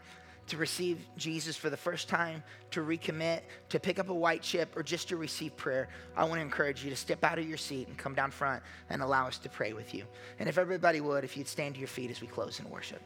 to 0.48 0.56
receive 0.56 0.98
Jesus 1.16 1.56
for 1.56 1.70
the 1.70 1.76
first 1.76 2.08
time, 2.08 2.42
to 2.70 2.80
recommit, 2.80 3.40
to 3.68 3.80
pick 3.80 3.98
up 3.98 4.08
a 4.08 4.14
white 4.14 4.42
chip, 4.42 4.76
or 4.76 4.82
just 4.82 5.08
to 5.08 5.16
receive 5.16 5.56
prayer, 5.56 5.88
I 6.16 6.24
want 6.24 6.34
to 6.34 6.40
encourage 6.42 6.84
you 6.84 6.90
to 6.90 6.96
step 6.96 7.24
out 7.24 7.38
of 7.38 7.48
your 7.48 7.58
seat 7.58 7.88
and 7.88 7.96
come 7.96 8.14
down 8.14 8.30
front 8.30 8.62
and 8.90 9.02
allow 9.02 9.26
us 9.26 9.38
to 9.38 9.48
pray 9.48 9.72
with 9.72 9.94
you. 9.94 10.04
And 10.38 10.48
if 10.48 10.58
everybody 10.58 11.00
would, 11.00 11.24
if 11.24 11.36
you'd 11.36 11.48
stand 11.48 11.74
to 11.74 11.80
your 11.80 11.88
feet 11.88 12.10
as 12.10 12.20
we 12.20 12.26
close 12.26 12.60
in 12.60 12.68
worship. 12.68 13.02